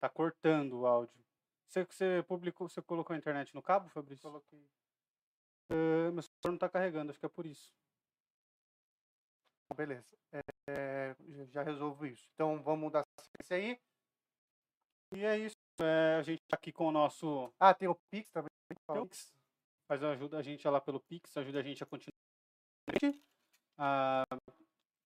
[0.00, 1.20] Tá cortando o áudio.
[1.66, 4.22] Você, você publicou, você colocou a internet no cabo, Fabrício?
[4.22, 4.60] Coloquei.
[5.72, 7.74] Uh, meu celular não tá carregando, acho que é por isso.
[9.74, 10.06] Beleza.
[10.68, 11.14] É,
[11.50, 12.26] já resolvo isso.
[12.34, 13.80] Então vamos dar sequência aí.
[15.14, 15.56] E é isso.
[15.80, 17.52] É, a gente tá aqui com o nosso.
[17.60, 18.48] Ah, tem o Pix também.
[18.68, 19.32] Tem o Pix.
[19.88, 22.16] Faz ajuda a gente lá pelo Pix, ajuda a gente a continuar.
[23.78, 24.24] A,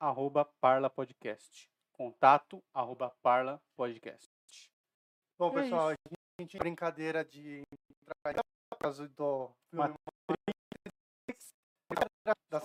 [0.00, 1.70] arroba Parla Podcast.
[1.92, 4.28] Contato arroba Parla Podcast.
[5.38, 6.14] Bom, é pessoal, isso.
[6.38, 7.62] a gente brincadeira de
[8.68, 9.94] por causa do filme
[12.50, 12.60] da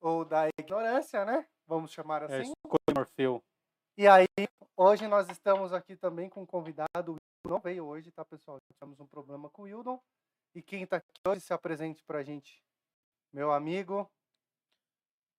[0.00, 1.46] ou da ignorância, né?
[1.66, 2.52] Vamos chamar É, assim.
[2.52, 3.42] escolha Morfeu.
[3.94, 4.26] E aí,
[4.74, 7.12] hoje nós estamos aqui também com um convidado.
[7.12, 8.56] O Wildon não veio hoje, tá, pessoal?
[8.72, 10.00] Tivemos um problema com o Wildon.
[10.54, 12.62] E quem tá aqui hoje se apresente pra gente.
[13.30, 14.10] Meu amigo.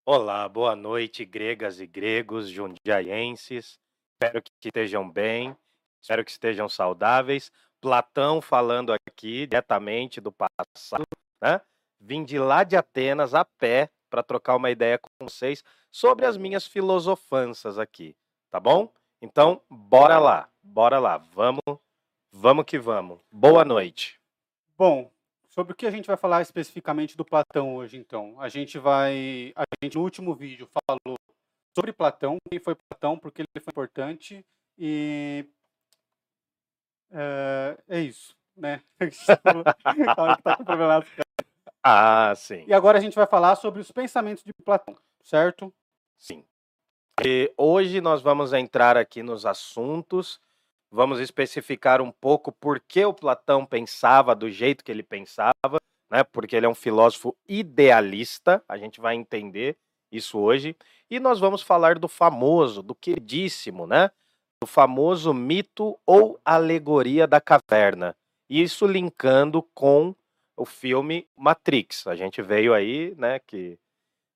[0.06, 3.80] Olá, boa noite, gregas e gregos, jundiaienses.
[4.14, 5.58] Espero que estejam bem,
[6.00, 7.52] espero que estejam saudáveis.
[7.82, 11.04] Platão falando aqui diretamente do passado,
[11.42, 11.60] né?
[12.00, 16.38] Vim de lá de Atenas a pé para trocar uma ideia com vocês sobre as
[16.38, 18.16] minhas filosofanças aqui,
[18.54, 18.88] tá bom?
[19.20, 21.64] Então, bora lá, bora lá, vamos,
[22.32, 23.20] vamos que vamos.
[23.32, 24.22] Boa noite.
[24.78, 25.10] Bom,
[25.50, 28.40] sobre o que a gente vai falar especificamente do Platão hoje, então?
[28.40, 29.52] A gente vai.
[29.56, 31.18] A gente no último vídeo falou
[31.76, 34.46] sobre Platão, quem foi Platão, porque ele foi importante
[34.78, 35.50] e.
[37.10, 38.84] É, é isso, né?
[40.44, 41.04] tá com problema
[41.82, 42.66] Ah, sim.
[42.68, 45.74] E agora a gente vai falar sobre os pensamentos de Platão, certo?
[46.20, 46.46] Sim.
[47.22, 50.40] E hoje nós vamos entrar aqui nos assuntos,
[50.92, 55.54] vamos especificar um pouco por que o Platão pensava do jeito que ele pensava,
[56.10, 56.24] né?
[56.24, 59.78] Porque ele é um filósofo idealista, a gente vai entender
[60.12, 60.76] isso hoje,
[61.10, 64.10] e nós vamos falar do famoso, do queridíssimo, né?
[64.62, 68.16] Do famoso mito ou alegoria da caverna.
[68.50, 70.16] Isso linkando com
[70.58, 72.08] o filme Matrix.
[72.08, 73.78] A gente veio aí, né, que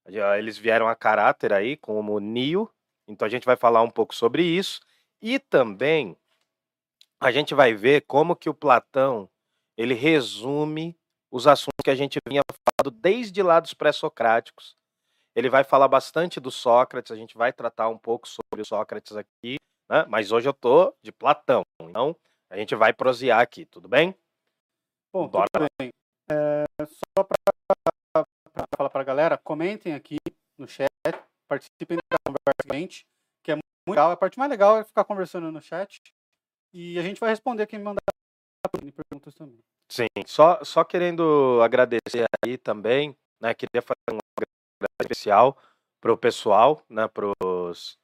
[0.08, 2.70] eles vieram a caráter aí como Neo,
[3.08, 4.82] então a gente vai falar um pouco sobre isso
[5.22, 6.16] e também
[7.20, 9.30] a gente vai ver como que o Platão
[9.76, 10.98] ele resume
[11.32, 12.42] os assuntos que a gente vinha
[12.82, 14.76] falando desde lá dos pré-socráticos.
[15.36, 19.16] Ele vai falar bastante do Sócrates, a gente vai tratar um pouco sobre o Sócrates
[19.16, 19.58] aqui,
[19.90, 20.06] né?
[20.08, 22.16] mas hoje eu tô de Platão, então
[22.50, 24.16] a gente vai prosear aqui, tudo bem?
[25.14, 25.48] Bom, Bora.
[25.54, 25.90] tudo bem.
[26.32, 27.38] É, só para
[28.78, 30.18] falar para a galera, comentem aqui
[30.58, 30.88] no chat,
[31.48, 33.06] participem da conversa seguinte,
[33.44, 34.12] que é muito legal.
[34.12, 36.00] A parte mais legal é ficar conversando no chat
[36.72, 38.00] e a gente vai responder quem mandar
[38.94, 39.60] perguntas também.
[39.90, 45.58] Sim, só, só querendo agradecer aí também, né, queria fazer um agradecimento especial
[46.00, 47.98] para o pessoal, né, para os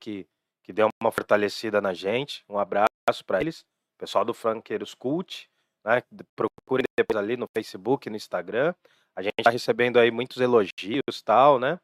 [0.00, 0.26] que,
[0.64, 3.64] que deu uma fortalecida na gente, um abraço para eles
[4.02, 5.48] pessoal do Franqueiros Cult,
[5.84, 6.02] né?
[6.34, 8.74] Procurem depois ali no Facebook, no Instagram.
[9.14, 11.78] A gente está recebendo aí muitos elogios tal, né?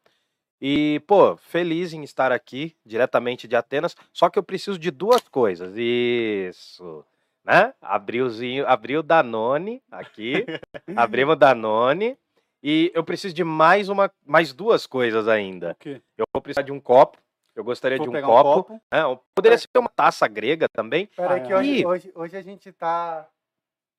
[0.61, 3.95] E, pô, feliz em estar aqui, diretamente de Atenas.
[4.11, 5.73] Só que eu preciso de duas coisas.
[5.77, 7.05] Isso.
[7.45, 7.73] Né?
[7.81, 10.45] Abrilzinho, abriu Danone aqui.
[10.97, 12.17] abrimos Danone.
[12.61, 15.71] E eu preciso de mais uma, mais duas coisas ainda.
[15.71, 16.01] O quê?
[16.17, 17.17] Eu vou precisar de um copo.
[17.55, 18.63] Eu gostaria Vou de um copo.
[18.63, 18.81] copo.
[18.91, 18.99] né?
[19.35, 21.07] Poderia ser uma taça grega também.
[21.07, 21.57] Pera aí Ah, que é.
[21.57, 23.27] hoje, hoje, hoje a gente tá.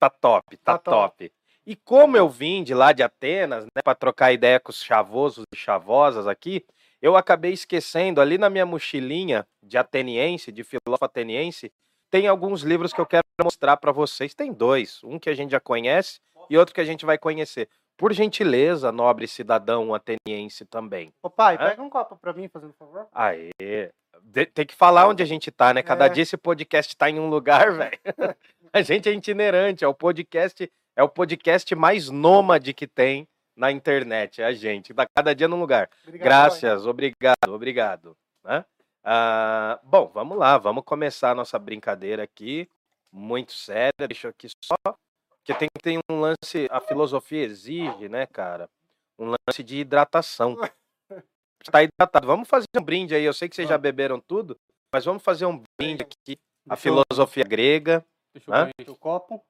[0.00, 1.28] Tá top, tá, Tá top.
[1.28, 1.32] top.
[1.66, 5.44] E como eu vim de lá de Atenas, né, para trocar ideia com os chavosos
[5.54, 6.64] e chavosas aqui,
[7.02, 11.70] eu acabei esquecendo ali na minha mochilinha de ateniense, de filósofo ateniense,
[12.10, 14.34] tem alguns livros que eu quero mostrar para vocês.
[14.34, 16.18] Tem dois, um que a gente já conhece
[16.48, 17.68] e outro que a gente vai conhecer.
[17.96, 21.12] Por gentileza, nobre cidadão ateniense também.
[21.22, 23.06] Ô pai, pega um copo pra mim, fazendo favor.
[23.12, 23.50] Aê.
[24.22, 25.82] De- Tem que falar onde a gente tá, né?
[25.82, 26.08] Cada É.
[26.08, 27.98] dia esse podcast tá em um lugar, velho.
[28.72, 33.26] A gente é itinerante, é o podcast, é o podcast mais nômade que tem
[33.56, 34.94] na internet, é a gente.
[34.94, 35.90] Tá cada dia num lugar.
[36.04, 38.16] Obrigado, Graças, obrigado, obrigado.
[38.44, 38.64] né?
[39.02, 42.68] Ah, bom, vamos lá, vamos começar a nossa brincadeira aqui,
[43.12, 44.06] muito séria.
[44.06, 44.76] Deixa eu aqui só,
[45.38, 48.68] porque tem, tem um lance, a filosofia exige, né, cara,
[49.18, 50.56] um lance de hidratação.
[51.60, 52.26] Está hidratado.
[52.26, 53.24] Vamos fazer um brinde aí.
[53.24, 54.56] Eu sei que vocês já beberam tudo,
[54.94, 56.38] mas vamos fazer um brinde aqui.
[56.68, 58.04] A filosofia grega.
[58.34, 58.70] Deixa eu Hã?
[58.88, 59.42] o copo.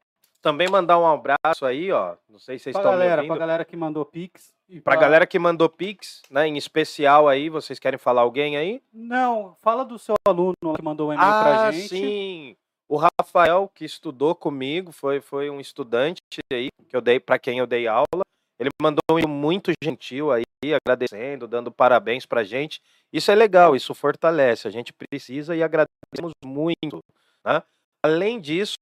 [0.42, 2.16] Também mandar um abraço aí, ó.
[2.28, 3.30] Não sei se vocês Pra estão me galera, ouvindo.
[3.32, 4.54] pra galera que mandou Pix.
[4.68, 6.46] e Pra galera que mandou Pix, né?
[6.46, 8.82] Em especial aí, vocês querem falar alguém aí?
[8.90, 11.88] Não, fala do seu aluno que mandou um e-mail ah, pra gente.
[11.88, 12.56] sim.
[12.88, 16.20] O Rafael, que estudou comigo, foi, foi um estudante
[16.52, 18.24] aí, que eu dei para quem eu dei aula.
[18.58, 20.42] Ele mandou um e-mail muito gentil aí,
[20.86, 22.80] agradecendo, dando parabéns pra gente.
[23.12, 24.66] Isso é legal, isso fortalece.
[24.66, 26.98] A gente precisa e agradecemos muito.
[27.44, 27.62] Né?
[28.04, 28.74] Além disso,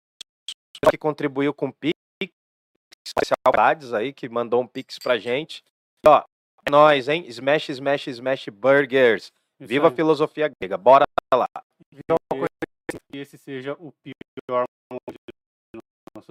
[0.91, 1.94] que contribuiu com o Pix,
[3.06, 5.62] especial Gladys aí, que mandou um Pix pra gente.
[6.06, 6.23] Ó,
[6.67, 7.25] é nóis, hein?
[7.26, 9.32] Smash, smash, smash burgers.
[9.61, 9.97] Isso Viva a aí.
[9.97, 10.76] filosofia grega.
[10.76, 11.05] Bora
[11.35, 11.49] lá.
[13.11, 15.32] Que esse seja o pior momento
[15.75, 15.81] do
[16.15, 16.29] nosso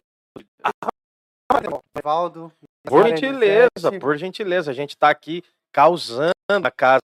[2.04, 2.54] Valdo.
[2.86, 4.72] Por gentileza, por gentileza.
[4.72, 5.44] A gente tá aqui
[5.74, 7.02] causando a casa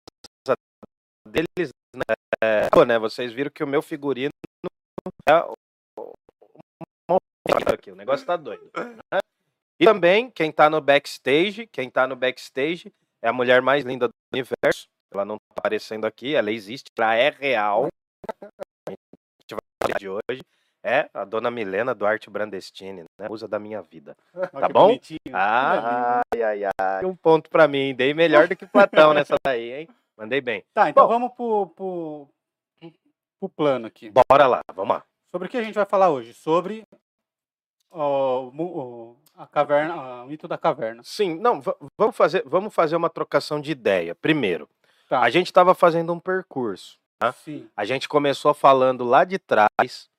[1.27, 2.15] deles, né?
[2.41, 2.97] É, né?
[2.99, 4.31] Vocês viram que o meu figurino
[5.27, 5.33] é
[7.73, 8.69] aqui, o negócio tá doido.
[8.75, 9.19] né?
[9.79, 14.07] E também, quem tá no backstage, quem tá no backstage é a mulher mais linda
[14.07, 14.87] do universo.
[15.13, 17.87] Ela não tá aparecendo aqui, ela existe, ela é real.
[18.41, 20.41] A gente vai falar de hoje.
[20.85, 23.29] É a dona Milena Duarte Brandestini, né?
[23.29, 24.17] Musa da minha vida.
[24.33, 24.87] Olha Tá bom?
[24.87, 25.17] bonitinho.
[25.31, 27.05] Ah, ai, ai, ai.
[27.05, 27.95] Um ponto pra mim.
[27.95, 29.89] Dei melhor do que Platão nessa daí, hein?
[30.17, 30.61] Mandei bem.
[30.73, 31.13] Tá, então Bom.
[31.13, 32.27] vamos pro, pro-
[33.39, 34.11] pro plano aqui.
[34.29, 35.03] Bora lá, vamos lá.
[35.31, 36.33] Sobre o que a gente vai falar hoje?
[36.33, 36.85] Sobre
[37.97, 41.01] mu- o- a caverna, o mito da caverna.
[41.03, 44.13] Sim, não, va- vamos fazer, vamos fazer uma trocação de ideia.
[44.15, 44.69] Primeiro,
[45.09, 45.21] Tá.
[45.21, 46.97] a gente estava fazendo um percurso.
[47.21, 47.31] Hã?
[47.31, 47.67] Sim.
[47.75, 50.09] A gente começou falando lá de trás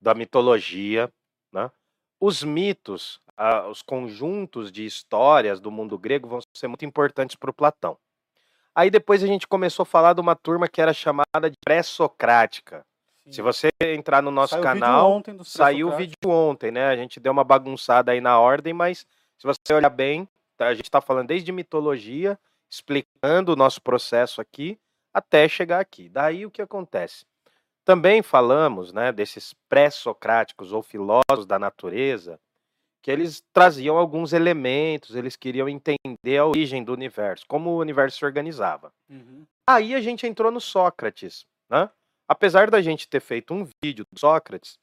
[0.00, 1.10] da mitologia,
[1.52, 1.70] né?
[2.18, 7.50] Os mitos, ah, os conjuntos de histórias do mundo grego vão ser muito importantes para
[7.50, 7.96] o Platão.
[8.74, 12.84] Aí depois a gente começou a falar de uma turma que era chamada de pré-socrática.
[13.24, 13.32] Sim.
[13.32, 16.88] Se você entrar no nosso Saiu vídeo canal, ontem saiu o vídeo ontem, né?
[16.88, 19.06] A gente deu uma bagunçada aí na ordem, mas
[19.38, 22.38] se você olhar bem, tá, a gente está falando desde mitologia,
[22.70, 24.78] explicando o nosso processo aqui,
[25.12, 26.08] até chegar aqui.
[26.08, 27.24] Daí o que acontece?
[27.84, 32.38] Também falamos, né, desses pré-socráticos ou filósofos da natureza,
[33.02, 38.18] que eles traziam alguns elementos, eles queriam entender a origem do universo, como o universo
[38.18, 38.92] se organizava.
[39.08, 39.46] Uhum.
[39.68, 41.90] Aí a gente entrou no Sócrates, né?
[42.30, 44.74] Apesar da gente ter feito um vídeo do Sócrates,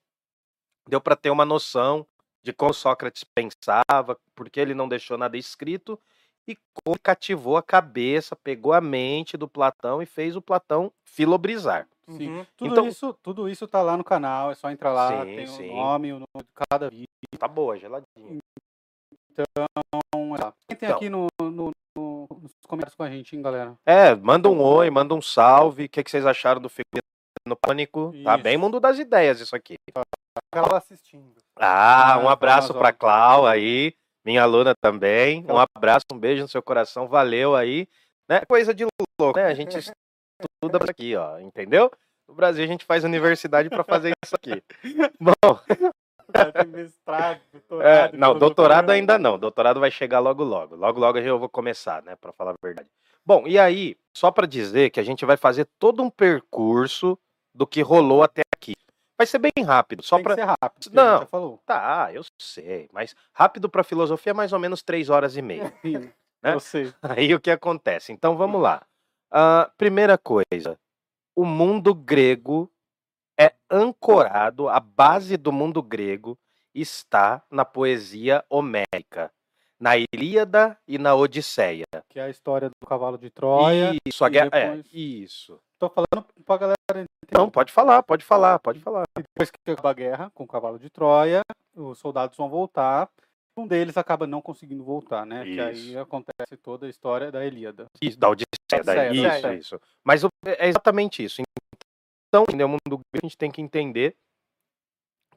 [0.89, 2.05] deu para ter uma noção
[2.43, 5.97] de como Sócrates pensava, porque ele não deixou nada escrito
[6.45, 11.87] e como cativou a cabeça, pegou a mente do Platão e fez o Platão filobrizar.
[12.09, 12.29] Sim.
[12.29, 12.45] Uhum.
[12.57, 15.47] Tudo, Então- isso, tudo isso tá lá no canal, é só entrar lá, Sim, tem
[15.47, 15.69] sim.
[15.69, 17.05] o nome, o nome de cada vídeo.
[17.39, 18.39] Tá boa, geladinha.
[19.31, 20.53] Então, é lá.
[20.69, 20.97] Quem tem Então.
[20.97, 23.75] aqui no, no- no- nos comentários com a gente, hein, galera?
[23.85, 25.85] É, manda um oi, manda um salve.
[25.85, 27.06] O que, que vocês acharam do figurino
[27.47, 28.13] no Pânico?
[28.23, 28.43] Tá Isso.
[28.43, 29.75] bem mundo das ideias isso aqui.
[30.53, 31.33] Ela assistindo.
[31.55, 32.77] Ah, um abraço Amazon.
[32.77, 35.43] pra Clau aí, minha aluna também.
[35.49, 37.87] Um abraço, um beijo no seu coração, valeu aí.
[38.29, 38.41] Né?
[38.45, 38.85] Coisa de
[39.19, 39.45] louco, né?
[39.45, 41.91] A gente estuda aqui, ó, entendeu?
[42.27, 44.61] No Brasil a gente faz universidade pra fazer isso aqui.
[45.19, 45.33] Bom,
[46.67, 48.11] mestrado, é, doutorado.
[48.13, 48.39] não, filosofia.
[48.39, 49.39] doutorado ainda não.
[49.39, 50.75] Doutorado vai chegar logo logo.
[50.75, 52.89] Logo logo eu vou começar, né, Pra falar a verdade.
[53.25, 57.17] Bom, e aí, só pra dizer que a gente vai fazer todo um percurso
[57.57, 58.73] do que rolou até aqui.
[59.17, 61.19] Vai ser bem rápido, só que ser rápido, Não.
[61.21, 61.59] já falou.
[61.65, 65.73] Tá, eu sei, mas rápido para filosofia é mais ou menos três horas e meia.
[66.39, 66.53] Né?
[66.53, 66.93] eu sei.
[67.01, 68.11] Aí o que acontece?
[68.13, 68.83] Então vamos lá.
[69.31, 70.77] Ah, primeira coisa,
[71.35, 72.71] o mundo grego
[73.39, 76.37] é ancorado, a base do mundo grego
[76.75, 79.31] está na poesia homérica.
[79.79, 81.85] na Ilíada e na Odisseia.
[82.09, 83.95] Que é a história do cavalo de Troia.
[84.07, 84.49] Isso, a guerra.
[84.49, 85.59] depois- É, isso.
[85.79, 89.03] Tô falando pra galera Não, pode falar, pode falar, pode falar.
[89.17, 91.41] Depois que acaba a guerra com o cavalo de Troia,
[91.75, 93.09] os soldados vão voltar.
[93.57, 95.43] Um deles acaba não conseguindo voltar, né?
[95.43, 95.99] Que aí Isso.
[95.99, 97.87] acontece toda a história da Ilíada.
[98.01, 98.83] Isso, da Odisseia.
[98.83, 99.81] da- isso, isso.
[100.05, 101.41] Mas o- é exatamente isso.
[102.29, 104.15] Então, entender o mundo grego, a gente tem que entender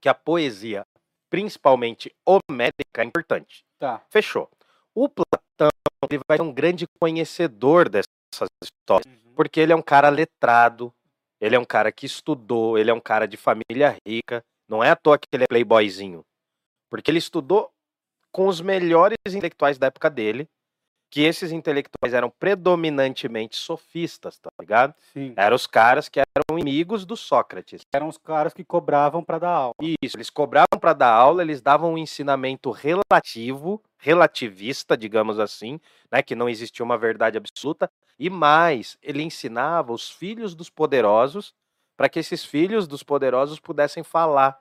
[0.01, 0.83] que a poesia,
[1.31, 3.65] principalmente homérica, é importante.
[3.79, 4.03] Tá.
[4.11, 4.51] Fechou.
[4.95, 5.71] O Platão
[6.11, 8.09] ele vai ser um grande conhecedor dessas
[8.63, 10.93] histórias, porque ele é um cara letrado,
[11.41, 14.45] ele é um cara que estudou, ele é um cara de família rica.
[14.69, 16.25] Não é à toa que ele é playboyzinho.
[16.91, 17.71] Porque ele estudou
[18.31, 20.49] com os melhores intelectuais da época dele,
[21.11, 24.95] que esses intelectuais eram predominantemente sofistas, tá ligado?
[25.13, 25.35] Sim.
[25.37, 27.83] Eram os caras que eram inimigos do Sócrates.
[27.93, 29.75] Eram os caras que cobravam pra dar aula.
[30.01, 36.23] Isso, eles cobravam para dar aula, eles davam um ensinamento relativo, relativista, digamos assim, né,
[36.23, 41.53] que não existia uma verdade absoluta, e mais, ele ensinava os filhos dos poderosos
[41.97, 44.59] para que esses filhos dos poderosos pudessem falar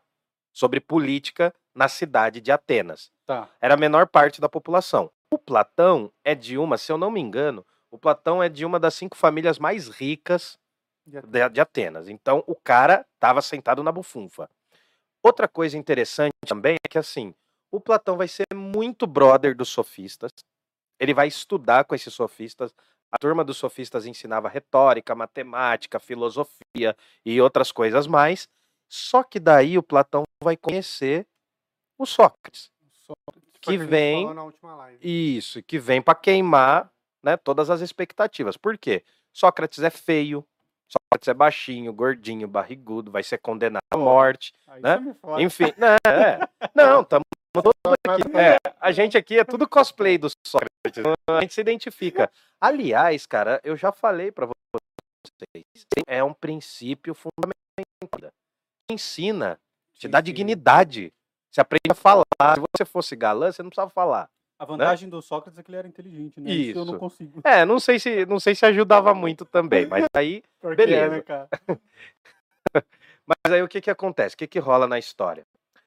[0.52, 3.12] sobre política na cidade de Atenas.
[3.26, 3.48] Tá.
[3.62, 5.12] Era a menor parte da população.
[5.32, 8.80] O Platão é de uma, se eu não me engano, o Platão é de uma
[8.80, 10.58] das cinco famílias mais ricas
[11.06, 12.08] De- de, de Atenas.
[12.10, 14.50] Então o cara estava sentado na bufunfa.
[15.24, 17.34] Outra coisa interessante também é que assim,
[17.72, 20.32] o Platão vai ser muito brother dos sofistas.
[21.00, 22.74] Ele vai estudar com esses sofistas.
[23.12, 26.96] A turma dos sofistas ensinava retórica, matemática, filosofia
[27.26, 28.48] e outras coisas mais.
[28.90, 31.28] Só que daí o Platão vai conhecer
[31.98, 32.72] o Sócrates.
[32.94, 33.14] Só-
[33.62, 35.00] Que vem- falou na última live.
[35.38, 36.92] Isso, que vem para queimar
[37.24, 38.56] né, todas as expectativas.
[38.58, 39.04] Por quê?
[39.34, 40.46] Sócrates é feio,
[40.88, 44.54] Sócrates é baixinho, gordinho, barrigudo, vai ser condenado à morte.
[44.68, 44.98] Aí né?
[45.40, 46.40] Enfim, né, é.
[46.74, 47.72] não, estamos todos
[48.08, 48.38] Mas- aqui.
[48.38, 51.04] É, a gente aqui é tudo cosplay do Sócrates.
[51.30, 52.32] A gente se identifica.
[52.60, 55.66] Aliás, cara, eu já falei para vocês,
[56.08, 58.32] é um princípio fundamental.
[58.90, 59.60] Ensina,
[59.94, 61.14] te dá dignidade.
[61.52, 62.26] Você aprende a falar.
[62.56, 64.30] Se você fosse galã, você não precisava falar.
[64.60, 66.52] A vantagem do Sócrates é que ele era inteligente, né?
[66.52, 67.00] Isso eu não Isso.
[67.00, 67.42] consigo.
[67.46, 70.44] É, não sei se não sei se ajudava muito também, mas aí,
[70.76, 71.06] beleza.
[71.06, 71.50] é, né, cara?
[73.26, 74.36] mas aí o que que acontece?
[74.36, 75.46] O que que rola na história?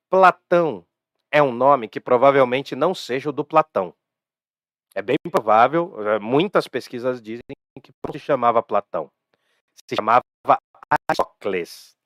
[0.08, 0.84] Platão
[1.30, 3.94] é um nome que provavelmente não seja o do Platão.
[4.94, 7.42] É bem provável, eh, muitas pesquisas dizem
[7.82, 9.10] que não se chamava Platão.
[9.88, 10.22] Se chamava
[11.08, 11.96] Aristócles.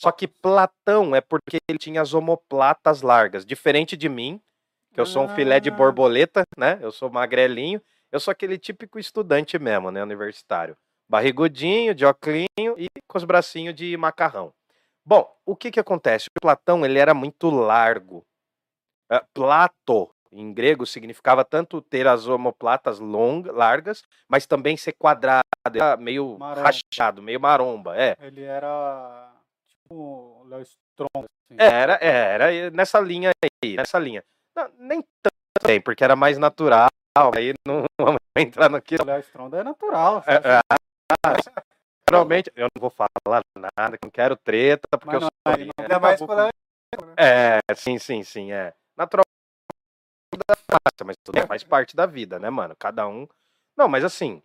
[0.00, 4.40] Só que Platão é porque ele tinha as omoplatas largas, diferente de mim,
[4.94, 5.74] que eu sou um filé de Ah.
[5.74, 6.78] borboleta, né?
[6.80, 10.74] Eu sou magrelinho, eu sou aquele típico estudante mesmo, né, universitário.
[11.06, 12.46] Barrigudinho, de oclinho
[12.78, 14.54] e com os bracinhos de macarrão.
[15.04, 16.28] Bom, o que que acontece?
[16.34, 18.24] O Platão, ele era muito largo.
[19.10, 25.44] Eh, Plato, em grego, significava tanto ter as omoplatas longas, largas, mas também ser quadrado,
[25.98, 26.70] meio Maromba.
[26.70, 28.16] rachado, meio maromba, é.
[28.20, 29.29] Ele era
[29.90, 31.56] o Léo Strong, assim.
[31.58, 34.22] É, Era, era nessa linha aí, nessa linha.
[34.56, 36.88] Não, nem tanto bem, porque era mais natural,
[37.34, 38.96] aí não vamos entrar no que.
[38.96, 40.24] O Léo Strong é natural.
[40.26, 40.60] É,
[41.26, 41.62] assim, é,
[42.10, 45.64] Realmente, eu não vou falar nada, não quero treta, porque mas eu não, sou.
[45.64, 46.50] não Ainda mais acabou quando
[46.98, 48.74] com- É, sim, sim, sim, é.
[48.96, 49.22] Natural
[51.04, 52.74] mas tudo faz parte da vida, né, mano?
[52.78, 53.26] Cada um.
[53.76, 54.42] Não, mas assim,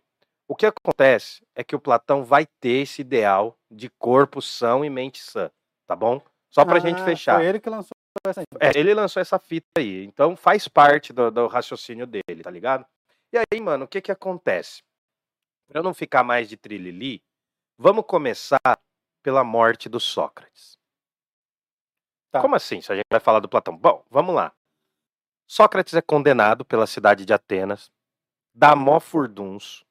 [0.48, 4.90] o que acontece é que o Platão vai ter esse ideal de corpo são e
[4.90, 5.50] mente sã,
[5.86, 6.20] tá bom?
[6.50, 7.36] Só pra gente Ah, fechar.
[7.36, 7.90] Foi ele que lançou
[8.26, 8.46] essa aí.
[8.60, 12.86] É, ele lançou essa fita aí, então faz parte do, do raciocínio dele, tá ligado?
[13.32, 14.82] E aí, mano, o que que acontece?
[15.68, 17.22] Pra eu não ficar mais de trilili,
[17.76, 18.78] vamos começar
[19.22, 20.78] pela morte do Sócrates.
[22.30, 22.40] Tá.
[22.40, 23.76] Como assim, se a gente vai falar do Platão?
[23.76, 24.52] Bom, vamos lá.
[25.48, 27.90] Sócrates é condenado pela cidade de Atenas,
[28.54, 29.84] dá mó furduns,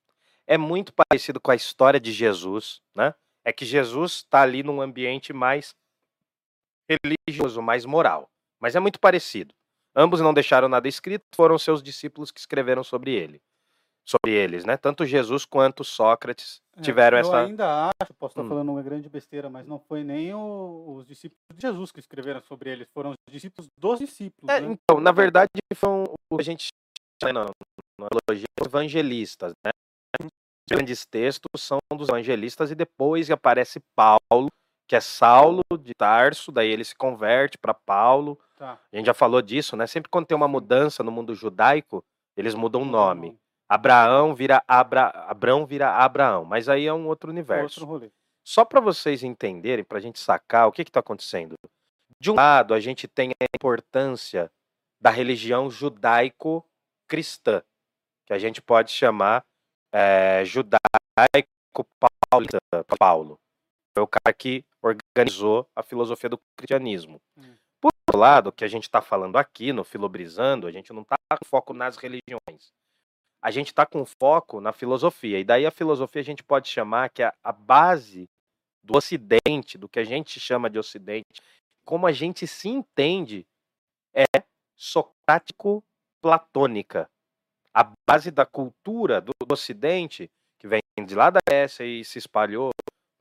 [0.47, 3.13] é muito parecido com a história de Jesus, né?
[3.43, 5.73] É que Jesus está ali num ambiente mais
[6.89, 8.29] religioso, mais moral.
[8.59, 9.53] Mas é muito parecido.
[9.95, 13.41] Ambos não deixaram nada escrito, foram seus discípulos que escreveram sobre ele.
[14.07, 14.77] Sobre eles, né?
[14.77, 17.39] Tanto Jesus quanto Sócrates É, tiveram eu essa.
[17.39, 18.49] ainda acho, posso estar Hum.
[18.49, 22.41] falando uma grande besteira, mas não foi nem o- os discípulos de Jesus que escreveram
[22.41, 24.53] sobre eles, foram os discípulos dos discípulos.
[24.53, 24.73] É, né?
[24.73, 26.67] então, na verdade, foram o que a gente
[27.23, 27.45] chama
[27.97, 29.71] na teologia os evangelistas, né?
[30.69, 34.49] Grandes textos são dos evangelistas e depois aparece Paulo,
[34.87, 38.39] que é Saulo de Tarso, daí ele se converte para Paulo.
[38.55, 38.79] Tá.
[38.91, 39.85] A gente já falou disso, né?
[39.85, 42.03] Sempre quando tem uma mudança no mundo judaico,
[42.35, 43.39] eles mudam o nome.
[43.69, 45.09] Abraão vira Abra...
[45.27, 47.81] Abrão vira Abraão, mas aí é um outro universo.
[47.81, 48.11] Outro rolê.
[48.43, 51.55] Só para vocês entenderem, para a gente sacar o que está acontecendo.
[52.19, 54.51] De um lado, a gente tem a importância
[55.01, 55.67] da religião
[57.07, 57.61] cristã,
[58.25, 59.43] que a gente pode chamar
[59.95, 60.81] é, judaico
[62.29, 62.59] paulista,
[62.99, 63.39] Paulo.
[63.97, 67.21] Foi o cara que organizou a filosofia do cristianismo.
[67.37, 67.55] Hum.
[67.79, 71.03] Por outro lado, o que a gente está falando aqui no Filobrizando, a gente não
[71.03, 72.73] está com foco nas religiões.
[73.41, 75.39] A gente está com foco na filosofia.
[75.39, 78.29] E daí a filosofia a gente pode chamar que a, a base
[78.83, 81.41] do Ocidente, do que a gente chama de Ocidente,
[81.85, 83.47] como a gente se entende,
[84.13, 84.25] é
[84.75, 87.09] socrático-platônica.
[87.75, 92.17] A base da cultura do, do Ocidente, que vem de lá da Grécia e se
[92.19, 92.69] espalhou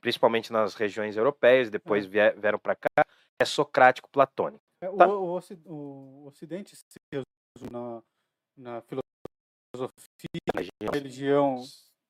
[0.01, 3.05] principalmente nas regiões europeias, depois vie- vieram para cá,
[3.41, 4.61] é socrático-platônico.
[4.79, 5.07] É, o, Tá.
[5.07, 8.01] o oci- o Ocidente se resume na,
[8.55, 11.61] na filosofia, na religião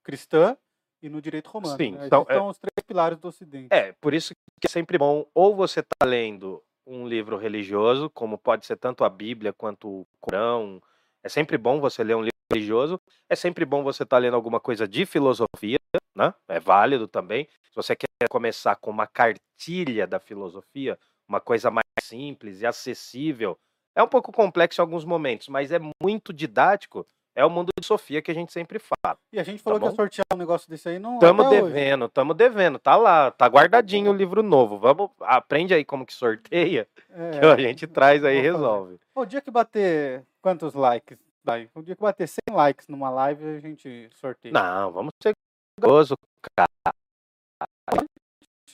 [0.04, 0.56] cristã
[1.02, 1.78] e no direito romano.
[1.78, 2.06] Sim, né?
[2.06, 3.70] então, Esses são os três pilares do Ocidente.
[3.74, 8.38] É, por isso que é sempre bom, ou você está lendo um livro religioso, como
[8.38, 10.80] pode ser tanto a Bíblia quanto o Corão.
[11.24, 13.00] É sempre bom você ler um livro religioso.
[13.30, 15.78] É sempre bom você estar lendo alguma coisa de filosofia,
[16.16, 16.34] né?
[16.48, 17.48] É válido também.
[17.64, 20.98] Se você quer começar com uma cartilha da filosofia,
[21.28, 23.58] uma coisa mais simples e acessível,
[23.96, 27.06] é um pouco complexo em alguns momentos, mas é muito didático.
[27.38, 29.18] É o mundo de Sofia que a gente sempre fala.
[29.34, 29.92] E a gente falou que bom?
[29.92, 31.74] ia sortear um negócio desse aí, não Tamo até hoje.
[31.74, 32.80] devendo, tamo devendo.
[32.80, 34.80] Tá lá, tá guardadinho o livro novo.
[34.80, 38.98] Vamos, aprende aí como que sorteia, É, que a gente traz aí e resolve.
[39.14, 41.18] O dia que bater quantos likes?
[41.46, 41.70] Vai?
[41.76, 44.52] O dia que bater 100 likes numa live, a gente sorteia.
[44.52, 45.32] Não, vamos ser
[45.80, 46.16] gostoso,
[46.58, 46.96] cara.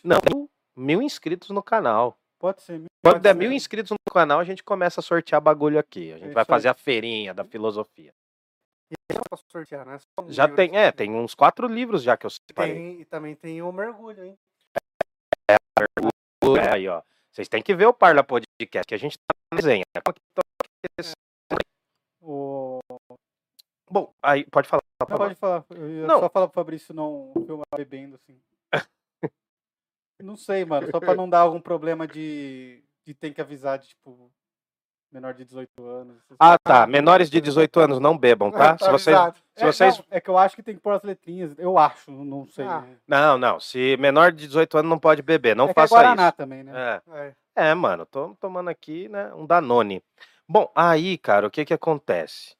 [0.01, 2.17] Não, mil, mil inscritos no canal.
[2.39, 2.77] Pode ser.
[3.03, 6.13] Quando pode der mil inscritos no canal, a gente começa a sortear bagulho aqui.
[6.13, 6.55] A gente É vai isso aí.
[6.55, 8.13] fazer a feirinha da filosofia.
[8.89, 9.99] E eu posso sortear, né?
[10.19, 12.73] Um Já livro tem, é, tem uns quatro livros já que eu separei.
[12.73, 14.37] Tem, e também tem o mergulho, hein?
[15.49, 17.01] É, aí, ó.
[17.31, 19.83] Vocês têm que ver o Parla Podcast, que a gente tá na resenha.
[19.97, 21.20] O...
[23.91, 24.81] Bom, aí, pode falar.
[25.01, 25.62] Não, Pode falar.
[25.62, 25.81] pode falar.
[25.83, 26.19] Eu ia Não.
[26.19, 28.39] só falar pro Fabrício não filmar bebendo, assim.
[30.21, 30.88] não sei, mano.
[30.91, 34.32] Só pra não dar algum problema de, de ter que avisar de, tipo,
[35.12, 36.17] menor de 18 anos.
[36.39, 36.86] Ah, tá.
[36.88, 38.77] Menores de 18 anos não bebam, tá?
[38.77, 39.38] Se vocês, avisado.
[39.58, 41.58] se É, vocês não, é que eu acho que tem que pôr as letrinhas.
[41.58, 42.65] Eu acho, não sei.
[42.65, 42.97] Ah, né?
[43.08, 43.60] Não, não.
[43.60, 46.38] Se menor de 18 anos não pode beber, não é que é faça Guaraná isso.
[46.38, 46.71] também, né?
[46.75, 47.01] É.
[47.17, 47.34] É.
[47.54, 50.01] É, mano, tô tomando aqui, né, um Danone.
[50.47, 52.56] Bom, aí, cara, o que que acontece?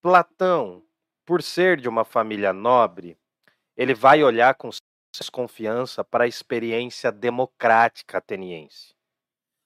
[0.00, 0.82] Platão,
[1.26, 3.18] por ser de uma família nobre,
[3.76, 4.70] ele vai olhar com
[5.14, 8.94] desconfiança para a experiência democrática ateniense.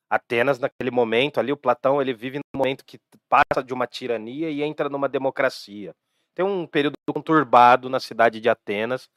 [0.09, 4.51] Atenas, naquele momento ali, o Platão, ele vive num momento que passa de uma tirania
[4.51, 5.95] e entra numa democracia.
[6.35, 9.09] Tem um período conturbado na cidade de Atenas.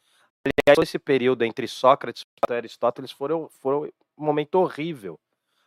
[0.46, 5.20] Aliás, esse período entre Sócrates e Aristóteles foram, foram um momento horrível.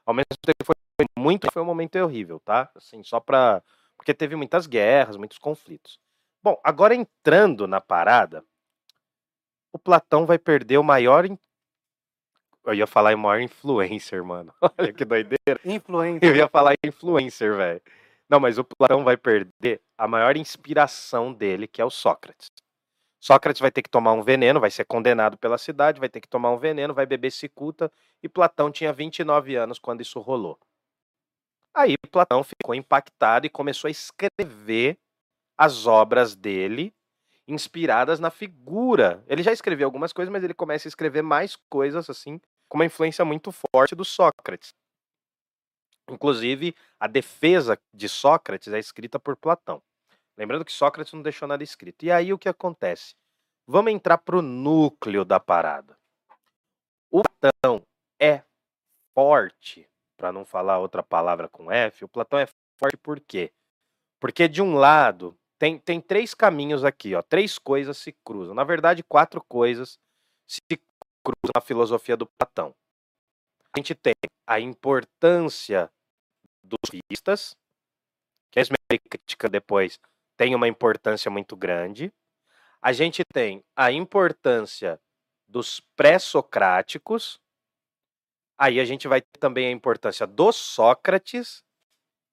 [0.07, 2.71] Ao mesmo tempo que foi muito, foi um momento horrível, tá?
[2.75, 3.63] Assim, só pra.
[3.99, 5.99] Porque teve muitas guerras, muitos conflitos.
[6.43, 8.43] Bom, agora entrando na parada,
[9.73, 11.27] o Platão vai perder o maior.
[11.27, 11.39] in-
[12.65, 14.55] Eu ia falar em maior influencer, mano.
[14.79, 15.61] Olha que doideira.
[15.65, 16.27] Influência.
[16.27, 17.83] Eu ia falar em influencer, velho.
[18.29, 22.49] Não, mas o Platão vai perder a maior inspiração dele, que é o Sócrates.
[23.21, 26.29] Sócrates vai ter que tomar um veneno, vai ser condenado pela cidade, vai ter que
[26.29, 27.91] tomar um veneno, vai beber cicuta,
[28.23, 30.57] e Platão tinha 29 anos quando isso rolou.
[31.75, 34.99] Aí Platão ficou impactado e começou a escrever
[35.57, 36.93] as obras dele,
[37.47, 39.25] inspiradas na figura.
[39.27, 42.85] Ele já escreveu algumas coisas, mas ele começa a escrever mais coisas assim, com uma
[42.85, 44.75] influência muito forte do Sócrates.
[46.11, 49.83] Inclusive, a defesa de Sócrates é escrita por Platão.
[50.37, 52.05] Lembrando que Sócrates não deixou nada escrito.
[52.05, 53.15] E aí o que acontece?
[53.67, 55.99] Vamos entrar para o núcleo da parada.
[57.11, 57.83] O Platão
[58.21, 58.43] é
[59.15, 63.53] forte, para não falar outra palavra com F, o Platão é forte por quê?
[64.21, 68.55] Porque de um lado, tem, tem três caminhos aqui, ó, três coisas se cruzam.
[68.55, 69.99] Na verdade, quatro coisas
[70.47, 70.61] se
[71.23, 72.75] cruzam na filosofia do Platão.
[73.73, 74.15] A gente tem
[74.47, 75.91] a importância
[76.63, 77.57] dos sofistas,
[78.51, 78.65] que a
[79.09, 80.01] crítica depois
[80.37, 82.13] tem uma importância muito grande.
[82.83, 85.01] A gente tem a importância
[85.47, 87.41] dos pré-socráticos.
[88.59, 91.63] Aí a gente vai ter também a importância do Sócrates.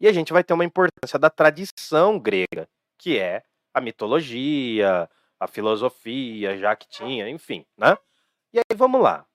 [0.02, 5.10] E a gente vai ter uma importância da tradição grega, que é a mitologia,
[5.40, 7.98] a filosofia, já que tinha, enfim, né?
[8.52, 9.26] E aí vamos lá.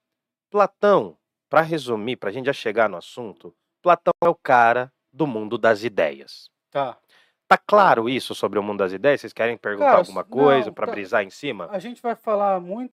[0.51, 1.17] Platão,
[1.49, 5.57] para resumir, para a gente já chegar no assunto, Platão é o cara do mundo
[5.57, 6.51] das ideias.
[6.71, 6.99] Tá.
[7.49, 9.21] Tá claro isso sobre o mundo das ideias?
[9.23, 11.69] Vocês querem perguntar Cara, alguma coisa para tá- brisar em cima?
[11.71, 12.93] A gente vai falar muito.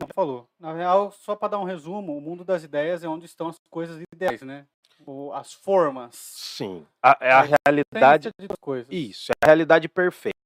[0.00, 0.48] Não, falou.
[0.58, 3.56] Na real, só para dar um resumo, o mundo das ideias é onde estão as
[3.70, 4.66] coisas ideais, né?
[5.06, 6.14] o- as formas.
[6.14, 6.86] Sim.
[7.02, 8.30] A, é a Mas realidade.
[8.38, 8.86] De coisas.
[8.92, 10.36] Isso, é a realidade perfeita.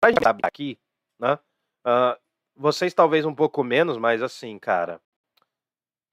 [0.00, 0.76] Pra gente saber aqui,
[1.20, 1.38] né?
[1.84, 2.18] ah,
[2.56, 5.00] vocês talvez um pouco menos, mas assim, cara.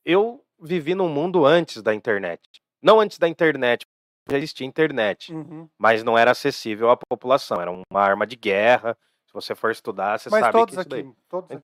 [0.05, 2.39] Eu vivi num mundo antes da internet.
[2.81, 3.85] Não antes da internet,
[4.29, 5.33] já existia internet.
[5.33, 5.67] Uhum.
[5.79, 7.59] mas não era acessível à população.
[7.59, 8.95] Era uma arma de guerra.
[9.27, 11.01] Se você for estudar, você Mas sabe todos que isso daí.
[11.01, 11.63] aqui, todos aqui.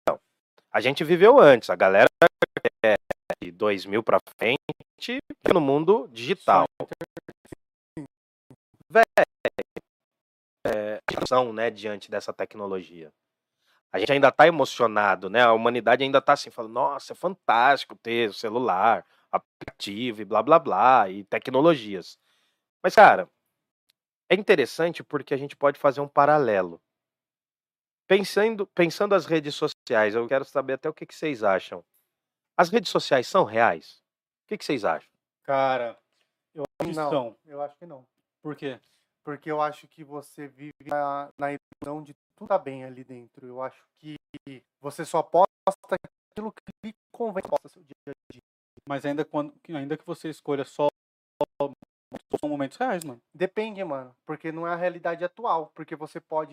[0.72, 1.70] A gente viveu antes.
[1.70, 2.08] A galera
[2.86, 2.96] é
[3.44, 5.20] de 2000 pra frente
[5.54, 6.66] no mundo digital.
[8.90, 9.04] Véi,
[10.66, 13.12] é, ação, né, diante dessa tecnologia.
[13.92, 15.42] A gente ainda tá emocionado, né?
[15.42, 20.58] A humanidade ainda tá assim, falando, nossa, é fantástico ter celular, aplicativo e blá blá
[20.58, 22.18] blá, e tecnologias.
[22.82, 23.30] Mas, cara,
[24.30, 26.82] é interessante porque a gente pode fazer um paralelo.
[28.12, 31.82] Pensando, pensando as redes sociais, eu quero saber até o que, que vocês acham.
[32.58, 34.04] As redes sociais são reais?
[34.44, 35.10] O que, que vocês acham?
[35.44, 35.98] Cara,
[36.54, 37.10] eu acho que Não.
[37.10, 37.38] são.
[37.46, 38.06] Eu acho que não.
[38.42, 38.82] Por quê?
[39.24, 43.48] Porque eu acho que você vive na, na ilusão de tudo tá bem ali dentro.
[43.48, 44.16] Eu acho que
[44.82, 45.48] você só posta
[46.04, 48.42] aquilo que lhe convém posta seu dia a dia.
[48.90, 50.90] Mas ainda, quando, que- ainda que você escolha só
[52.42, 53.22] são momentos reais, mano.
[53.34, 54.14] Depende, mano.
[54.26, 55.72] Porque não é a realidade atual.
[55.74, 56.52] Porque você pode.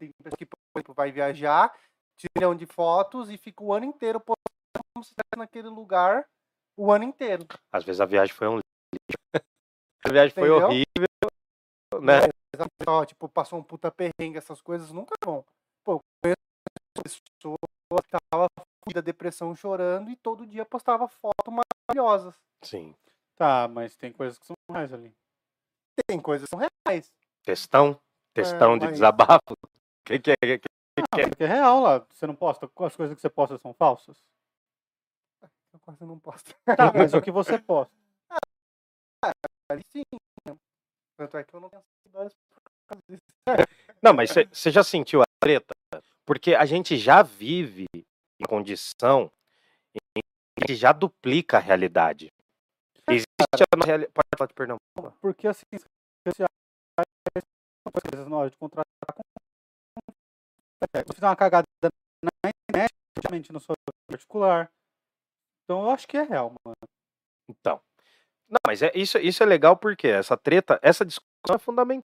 [0.00, 1.70] Tem pessoa que, por exemplo, vai viajar,
[2.16, 5.68] tira um milhão de fotos e fica o ano inteiro postando como se estivesse naquele
[5.68, 6.26] lugar
[6.74, 7.46] o ano inteiro.
[7.70, 9.44] Às vezes a viagem foi um lixo.
[10.06, 10.66] a viagem foi Entendeu?
[10.66, 12.20] horrível, né?
[12.82, 15.44] Só, tipo, passou um puta perrengue, essas coisas nunca vão.
[15.84, 17.58] Pô, eu conheço pessoas
[18.06, 18.46] que tava
[18.94, 22.34] da depressão chorando e todo dia postava fotos maravilhosas.
[22.64, 22.94] Sim.
[23.36, 25.14] Tá, mas tem coisas que são reais ali.
[26.06, 27.12] Tem coisas que são reais.
[27.44, 28.00] Textão?
[28.34, 29.54] Textão de mas- desabafo?
[30.10, 30.58] O que, que é?
[30.58, 30.68] que-
[31.12, 32.04] Ah, porque é real lá.
[32.12, 32.66] Você não posta.
[32.66, 34.18] As coisas que você posta são falsas.
[35.72, 36.52] Eu quase não posto.
[36.76, 37.94] Tá, mas o que você posta.
[39.70, 40.02] Ali sim.
[41.16, 43.22] Tanto é que eu não tenho seguidores por causa disso.
[44.02, 45.74] Não, mas você já sentiu a treta?
[46.26, 49.30] Porque a gente já vive em condição
[49.94, 52.28] em que a gente já duplica a realidade.
[53.08, 53.26] Existe
[53.60, 54.12] a realidade.
[54.12, 54.76] Pode falar de perdão.
[55.20, 55.64] Porque assim,
[58.10, 59.22] coisas na hora de contratar com.
[60.82, 61.64] É, Você fizer uma cagada
[62.22, 63.74] na internet, geralmente no seu
[64.10, 64.70] particular.
[65.64, 66.76] Então eu acho que é real, mano.
[67.48, 67.80] Então.
[68.48, 72.02] Não, mas é, isso, isso é legal porque essa treta, essa discussão é fundamental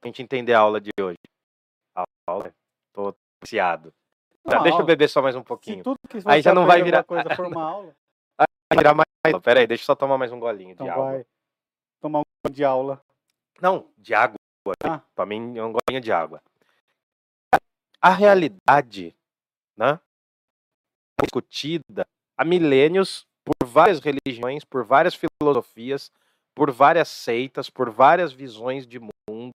[0.00, 1.18] pra gente entender a aula de hoje.
[1.94, 2.54] A aula,
[2.94, 3.92] tô ansiado.
[4.44, 4.86] Tá, deixa eu aula.
[4.86, 5.84] beber só mais um pouquinho.
[5.84, 7.94] tudo que Aí já não vai virar- coisa for uma aula,
[8.38, 9.42] Vai virar mais.
[9.42, 11.04] Pera aí, deixa eu só tomar mais um golinho então de água.
[11.04, 11.26] vai
[12.00, 13.04] tomar um banho de aula.
[13.60, 14.36] Não, de água.
[14.84, 15.00] Ah.
[15.14, 16.40] Pra mim é um golinho de água.
[18.02, 19.14] A realidade,
[19.76, 20.00] né?
[21.22, 22.04] Discutida
[22.36, 26.10] há milênios por várias religiões, por várias filosofias,
[26.52, 29.52] por várias seitas, por várias visões de mundo.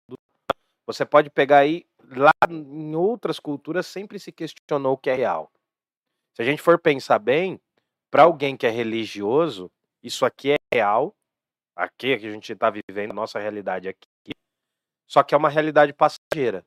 [0.85, 5.49] Você pode pegar aí, lá em outras culturas sempre se questionou o que é real.
[6.35, 7.61] Se a gente for pensar bem,
[8.11, 9.71] para alguém que é religioso,
[10.03, 11.15] isso aqui é real,
[11.75, 14.33] aqui que a gente está vivendo, a nossa realidade aqui,
[15.07, 16.65] só que é uma realidade passageira.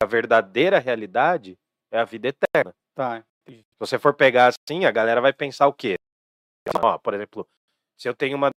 [0.00, 1.58] A verdadeira realidade
[1.90, 2.74] é a vida eterna.
[2.94, 3.24] Tá.
[3.46, 5.96] Se você for pegar assim, a galera vai pensar o quê?
[6.82, 7.46] Ó, por exemplo,
[7.98, 8.50] se eu tenho uma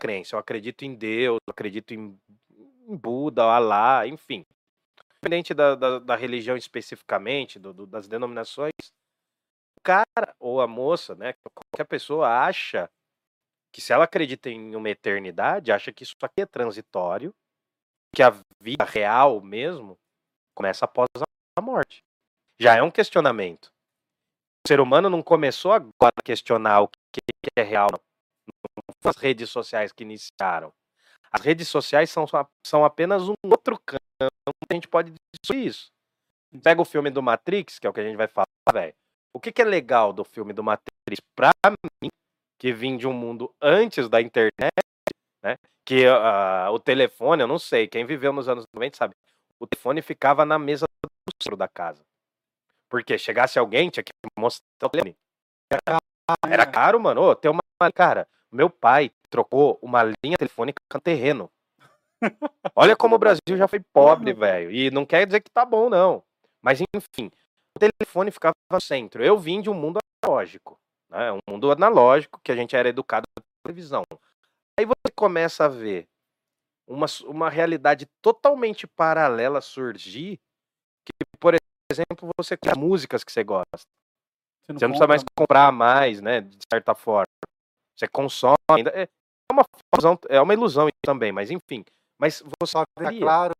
[0.00, 2.18] crença, eu acredito em Deus, eu acredito em,
[2.86, 4.44] em Buda, Alá, enfim.
[5.16, 8.72] Independente da, da, da religião especificamente, do- do- das denominações,
[9.78, 12.88] o cara ou a moça, né, qualquer pessoa acha
[13.72, 17.34] que se ela acredita em uma eternidade, acha que isso aqui é transitório,
[18.14, 19.98] que a vida real mesmo
[20.58, 21.06] começa após
[21.56, 22.02] a morte.
[22.58, 23.66] Já é um questionamento.
[24.66, 27.20] O ser humano não começou agora a questionar o que
[27.56, 28.00] é real, não.
[28.76, 30.72] Não as redes sociais que iniciaram.
[31.30, 32.26] As redes sociais são,
[32.66, 34.02] são apenas um outro campo
[34.70, 35.86] a gente pode discutir isso.
[36.62, 38.94] Pega o filme do Matrix, que é o que a gente vai falar, velho.
[39.32, 41.52] O que, que é legal do filme do Matrix pra
[42.02, 42.08] mim,
[42.58, 44.82] que vim de um mundo antes da internet,
[45.42, 45.54] né?
[45.86, 49.14] Que ah, o telefone, eu não sei, quem viveu nos anos 90 sabe,
[49.60, 51.10] o telefone ficava na mesa do
[51.42, 52.02] centro da casa.
[52.88, 55.16] Porque chegasse alguém, tinha que mostrar o telefone.
[56.46, 57.22] Era caro, mano.
[57.22, 57.60] Ô, tem uma.
[57.94, 61.50] Cara, meu pai trocou uma linha telefônica com terreno.
[62.74, 64.70] Olha como o Brasil já foi pobre, velho.
[64.70, 66.22] E não quer dizer que tá bom, não.
[66.62, 67.30] Mas, enfim,
[67.76, 69.24] o telefone ficava no centro.
[69.24, 70.78] Eu vim de um mundo analógico.
[71.08, 71.32] Né?
[71.32, 74.02] Um mundo analógico que a gente era educado pela televisão.
[74.78, 76.08] Aí você começa a ver
[76.88, 80.40] uma, uma realidade totalmente paralela surgir.
[81.04, 81.54] Que, por
[81.90, 83.86] exemplo, você com músicas que você gosta.
[84.66, 86.40] Você não precisa mais comprar mais, né?
[86.42, 87.26] De certa forma.
[87.96, 88.90] Você consome ainda.
[88.90, 89.08] É,
[89.50, 91.84] uma ilusão, é uma ilusão também, mas enfim.
[92.20, 93.54] Mas você Só deixar claro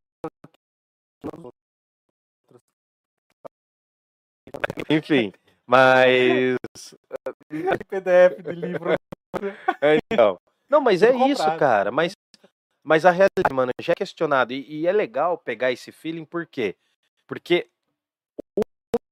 [4.88, 5.32] enfim,
[5.66, 6.56] mas
[7.88, 8.94] PDF do livro.
[9.80, 10.38] é, então.
[10.68, 11.90] Não, mas é isso, cara.
[11.90, 12.12] Mas,
[12.88, 14.50] mas a realidade, mano, já é questionado.
[14.54, 16.74] E, e é legal pegar esse feeling, por quê?
[17.26, 17.68] Porque
[18.56, 18.62] o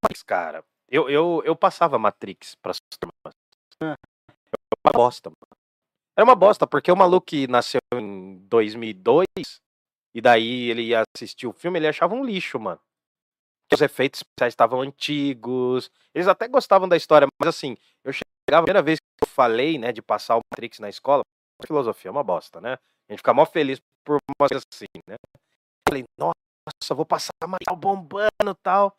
[0.03, 3.35] Matrix, cara, eu, eu, eu passava Matrix pras turmas.
[3.83, 3.89] É.
[3.89, 5.63] Era uma bosta, mano.
[6.17, 9.27] Era uma bosta, porque o maluco que nasceu em 2002,
[10.15, 12.81] e daí ele ia assistir o filme, ele achava um lixo, mano.
[13.71, 15.91] Os efeitos especiais estavam antigos.
[16.15, 19.77] Eles até gostavam da história, mas assim, eu chegava a primeira vez que eu falei,
[19.77, 21.23] né, de passar o Matrix na escola,
[21.67, 22.79] filosofia é uma bosta, né?
[23.09, 25.17] A gente fica mó feliz por uma coisa assim, né?
[25.89, 28.95] Falei, nossa, vou passar material bombando e tal.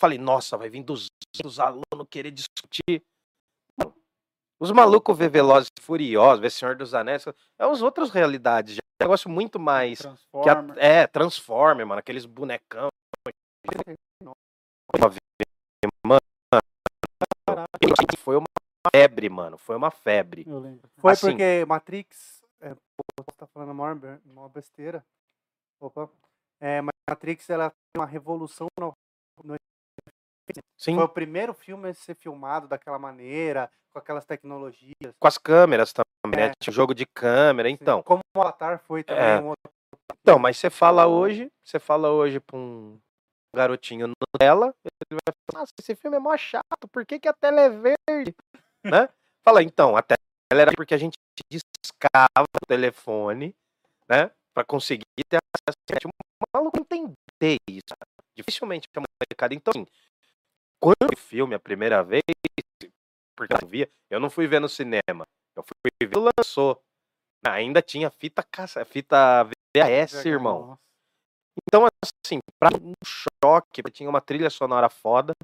[0.00, 3.02] Falei, nossa, vai vir 200 alunos querer discutir.
[3.78, 3.94] Mano,
[4.60, 8.80] Os malucos vê Velozes e Furiosos, vê Senhor dos Anéis, é as outras realidades, é
[8.80, 10.00] um negócio muito mais...
[10.00, 12.88] Que a- é, Transformer, mano, aqueles bonecão.
[16.04, 16.20] Mano,
[18.18, 18.46] foi uma
[18.94, 20.44] febre, mano, foi uma febre.
[20.98, 22.42] Foi Assim- porque Matrix.
[22.60, 22.74] É,
[23.16, 25.04] pô, você tá falando a maior, be- maior besteira.
[25.80, 26.08] Opa.
[26.60, 28.66] É, mas Matrix ela tem uma revolução.
[28.78, 28.92] No,
[29.44, 29.56] no-
[30.78, 35.14] Sim, foi o primeiro filme a ser filmado daquela maneira, com aquelas tecnologias.
[35.18, 36.46] com as câmeras também, né?
[36.46, 36.52] É.
[36.60, 38.02] Tinha jogo de câmera, assim, então.
[38.02, 39.22] Como o Avatar foi também.
[39.24, 39.40] É.
[39.40, 39.72] um outro-
[40.20, 42.98] Então, mas você fala hoje, você fala hoje pra um
[43.54, 47.32] garotinho Nutella, ele vai falar, nossa, esse filme é mó chato, por que, que a
[47.32, 48.34] tela é verde?
[49.06, 49.08] né?
[49.44, 50.18] Fala, então, a tela
[50.50, 51.14] era porque a gente
[51.84, 53.54] discava o telefone,
[54.08, 54.30] né?
[54.54, 56.06] Pra conseguir ter acesso à internet.
[56.06, 57.94] O maluco entender isso.
[58.36, 59.54] Dificilmente é molecada.
[59.54, 59.86] Então, assim,
[60.80, 62.22] quando eu vi o filme a primeira vez,
[63.36, 65.24] porque eu não via, eu não fui ver no cinema.
[65.56, 66.82] Eu fui ver quando lançou.
[67.44, 70.78] Ainda tinha fita, caça, fita VHS, irmão.
[71.66, 71.86] Então,
[72.24, 75.34] assim, pra um choque, tinha uma trilha sonora foda.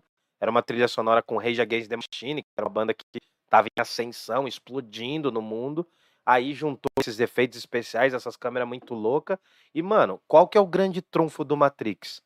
[0.41, 3.05] Era uma trilha sonora com Rage Against the Machine, que era uma banda que
[3.51, 5.87] tava em ascensão, explodindo no mundo.
[6.29, 9.39] Aí juntou esses efeitos especiais, essas câmeras muito loucas.
[9.75, 12.23] E, mano, qual que é o grande trunfo do Matrix?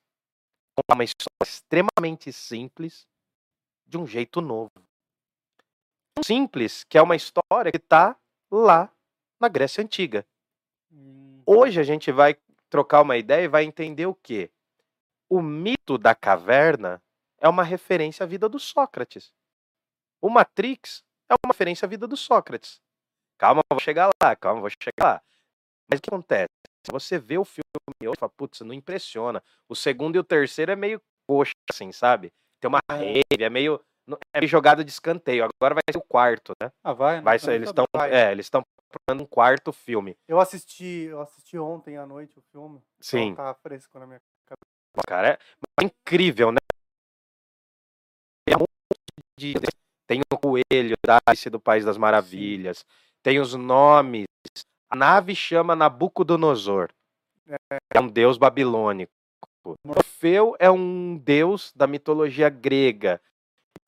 [0.90, 3.06] Uma história extremamente simples,
[3.86, 4.72] de um jeito novo.
[6.24, 8.16] Simples, que é uma história que tá
[8.50, 8.92] lá
[9.38, 10.26] na Grécia Antiga.
[10.90, 12.36] Hum, Hoje a gente vai
[12.68, 14.50] trocar uma ideia e vai entender o quê?
[15.30, 17.00] O mito da caverna
[17.38, 19.32] é uma referência à vida do Sócrates.
[20.20, 22.82] O Matrix é uma referência à vida do Sócrates.
[23.42, 25.22] Calma, vou chegar lá, calma, vou chegar lá.
[25.90, 26.46] Mas o que acontece?
[26.86, 27.64] Se você vê o filme
[28.04, 29.42] hoje, fala, putz, não impressiona.
[29.68, 32.32] O segundo e o terceiro é meio coxa, assim, sabe?
[32.60, 32.94] Tem uma É.
[32.94, 33.80] rave, é meio,
[34.32, 35.42] é meio jogada de escanteio.
[35.42, 36.70] Agora vai ser o quarto, né?
[36.84, 37.22] Ah, vai, né?
[37.22, 40.16] Vai ser, eles tá estão, é, eles estão preparando um quarto filme.
[40.28, 42.76] Eu assisti, eu assisti ontem à noite o filme.
[42.78, 43.34] então Sim.
[43.34, 44.20] Tá fresco na minha
[45.04, 45.38] cara, é,
[45.82, 46.58] é incrível, né?
[48.46, 48.70] Tem um monte
[49.36, 49.54] de-
[50.06, 52.84] Tem o Coelho da Alice do País das Maravilhas,
[53.22, 54.26] tem os nomes.
[54.90, 56.90] A nave chama Nabucodonosor.
[57.94, 59.12] É um deus babilônico.
[59.86, 63.20] Morfeu é um deus da mitologia grega.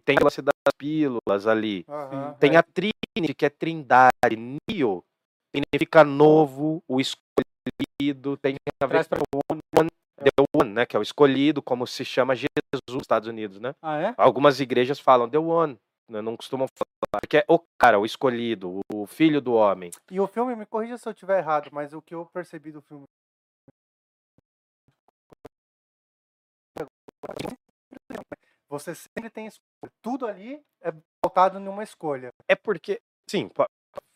[0.04, 1.84] Tem a lance das pílulas ali.
[1.88, 2.56] Aham, Tem é.
[2.58, 4.12] a Trinity, que é trindade.
[4.68, 5.02] Neo
[5.54, 8.36] significa novo, o escolhido.
[8.36, 10.86] Tem a ver Traz pra The One, né?
[10.86, 12.48] Que é o escolhido, como se chama Jesus
[12.88, 13.74] nos Estados Unidos, né?
[13.82, 14.14] Ah, é?
[14.16, 16.93] Algumas igrejas falam The One, né, não costumam falar,
[17.28, 19.90] que é o cara, o escolhido, o filho do homem.
[20.10, 22.82] E o filme, me corrija se eu estiver errado, mas o que eu percebi do
[22.82, 23.04] filme.
[28.68, 29.92] Você sempre tem escolha.
[30.02, 32.30] Tudo ali é pautado numa escolha.
[32.48, 33.00] É porque,
[33.30, 33.48] sim,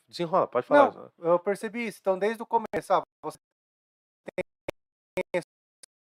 [0.09, 0.93] desenrola, pode falar.
[0.93, 1.99] Não, eu percebi isso.
[2.01, 3.39] Então, desde o começo, ah, você
[5.15, 5.39] tem a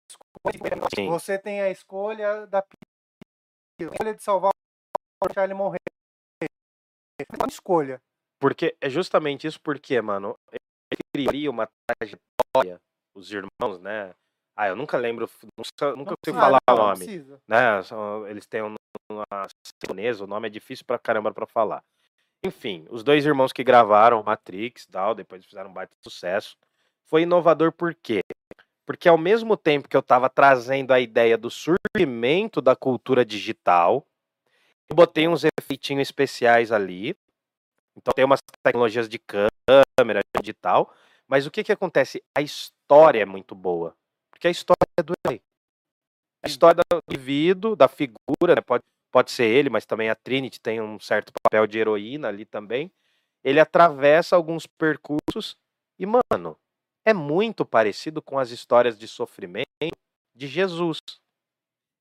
[0.10, 1.10] escolha, Sim.
[1.10, 5.89] você tem a escolha da a escolha de salvar o deixar ele morrer.
[7.38, 8.02] Uma escolha.
[8.40, 12.80] Porque é justamente isso porque, mano, ele criaria uma trajetória,
[13.14, 14.14] os irmãos, né?
[14.56, 17.06] Ah, eu nunca lembro, nunca, nunca consigo falar não, o nome.
[17.48, 17.82] né?
[18.30, 18.76] Eles têm um
[19.12, 19.48] uma
[19.84, 21.84] japonesa, o nome é difícil pra caramba pra falar.
[22.46, 26.56] Enfim, os dois irmãos que gravaram Matrix, tal, depois fizeram um baita sucesso.
[27.06, 28.22] Foi inovador por quê?
[28.86, 34.06] Porque ao mesmo tempo que eu tava trazendo a ideia do surgimento da cultura digital,
[34.90, 37.16] eu botei uns efeitinhos especiais ali.
[37.96, 40.94] Então tem umas tecnologias de câmera digital,
[41.28, 42.24] mas o que que acontece?
[42.36, 43.96] A história é muito boa.
[44.32, 45.42] Porque a história é do herói.
[46.42, 48.62] A história do indivíduo, da figura, né?
[48.66, 52.46] pode, pode ser ele, mas também a Trinity tem um certo papel de heroína ali
[52.46, 52.92] também.
[53.44, 55.58] ele atravessa alguns percursos
[55.98, 56.58] e, mano,
[57.06, 59.68] é muito parecido com as histórias de sofrimento
[60.34, 61.00] de Jesus.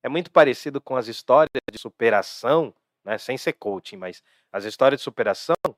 [0.01, 2.73] É muito parecido com as histórias de superação,
[3.09, 5.75] né, sem ser coaching, mas as histórias de superação do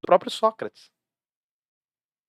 [0.00, 0.90] próprio Sócrates.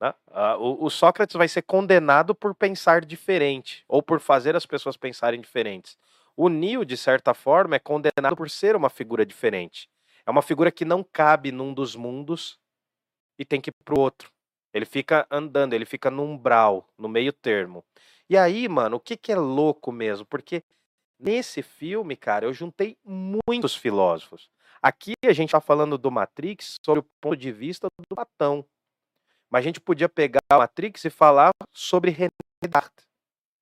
[0.02, 0.14] Né?
[0.28, 4.98] Ah, o, o Sócrates vai ser condenado por pensar diferente, ou por fazer as pessoas
[4.98, 5.98] pensarem diferentes.
[6.36, 9.90] O Neo, de certa forma, é condenado por ser uma figura diferente.
[10.26, 12.60] É uma figura que não cabe num dos mundos
[13.40, 14.30] e tem que ir pro outro.
[14.74, 17.86] Ele fica andando, ele fica no umbral, no meio termo.
[18.30, 20.26] E aí, mano, o que, que é louco mesmo?
[20.26, 20.62] Porque
[21.20, 24.50] nesse filme, cara, eu juntei muitos filósofos.
[24.82, 28.66] Aqui a gente tá falando do Matrix sob o ponto de vista do Platão.
[29.50, 32.30] Mas a gente podia pegar o Matrix e falar sobre René
[32.64, 33.06] Descartes,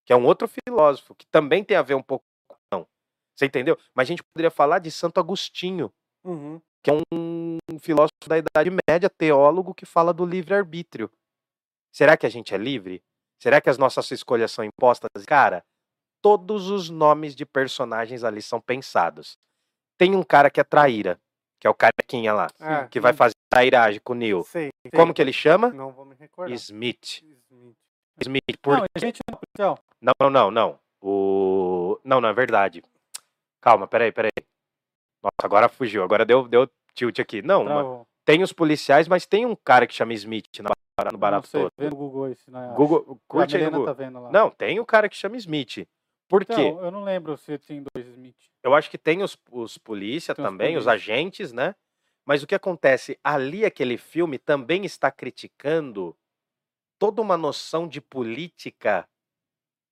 [0.05, 2.87] que é um outro filósofo, que também tem a ver um pouco com Platão.
[3.35, 3.77] Você entendeu?
[3.93, 5.91] Mas a gente poderia falar de Santo Agostinho,
[6.25, 6.61] Uhum.
[6.81, 11.11] que é um filósofo da Idade Média, teólogo, que fala do livre-arbítrio.
[11.93, 13.03] Será que a gente é livre?
[13.41, 15.09] Será que as nossas escolhas são impostas?
[15.27, 15.63] Cara,
[16.23, 19.37] todos os nomes de personagens ali são pensados.
[19.97, 21.19] Tem um cara que é traíra,
[21.59, 24.43] que é o carequinha lá, É, que vai hum, fazer trairagem com o Neil.
[24.43, 24.91] Sei, sei.
[24.99, 25.69] Como que ele chama?
[25.71, 26.55] Não vou me recordar.
[26.55, 27.21] Smith.
[27.51, 27.75] Smith.
[28.21, 28.57] Smith.
[28.61, 28.77] Por...
[28.77, 29.79] Não, gente, não, policial.
[30.01, 30.79] Não, não, não, não.
[31.01, 31.99] O...
[32.05, 32.81] Não, não é verdade.
[33.61, 34.31] Calma, peraí, peraí.
[35.21, 37.41] Nossa, agora fugiu, agora deu, deu tilt aqui.
[37.41, 38.07] Não, ma- Travou.
[38.25, 40.71] tem os policiais, mas tem um cara que chama Smith na-
[41.11, 41.71] no barato todo.
[41.77, 42.73] vê no Google isso, né?
[42.77, 43.85] Google, curte aí no Milena Google.
[43.95, 44.31] tá vendo lá.
[44.31, 45.85] Não, tem o cara que chama Smith.
[46.33, 46.53] Por quê?
[46.53, 48.35] Então, eu não lembro se tem dois Smith.
[48.63, 50.91] Eu acho que tem os, os polícia Tem os também, os polícia.
[50.91, 51.75] agentes, né?
[52.25, 53.19] Mas o que acontece?
[53.23, 56.17] Ali, aquele filme também está criticando
[56.97, 59.07] toda uma noção de política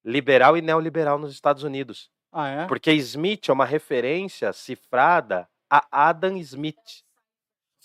[0.04, 2.10] liberal e neoliberal nos Estados Unidos.
[2.32, 2.66] Ah, é?
[2.66, 7.04] Porque Smith é uma referência cifrada a Adam Smith.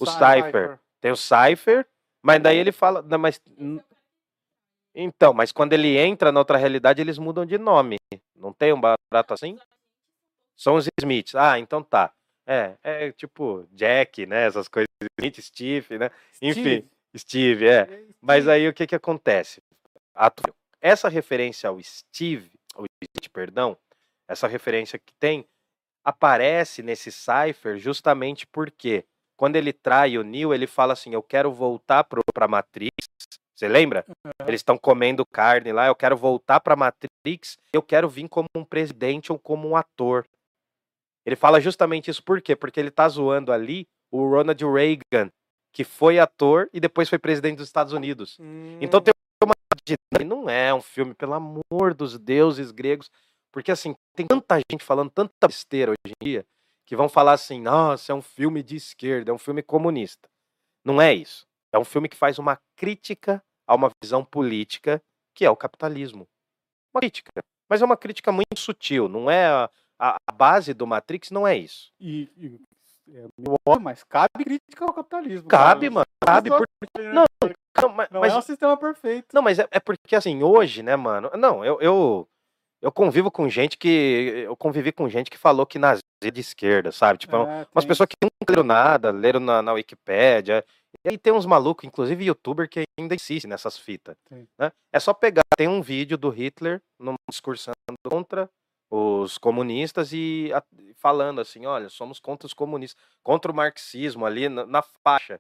[0.01, 0.81] O Cypher.
[1.03, 1.87] Tem o Cypher,
[2.23, 3.03] mas daí ele fala.
[3.03, 3.39] não, mas,
[4.99, 7.97] então, mas quando ele entra na outra realidade, eles mudam de nome.
[8.35, 9.59] Não tem um barato assim?
[10.57, 11.35] São os Smiths.
[11.35, 12.13] Ah, então tá.
[12.47, 14.47] É, é tipo Jack, né?
[14.47, 14.87] Essas coisas.
[15.21, 16.11] Smith, Steve, né?
[16.41, 18.05] Enfim, Steve, é.
[18.23, 19.63] Mas aí o que que acontece?
[20.81, 23.77] Essa referência ao Steve, ao Smith, perdão,
[24.27, 25.47] essa referência que tem,
[26.03, 29.05] aparece nesse cipher justamente porque
[29.37, 33.06] quando ele trai o Neo, ele fala assim: Eu quero voltar pro, pra Matrix.
[33.57, 34.05] Você lembra?
[34.47, 38.65] Eles estão comendo carne lá, eu quero voltar pra Matrix, eu quero vir como um
[38.65, 40.27] presidente ou como um ator.
[41.25, 42.55] Ele fala justamente isso por quê?
[42.55, 45.33] Porque ele tá zoando ali o Ronald Reagan,
[45.73, 48.37] que foi ator e depois foi presidente dos Estados Unidos.
[48.79, 49.55] Então Hum, tem uma
[50.25, 53.11] não é um filme, pelo amor dos deuses gregos,
[53.51, 56.47] porque assim, tem tanta gente falando tanta besteira hoje em dia,
[56.85, 60.29] que vão falar assim, nossa, é um filme de esquerda, é um filme comunista.
[60.85, 61.47] Não é isso.
[61.77, 65.03] É um filme que faz uma crítica a uma visão política,
[65.35, 66.27] que é o capitalismo.
[66.95, 67.31] Uma crítica.
[67.69, 71.55] Mas é uma crítica muito sutil, não é a, a- base do Matrix não é
[71.57, 71.93] isso.
[72.01, 72.61] E, e-
[73.15, 73.27] é
[73.81, 75.49] mas cabe crítica ao capitalismo.
[75.49, 75.95] Cabe, cara.
[75.95, 76.65] mano, cabe por...
[76.99, 77.25] Não,
[77.83, 79.29] não, mas, Não é um sistema perfeito.
[79.35, 81.31] Não, mas é, é porque assim, hoje, né, mano?
[81.37, 82.29] Não, eu, eu,
[82.81, 84.45] eu convivo com gente que.
[84.47, 87.19] Eu convivi com gente que falou que nazismo é de esquerda, sabe?
[87.19, 90.65] Tipo, É, umas tem- pessoas que nunca leram nada, leram na, na Wikipédia.
[91.07, 94.17] E aí tem uns malucos, inclusive youtuber, que ainda insiste nessas fitas.
[94.59, 94.73] Né?
[94.93, 96.83] É só pegar, tem um vídeo do Hitler
[97.31, 97.77] discursando
[98.11, 98.51] contra
[98.91, 100.63] os comunistas e a-
[100.97, 105.39] falando assim, olha, somos contra os comunistas, contra o marxismo ali na, na faixa.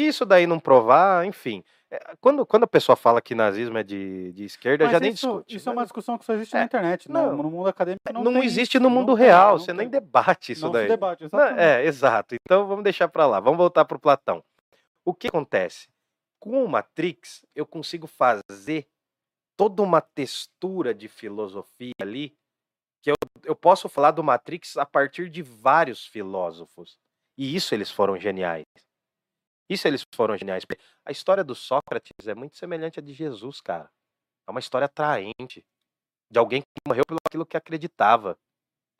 [0.00, 1.62] Se isso daí não provar, enfim.
[1.90, 5.10] é, Quando, quando a pessoa fala que nazismo é de, de esquerda, Mas já nem
[5.10, 5.56] isso, discute.
[5.56, 5.76] Isso é né?
[5.78, 7.10] uma discussão que só existe É, na internet.
[7.10, 7.36] não.
[7.36, 9.90] no, no mundo acadêmico não, não tem existe no mundo tem, real, não você nem
[9.90, 10.00] tem.
[10.00, 10.84] debate isso não daí.
[10.84, 12.34] se debate, Não, é, exato.
[12.46, 13.40] Então vamos deixar pra lá.
[13.40, 14.42] Vamos voltar pro Platão.
[15.04, 15.88] O que acontece?
[16.38, 18.88] Com o Matrix, eu consigo fazer
[19.56, 22.36] toda uma textura de filosofia ali,
[23.02, 26.98] que eu, eu posso falar do Matrix a partir de vários filósofos.
[27.36, 28.64] E isso eles foram geniais.
[29.68, 30.64] Isso eles foram geniais.
[31.04, 33.90] A história do Sócrates é muito semelhante à de Jesus, cara.
[34.46, 35.64] É uma história atraente.
[36.30, 38.38] De alguém que morreu pelo aquilo que acreditava.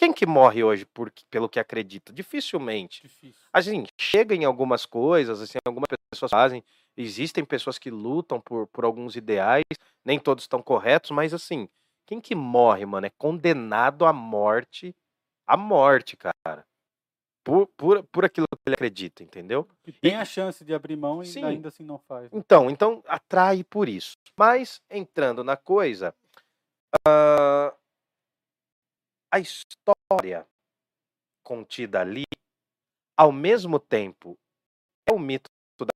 [0.00, 2.10] Quem que morre hoje por, pelo que acredita?
[2.10, 3.02] Dificilmente.
[3.02, 3.38] Difícil.
[3.52, 6.64] Assim, chega em algumas coisas, assim, algumas pessoas fazem.
[6.96, 9.62] Existem pessoas que lutam por, por alguns ideais,
[10.02, 11.68] nem todos estão corretos, mas assim,
[12.06, 14.96] quem que morre, mano, é condenado à morte,
[15.46, 16.64] à morte, cara.
[17.44, 19.68] Por, por, por aquilo que ele acredita, entendeu?
[19.86, 21.44] E tem a chance de abrir mão e Sim.
[21.44, 22.22] ainda assim não faz.
[22.22, 22.38] né?
[22.38, 24.16] Então, então atrai por isso.
[24.34, 26.14] Mas entrando na coisa,
[27.06, 27.74] ah,
[29.32, 30.46] a história
[31.44, 32.24] contida ali,
[33.16, 34.36] ao mesmo tempo,
[35.08, 35.90] é o mito da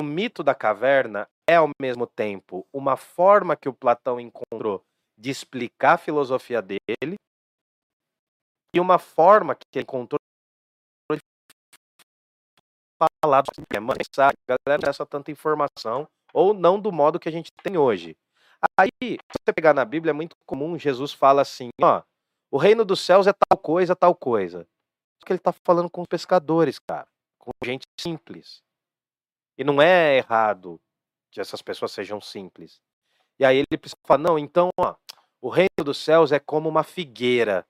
[0.00, 4.84] o mito da caverna é, ao mesmo tempo, uma forma que o Platão encontrou
[5.18, 7.16] de explicar a filosofia dele
[8.74, 10.18] e uma forma que ele encontrou
[11.10, 11.18] de
[13.24, 13.94] falar do problema.
[13.94, 18.14] A galera não essa tanta informação ou não do modo que a gente tem hoje.
[18.78, 22.02] Aí, se você pegar na Bíblia, é muito comum, Jesus fala assim, ó,
[22.50, 24.66] o reino dos céus é tal coisa, tal coisa.
[25.18, 27.06] Só que ele tá falando com os pescadores, cara,
[27.38, 28.62] com gente simples.
[29.58, 30.80] E não é errado
[31.30, 32.80] que essas pessoas sejam simples.
[33.38, 34.94] E aí ele precisa falar, não, então, ó,
[35.40, 37.66] o reino dos céus é como uma figueira,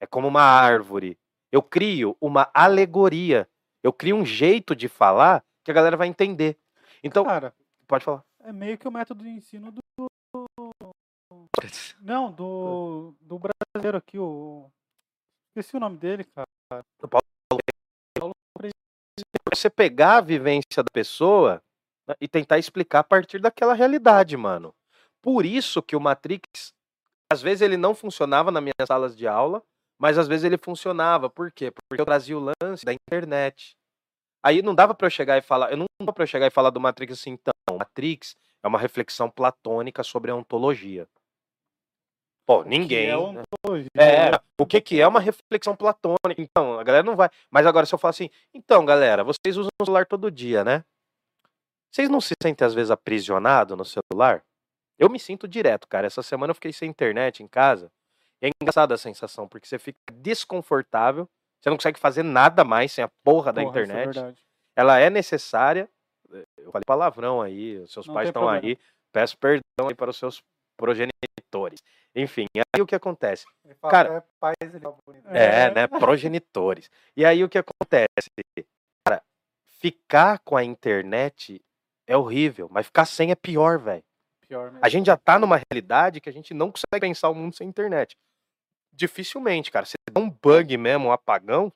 [0.00, 1.18] é como uma árvore.
[1.50, 3.48] Eu crio uma alegoria,
[3.82, 6.58] eu crio um jeito de falar que a galera vai entender.
[7.04, 7.54] Então, Cara,
[7.86, 8.24] pode falar.
[8.40, 9.81] é meio que o método de ensino do.
[12.00, 14.70] Não, do, do brasileiro aqui, o.
[15.50, 16.46] Esqueci o nome dele, cara.
[19.52, 21.62] Você pegar a vivência da pessoa
[22.08, 24.74] né, e tentar explicar a partir daquela realidade, mano.
[25.22, 26.72] Por isso que o Matrix,
[27.30, 29.62] às vezes ele não funcionava nas minhas salas de aula,
[29.98, 31.28] mas às vezes ele funcionava.
[31.28, 31.70] Por quê?
[31.70, 33.76] Porque eu trazia o lance da internet.
[34.42, 36.50] Aí não dava para eu chegar e falar, eu não dava para eu chegar e
[36.50, 41.06] falar do Matrix assim, então, Matrix é uma reflexão platônica sobre a ontologia.
[42.52, 43.08] Pô, ninguém.
[43.08, 44.30] É.
[44.34, 46.34] É, o que, que é uma reflexão platônica?
[46.38, 47.30] Então, a galera não vai.
[47.50, 50.84] Mas agora, se eu falar assim, então, galera, vocês usam o celular todo dia, né?
[51.90, 54.42] Vocês não se sentem, às vezes, aprisionados no celular?
[54.98, 56.06] Eu me sinto direto, cara.
[56.06, 57.90] Essa semana eu fiquei sem internet em casa.
[58.42, 61.28] E é engraçada a sensação, porque você fica desconfortável,
[61.60, 64.14] você não consegue fazer nada mais sem a porra da Porra, isso é internet.
[64.14, 64.42] verdade.
[64.76, 65.88] Ela é necessária.
[66.58, 68.78] Eu falei palavrão aí, os seus Não pais estão aí.
[69.12, 70.42] Peço perdão aí para os seus
[70.76, 71.82] progenitores.
[72.14, 73.46] Enfim, aí o que acontece?
[73.80, 74.24] Fala, Cara-
[74.62, 74.66] é
[75.06, 75.28] bonito.
[75.28, 75.70] É, É.
[75.74, 75.86] né?
[75.86, 76.90] Progenitores.
[77.16, 78.28] E aí o que acontece?
[79.06, 79.22] Cara,
[79.66, 81.62] ficar com a internet
[82.06, 84.04] é horrível, mas ficar sem é pior, velho.
[84.46, 84.84] Pior mesmo.
[84.84, 87.66] A gente já tá numa realidade que a gente não consegue pensar o mundo sem
[87.66, 88.14] internet.
[88.92, 89.86] Dificilmente, cara.
[89.86, 91.72] Se der um bug mesmo, um apagão,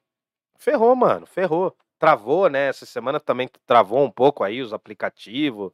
[0.58, 1.74] ferrou, mano, ferrou.
[1.98, 2.68] Travou, né?
[2.68, 5.72] Essa semana também travou um pouco aí os aplicativos,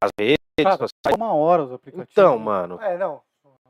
[0.00, 1.16] as redes Cara, sociais.
[1.16, 2.12] uma hora os aplicativos.
[2.12, 2.44] Então, né?
[2.44, 3.20] mano, É, não.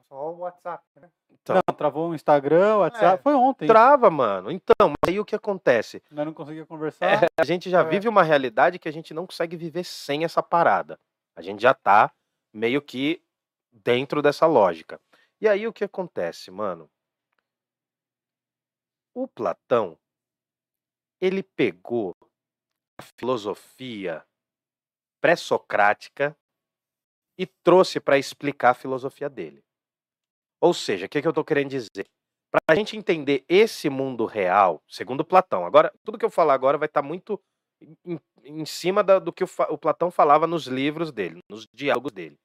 [0.09, 1.11] Só o WhatsApp, né?
[1.31, 1.57] então.
[1.57, 3.21] Não, travou o Instagram, o WhatsApp.
[3.21, 3.23] É.
[3.23, 3.67] Foi ontem.
[3.67, 4.51] trava, mano.
[4.51, 6.03] Então, mas aí o que acontece?
[6.11, 7.27] Nós não conseguia conversar.
[7.39, 7.85] A gente já É.
[7.85, 10.99] vive uma realidade que a gente não consegue viver sem essa parada.
[11.35, 12.13] A gente já tá
[12.53, 13.23] meio que
[13.73, 15.01] dentro dessa lógica.
[15.41, 16.89] E aí o que acontece, mano?
[19.15, 19.99] O Platão,
[21.21, 22.15] ele pegou
[22.99, 24.25] a filosofia
[25.21, 26.37] pré-socrática
[27.39, 29.63] e trouxe para explicar a filosofia dele.
[30.61, 32.07] Ou seja, o que, que eu tô querendo dizer?
[32.51, 36.79] Para a gente entender esse mundo real, segundo Platão, agora, tudo que eu falar agora
[36.79, 37.41] vai estar muito
[38.05, 42.13] em, em cima da- do que o, o Platão falava nos livros dele, nos diálogos
[42.13, 42.39] dele,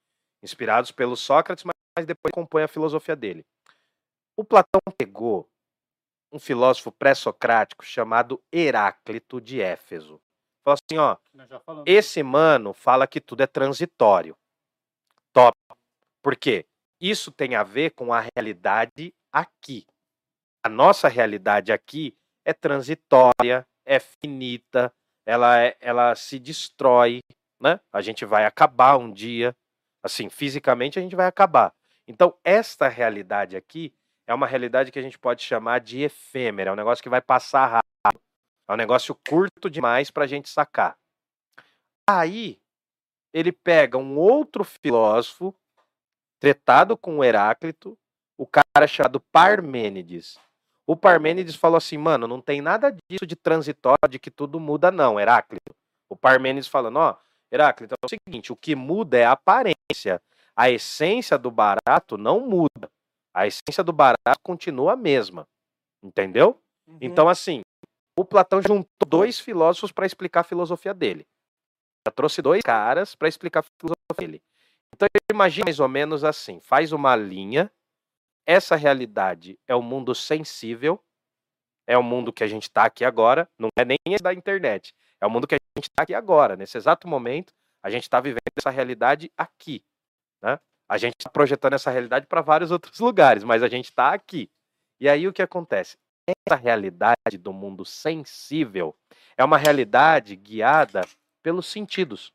[0.43, 3.45] inspirados pelo Sócrates, mas, mas depois compõe a filosofia dele.
[4.35, 5.49] O Platão pegou
[6.31, 10.21] um filósofo pré-socrático chamado Heráclito de Éfeso.
[10.63, 11.17] Falou assim, ó,
[11.85, 14.35] esse mano fala que tudo é transitório.
[15.33, 15.55] Top.
[16.23, 16.65] Por quê?
[17.01, 19.87] Isso tem a ver com a realidade aqui.
[20.63, 24.93] A nossa realidade aqui é transitória, é finita,
[25.25, 27.21] ela, é- ela se destrói,
[27.59, 27.79] né?
[27.91, 29.55] A gente vai acabar um dia,
[30.03, 31.73] assim, fisicamente a gente vai acabar.
[32.07, 33.91] Então, esta realidade aqui
[34.27, 37.21] é uma realidade que a gente pode chamar de efêmera, é um negócio que vai
[37.21, 38.21] passar rápido,
[38.69, 40.95] é um negócio curto demais para a gente sacar.
[42.07, 42.61] Aí,
[43.33, 45.55] ele pega um outro filósofo,
[46.41, 47.95] tretado com o Heráclito,
[48.35, 50.39] o cara chamado Parmênides.
[50.87, 54.91] O Parmênides falou assim, mano, não tem nada disso de transitório, de que tudo muda,
[54.91, 55.71] não, Heráclito.
[56.09, 57.15] O Parmênides falando, ó,
[57.51, 60.19] Heráclito, é o seguinte, o que muda é a aparência.
[60.55, 62.89] A essência do barato não muda.
[63.33, 65.47] A essência do barato continua a mesma.
[66.03, 66.59] Entendeu?
[66.87, 66.97] Uhum.
[67.01, 67.61] Então, assim,
[68.17, 71.25] o Platão juntou dois filósofos para explicar a filosofia dele.
[72.07, 74.41] Já trouxe dois caras para explicar a filosofia dele.
[74.93, 75.07] Então,
[75.41, 77.71] imagina mais ou menos assim: faz uma linha.
[78.45, 81.03] Essa realidade é o mundo sensível,
[81.87, 84.95] é o mundo que a gente está aqui agora, não é nem esse da internet,
[85.21, 88.19] é o mundo que a gente está aqui agora, nesse exato momento, a gente está
[88.19, 89.85] vivendo essa realidade aqui.
[90.41, 90.59] Né?
[90.89, 94.49] A gente está projetando essa realidade para vários outros lugares, mas a gente está aqui.
[94.99, 95.97] E aí o que acontece?
[96.27, 98.95] Essa realidade do mundo sensível
[99.37, 101.01] é uma realidade guiada
[101.43, 102.33] pelos sentidos.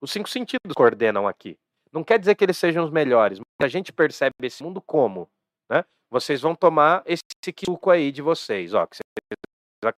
[0.00, 1.58] Os cinco sentidos coordenam aqui.
[1.94, 5.30] Não quer dizer que eles sejam os melhores, mas a gente percebe esse mundo como,
[5.70, 5.84] né?
[6.10, 7.22] Vocês vão tomar esse
[7.64, 9.94] suco aí de vocês, ó, que vocês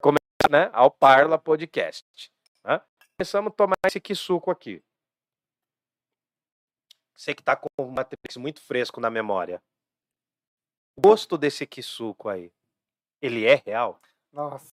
[0.00, 2.06] começar, né, ao Parla Podcast,
[2.64, 2.80] né?
[3.18, 4.80] começamos a tomar esse suco aqui.
[7.16, 9.60] Você que tá com o Matrix muito fresco na memória.
[10.96, 12.52] O gosto desse suco aí,
[13.20, 14.00] ele é real?
[14.32, 14.77] Nossa.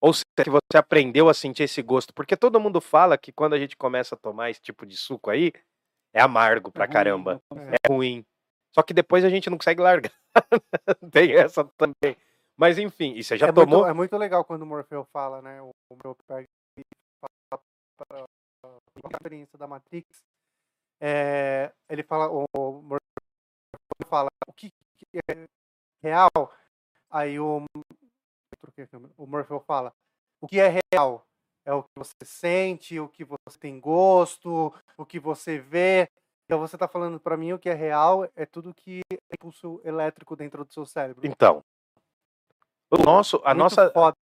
[0.00, 2.14] Ou seja, que você aprendeu a sentir esse gosto?
[2.14, 5.30] Porque todo mundo fala que quando a gente começa a tomar esse tipo de suco
[5.30, 5.52] aí,
[6.12, 7.32] é amargo pra É ruim, caramba.
[7.34, 7.76] não consegue.
[7.84, 8.26] É ruim.
[8.74, 10.12] Só que depois a gente não consegue largar.
[11.12, 12.16] Tem essa também.
[12.56, 13.78] Mas enfim, e você já é, tomou?
[13.80, 15.60] muito, é muito legal quando o Morfeu fala, né?
[15.62, 16.46] O Morfeu pega
[17.96, 20.22] para a experiência da Matrix.
[21.00, 22.46] É, ele fala, o
[22.82, 22.98] Morfeu
[24.08, 24.72] fala o que
[25.30, 25.44] é
[26.02, 26.30] real.
[27.10, 27.64] Aí o,
[28.72, 29.12] câmera.
[29.16, 29.92] o Morfeu fala
[30.40, 31.24] o que é real
[31.64, 36.08] é o que você sente, o que você tem gosto, o que você vê.
[36.46, 39.80] Então você está falando para mim o que é real é tudo que é impulso
[39.84, 41.26] elétrico dentro do seu cérebro.
[41.26, 41.62] Então,
[42.90, 44.16] o nosso, a Muito nossa, foda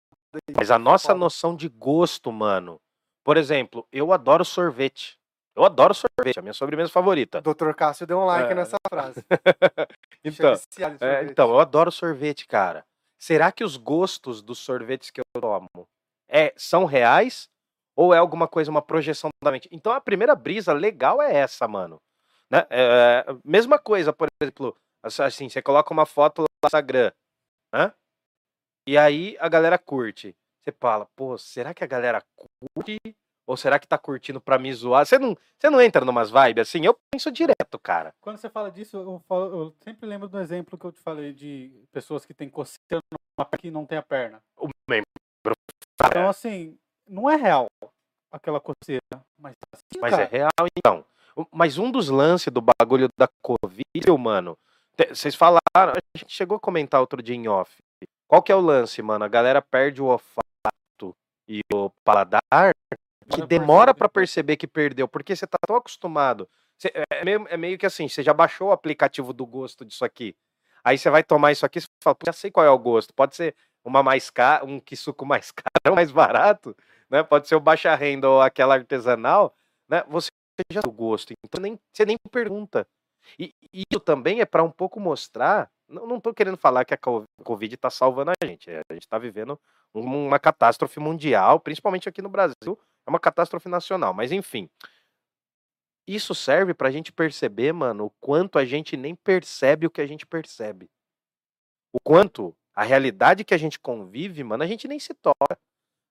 [0.56, 1.18] mas a nossa foda.
[1.20, 2.80] noção de gosto, mano.
[3.24, 5.16] Por exemplo, eu adoro sorvete.
[5.54, 7.40] Eu adoro sorvete, é a minha sobremesa favorita.
[7.40, 7.72] Dr.
[7.74, 8.54] Cássio deu um like É.
[8.54, 9.24] nessa frase.
[10.24, 10.54] Então,
[11.00, 12.84] é então, eu adoro sorvete, cara.
[13.18, 15.88] Será que os gostos dos sorvetes que eu tomo
[16.28, 17.48] é, são reais?
[17.94, 19.68] Ou é alguma coisa, uma projeção da mente?
[19.72, 21.96] Então, a primeira brisa legal é essa, mano.
[22.50, 22.66] Né?
[22.68, 27.12] É, mesma coisa, por exemplo, assim, você coloca uma foto lá no Instagram,
[27.74, 27.92] né?
[28.86, 30.36] E aí a galera curte.
[30.62, 32.98] Você fala, pô, será que a galera curte?
[33.46, 35.06] Ou será que tá curtindo pra me zoar?
[35.06, 36.84] Você não, você não entra numas vibes assim?
[36.84, 38.12] Eu penso direto, cara.
[38.20, 41.32] Quando você fala disso, eu, falo- eu sempre lembro do exemplo que eu te falei
[41.32, 43.00] de pessoas que têm coceira
[43.58, 44.42] que não tem a perna.
[44.58, 45.06] O membro.
[46.04, 46.76] Então, assim,
[47.06, 47.66] não é real
[48.32, 49.00] aquela coceira.
[49.38, 51.04] Mas, assim, Mas é real, então.
[51.52, 53.82] Mas um dos lances do bagulho da Covid,
[54.18, 54.58] mano.
[55.10, 57.76] Vocês falaram, a gente chegou a comentar outro dia em off.
[58.26, 59.24] Qual que é o lance, mano?
[59.24, 61.14] A galera perde o olfato
[61.48, 62.40] e o paladar
[63.28, 64.56] que Demora demora perceber.
[64.56, 66.48] que perdeu, porque você tá tão acostumado.
[66.78, 70.04] Você- é, meio, é meio que assim, você já baixou o aplicativo do gosto disso
[70.04, 70.36] aqui.
[70.84, 73.12] Aí você vai tomar isso aqui, você fala, "Pô, já sei qual é o gosto.
[73.14, 75.50] Pode ser uma mais cara, um que suco mais
[75.84, 76.76] caro, mais barato,
[77.10, 77.22] né?
[77.22, 79.54] Pode ser o baixa renda ou aquela artesanal,
[79.88, 80.04] né?
[80.08, 80.28] Você
[80.70, 82.86] já sabe o gosto, então nem, você nem pergunta.
[83.38, 85.68] E, e isso também é para um pouco mostrar.
[85.88, 88.70] Não, não tô querendo falar que a co- Covid tá salvando a gente.
[88.70, 89.58] é, A gente tá vivendo
[89.94, 94.12] um- uma catástrofe mundial, principalmente aqui no Brasil, é uma catástrofe nacional.
[94.12, 94.68] Mas enfim,
[96.06, 100.06] isso serve pra gente perceber, mano, o quanto a gente nem percebe o que a
[100.06, 100.90] gente percebe.
[101.92, 105.58] O quanto a realidade que a gente convive, mano, a gente nem se toca.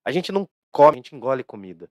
[0.03, 1.89] A gente não come, a gente engole comida.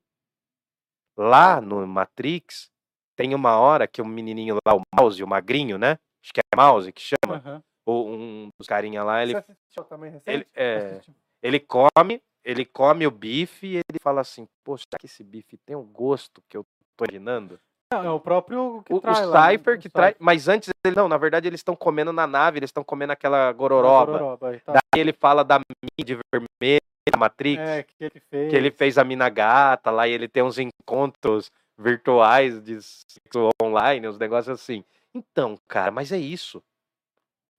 [1.17, 2.71] Lá no Matrix,
[3.17, 5.93] tem uma hora que o menininho lá, o Mouse, o magrinho, né?
[6.23, 7.37] Acho que é Mouse que chama.
[7.37, 7.63] aham.
[7.87, 10.31] Ou um dos carinha lá, ele, Você assistiu também recente?
[10.31, 11.01] ele, é,
[11.43, 15.57] ele come, ele come o bife e ele fala assim, pô, será que esse bife
[15.65, 16.65] tem o gosto que eu
[16.97, 17.59] tô imaginando?
[17.93, 19.53] Não, é o próprio que O, o traz lá, né?
[19.53, 20.13] Cypher O que traz.
[20.15, 20.25] Cypher.
[20.25, 20.97] Mas antes ele.
[20.97, 24.13] Não, na verdade eles estão comendo na nave, eles estão comendo aquela gororoba.
[24.13, 24.73] gororoba, tá.
[24.73, 26.81] Daí ele fala da mina de vermelho,
[27.13, 28.51] da Matrix, É, que ele fez.
[28.51, 33.51] que ele fez a mina gata lá e ele tem uns encontros virtuais de sexo
[33.63, 34.85] online, uns negócios assim.
[35.15, 36.63] Então, cara, mas é isso.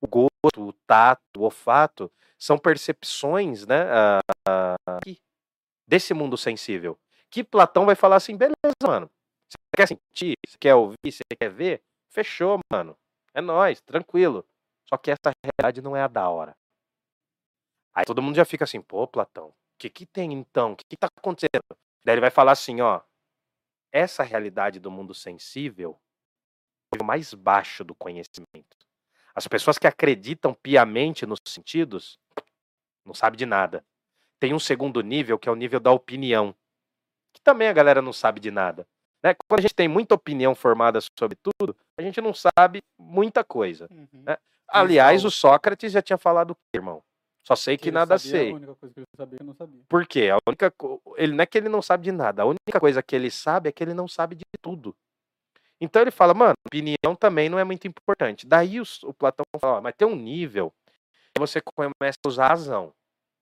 [0.01, 2.11] O gosto, o tato, o olfato
[2.45, 4.19] são percepções, né,
[5.87, 6.95] desse mundo sensível.
[7.31, 9.09] Que Platão vai falar assim, beleza, mano.
[9.49, 11.83] Você quer sentir, você quer ouvir, você quer ver?
[12.11, 12.95] Fechou, mano.
[13.33, 14.45] É nóis, tranquilo.
[14.87, 16.55] Só que essa realidade não é a da hora.
[17.95, 20.73] Aí todo mundo já fica assim, pô, Platão, o que que tem então?
[20.73, 21.63] O que que tá acontecendo?
[22.03, 23.01] Daí ele vai falar assim, ó,
[23.91, 25.99] essa realidade do mundo sensível
[26.93, 28.77] é o mais baixo do conhecimento.
[29.33, 32.19] As pessoas que acreditam piamente nos sentidos
[33.05, 33.83] não sabem de nada.
[34.39, 36.53] Tem um segundo nível, que é o nível da opinião,
[37.33, 38.87] que também a galera não sabe de nada.
[39.23, 39.35] Né?
[39.47, 43.87] Quando a gente tem muita opinião formada sobre tudo, a gente não sabe muita coisa.
[43.91, 44.23] Uhum.
[44.27, 44.37] É,
[44.67, 47.01] Aliás, o Sócrates já tinha falado o quê, irmão?
[47.43, 48.51] Só sei que ele nada sabia, sei.
[48.51, 49.81] A única coisa que ele sabia que eu não sabia.
[49.87, 50.29] Por quê?
[50.31, 50.73] A única
[51.15, 53.69] ele não é que ele não sabe de nada, a única coisa que ele sabe
[53.69, 54.95] é que ele não sabe de tudo.
[55.79, 58.47] Então ele fala, mano, opinião também não é muito importante.
[58.47, 60.84] Daí os- o, Platão fala, ó, mas tem um nível que
[61.37, 62.93] você começa a usar a razão.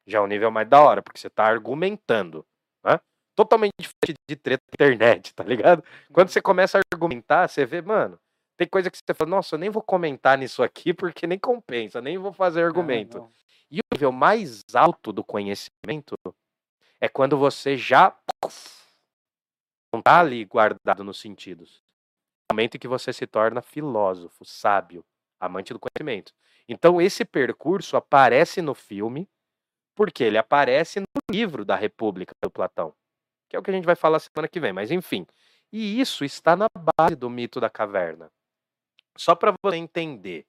[0.06, 2.46] Já é um nível mais da hora, porque você tá argumentando,
[2.84, 3.00] né?
[3.36, 5.84] Totalmente diferente de treta na internet, tá ligado?
[6.12, 8.20] Quando você começa a argumentar, você vê, mano,
[8.58, 12.02] tem coisa que você fala, nossa, eu nem vou comentar nisso aqui porque nem compensa,
[12.02, 13.18] nem vou fazer argumento.
[13.18, 13.32] Ah, não.
[13.72, 16.16] E o nível mais alto do conhecimento
[17.02, 18.16] é quando você já
[19.94, 21.84] não tá ali guardado nos sentidos.
[22.50, 25.04] É o momento em que você se torna filósofo, sábio,
[25.40, 26.34] amante do conhecimento.
[26.68, 29.30] Então esse percurso aparece no filme
[29.96, 32.94] porque ele aparece no livro da República do Platão,
[33.50, 35.26] que é o que a gente vai falar semana que vem, mas enfim.
[35.72, 38.32] E isso está na base do mito da caverna.
[39.18, 40.46] Só para você entender,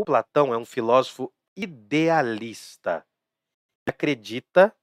[0.00, 3.06] o Platão é um filósofo idealista.
[3.86, 4.74] Ele acredita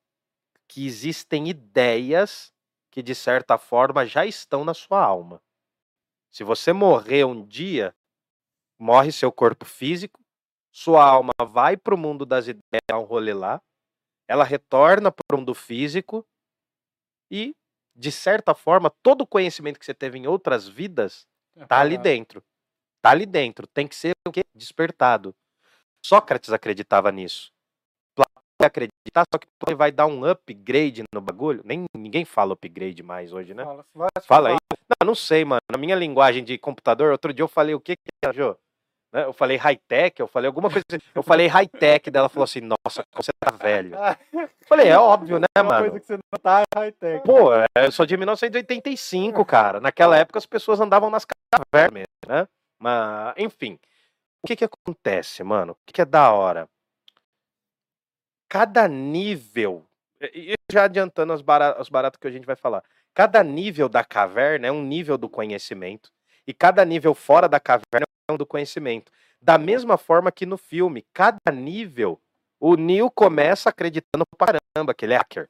[0.67, 2.53] que existem ideias
[2.91, 5.41] que, de certa forma, já estão na sua alma.
[6.29, 7.95] Se você morrer um dia,
[8.77, 10.23] morre seu corpo físico,
[10.77, 12.61] sua alma vai para o mundo das ideias,
[12.93, 13.59] um rolê lá,
[14.27, 16.23] ela retorna para o mundo físico
[17.31, 17.55] e,
[17.95, 21.25] de certa forma, todo o conhecimento que você teve em outras vidas
[21.57, 22.43] está ali dentro.
[22.97, 23.65] Está ali dentro.
[23.65, 24.43] Tem que ser o quê?
[24.53, 25.35] Despertado.
[26.05, 27.51] Sócrates acreditava nisso.
[28.15, 31.63] Platão acreditar, só que ele vai dar um upgrade no bagulho.
[31.65, 33.63] Nem ninguém fala upgrade mais hoje, né?
[33.63, 33.85] Fala,
[34.21, 34.57] fala aí.
[35.01, 35.61] Não, não sei, mano.
[35.71, 38.55] Na minha linguagem de computador, outro dia eu falei o que que é, Jô?
[39.17, 39.25] Né?
[39.25, 41.01] Eu falei high-tech, eu falei alguma coisa assim.
[41.15, 43.95] Eu falei high-tech, dela falou assim, nossa, você tá velho.
[44.31, 45.69] Eu falei, é óbvio, né, mano?
[45.69, 47.25] Uma coisa que você não tá é high-tech.
[47.25, 49.79] Pô, é, eu sou de 1985, cara.
[49.79, 52.47] Naquela época as pessoas andavam nas cavernas, né?
[52.79, 53.79] Mas, enfim.
[54.43, 55.73] O que que acontece, mano?
[55.73, 56.69] O que, que é da hora?
[58.47, 59.83] Cada nível,
[60.21, 62.83] e já adiantando os baratos, baratos que a gente vai falar,
[63.15, 66.11] cada nível da caverna é um nível do conhecimento,
[66.45, 69.11] e cada nível fora da caverna do conhecimento.
[69.41, 72.19] Da mesma forma que no filme, cada nível,
[72.59, 75.47] o Neil começa acreditando pra caramba que ele é hacker.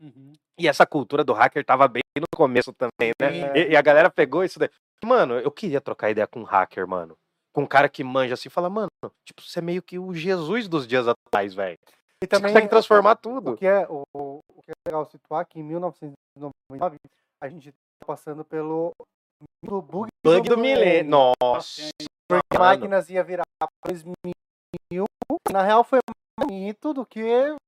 [0.00, 0.32] Uhum.
[0.58, 3.56] E essa cultura do hacker tava bem no começo também, né?
[3.56, 4.68] E, e, a galera pegou isso daí.
[5.04, 7.16] Mano, eu queria trocar ideia com um hacker, mano
[7.54, 8.88] com um cara que manja assim, fala, mano,
[9.24, 11.78] tipo, você é meio que o Jesus dos dias atuais, velho.
[12.20, 13.52] E também você consegue transformar tudo.
[13.52, 16.96] O que, é, o, o que é legal situar que em 1999
[17.40, 18.90] a gente tá passando pelo
[19.64, 21.10] bug, bug do, do milênio.
[21.10, 21.88] Nossa.
[22.28, 23.44] Porque máquinas ia virar
[23.86, 24.14] 2000.
[25.50, 25.98] Na real foi
[26.38, 27.22] mais mito do que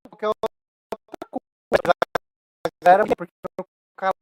[0.08, 1.92] qualquer outra coisa.
[2.84, 3.64] Era porque o
[3.96, 4.12] cara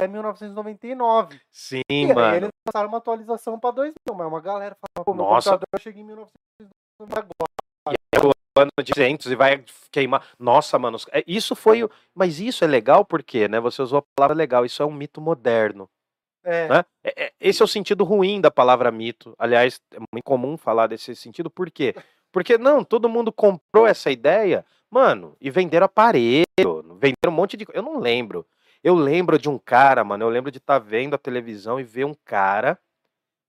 [0.00, 1.40] é 1999.
[1.52, 2.36] Sim, e mano.
[2.36, 5.50] Eles lançaram uma atualização pra 2000, mas uma galera falou, pô, meu Nossa.
[5.50, 7.54] computador chega em 1999 agora.
[7.90, 10.26] E é o ano de 200 e vai queimar.
[10.38, 11.88] Nossa, mano, é, isso foi.
[12.14, 13.60] Mas isso é legal porque, né?
[13.60, 15.88] Você usou a palavra legal, isso é um mito moderno.
[16.44, 16.68] É.
[16.68, 16.84] Né?
[17.02, 19.34] É, é, esse é o sentido ruim da palavra mito.
[19.38, 21.94] Aliás, é muito comum falar desse sentido, por quê?
[22.30, 26.44] Porque não, todo mundo comprou essa ideia, mano, e venderam aparelho,
[27.00, 27.66] venderam um monte de.
[27.72, 28.46] Eu não lembro.
[28.82, 31.84] Eu lembro de um cara, mano, eu lembro de estar tá vendo a televisão e
[31.84, 32.78] ver um cara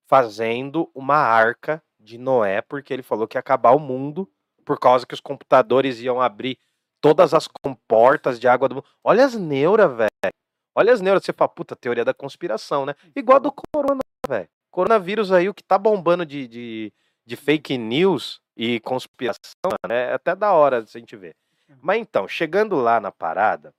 [0.08, 4.30] fazendo uma arca de Noé, porque ele falou que ia acabar o mundo
[4.64, 6.58] por causa que os computadores iam abrir
[7.02, 8.86] todas as comportas de água do mundo.
[9.04, 10.34] Olha as neuras, velho.
[10.76, 11.23] Olha as neuras.
[11.23, 12.95] Você fala, puta, teoria da conspiração, né?
[13.15, 14.49] Igual do corona, velho.
[14.69, 16.93] Coronavírus aí, o que tá bombando de, de,
[17.26, 20.11] de fake news e conspiração, né?
[20.11, 21.36] É até da hora de a gente ver.
[21.82, 23.73] Mas então, chegando lá na parada,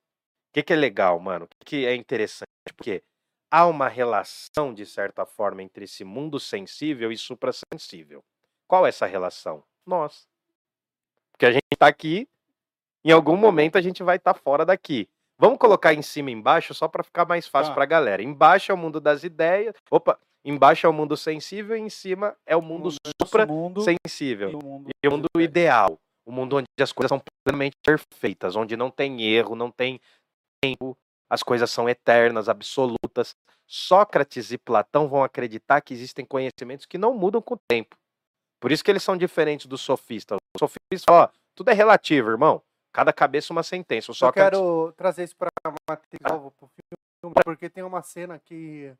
[0.56, 1.44] que, que é legal, mano?
[1.44, 2.48] O que, que é interessante?
[2.74, 3.02] Porque
[3.50, 8.24] há uma relação, de certa forma, entre esse mundo sensível e suprassensível.
[8.66, 9.62] Qual é essa relação?
[9.84, 10.26] Nós.
[11.30, 12.26] Porque a gente está aqui,
[13.04, 15.06] em algum momento a gente vai estar tá fora daqui.
[15.38, 17.74] Vamos colocar em cima e embaixo só para ficar mais fácil ah.
[17.74, 18.22] para a galera.
[18.22, 19.74] Embaixo é o mundo das ideias.
[19.90, 24.58] Opa, embaixo é o mundo sensível e em cima é o mundo supra-sensível.
[24.86, 25.98] E, e o mundo ideal.
[26.24, 30.00] O mundo onde as coisas são plenamente perfeitas, onde não tem erro, não tem
[30.60, 30.96] tempo,
[31.30, 33.34] as coisas são eternas, absolutas.
[33.68, 37.96] Sócrates e Platão vão acreditar que existem conhecimentos que não mudam com o tempo.
[38.60, 40.38] Por isso que eles são diferentes dos sofistas.
[40.56, 42.62] Os sofistas ó, tudo é relativo, irmão.
[42.96, 44.10] Cada cabeça uma sentença.
[44.14, 44.58] Sócrates...
[44.58, 45.50] Eu quero trazer isso para
[45.88, 48.90] matéria nova pro filme, porque tem uma cena que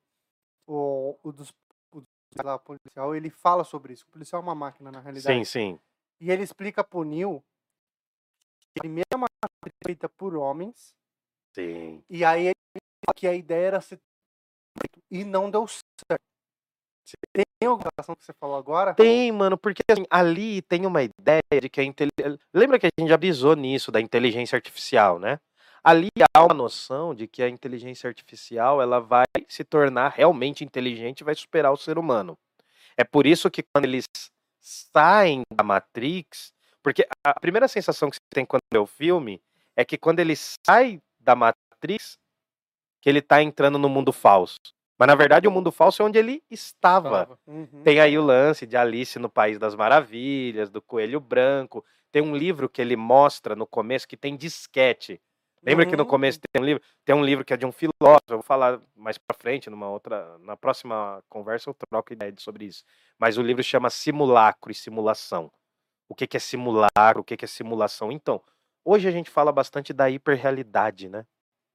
[0.68, 1.50] o, o dos
[1.90, 2.02] o,
[2.44, 4.04] lá, policial, ele fala sobre isso.
[4.06, 5.38] O policial é uma máquina, na realidade.
[5.38, 5.80] Sim, sim.
[6.20, 7.42] E ele explica pro Neil
[8.58, 10.94] que a primeira máquina feita por homens
[11.56, 12.04] Sim.
[12.10, 12.50] E aí
[13.16, 13.98] que a ideia era ser
[15.10, 16.25] e não deu certo.
[17.32, 18.94] Tem alguma relação que você falou agora?
[18.94, 22.38] Tem, mano, porque assim, ali tem uma ideia de que a inteligência.
[22.52, 25.38] Lembra que a gente já avisou nisso da inteligência artificial, né?
[25.82, 31.20] Ali há uma noção de que a inteligência artificial ela vai se tornar realmente inteligente
[31.20, 32.36] e vai superar o ser humano.
[32.96, 34.04] É por isso que quando eles
[34.60, 36.52] saem da Matrix,
[36.82, 39.40] porque a primeira sensação que você tem quando vê o filme
[39.76, 42.18] é que quando ele sai da Matrix
[43.00, 44.56] que ele tá entrando no mundo falso.
[44.98, 47.38] Mas na verdade o mundo falso é onde ele estava.
[47.46, 47.82] Uhum.
[47.82, 51.84] Tem aí o lance de Alice no País das Maravilhas, do Coelho Branco.
[52.10, 55.20] Tem um livro que ele mostra no começo que tem disquete.
[55.62, 55.90] Lembra uhum.
[55.90, 56.08] que no uhum.
[56.08, 56.82] começo tem um livro?
[57.04, 58.24] Tem um livro que é de um filósofo.
[58.28, 62.66] Eu vou falar mais para frente, numa outra, na próxima conversa eu troco ideia sobre
[62.66, 62.84] isso.
[63.18, 65.50] Mas o livro chama Simulacro e Simulação.
[66.08, 67.20] O que, que é simulacro?
[67.20, 68.12] O que, que é simulação?
[68.12, 68.40] Então,
[68.88, 71.26] Hoje a gente fala bastante da hiperrealidade, né?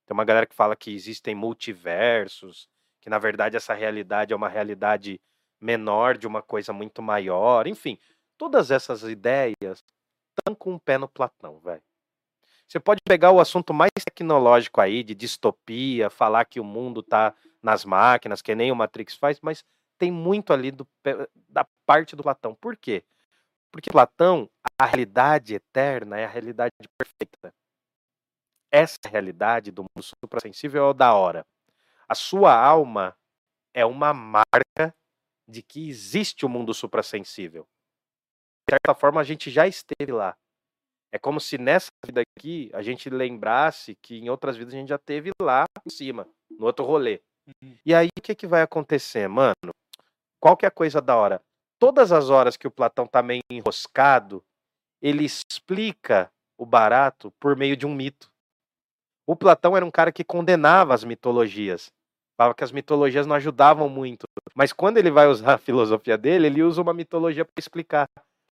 [0.05, 2.69] Tem uma galera que fala que existem multiversos,
[3.01, 5.19] que na verdade essa realidade é uma realidade
[5.59, 7.67] menor de uma coisa muito maior.
[7.67, 7.99] Enfim,
[8.37, 9.83] todas essas ideias
[10.37, 11.81] estão com o um pé no Platão, velho.
[12.67, 17.35] Você pode pegar o assunto mais tecnológico aí, de distopia, falar que o mundo está
[17.61, 19.61] nas máquinas, que nem o Matrix faz, mas
[19.97, 20.87] tem muito ali do,
[21.49, 22.55] da parte do Platão.
[22.55, 23.03] Por quê?
[23.71, 24.49] Porque Platão,
[24.79, 27.53] a realidade eterna é a realidade perfeita.
[28.71, 31.45] Essa realidade do mundo suprassensível é o da hora.
[32.11, 33.17] A sua alma
[33.73, 34.93] é uma marca
[35.47, 37.63] de que existe o um mundo suprassensível.
[38.67, 40.35] De certa forma, a gente já esteve lá.
[41.09, 44.89] É como se nessa vida aqui a gente lembrasse que em outras vidas a gente
[44.89, 47.21] já teve lá em cima, no outro rolê.
[47.47, 47.77] Uhum.
[47.85, 49.71] E aí o que, que vai acontecer, mano?
[50.37, 51.41] Qual que é a coisa da hora?
[51.79, 54.43] Todas as horas que o Platão tá meio enroscado,
[55.01, 58.29] ele explica o barato por meio de um mito.
[59.25, 61.89] O Platão era um cara que condenava as mitologias.
[62.41, 64.23] Falava que as mitologias não ajudavam muito.
[64.55, 68.07] Mas quando ele vai usar a filosofia dele, ele usa uma mitologia para explicar,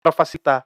[0.02, 0.66] para facilitar.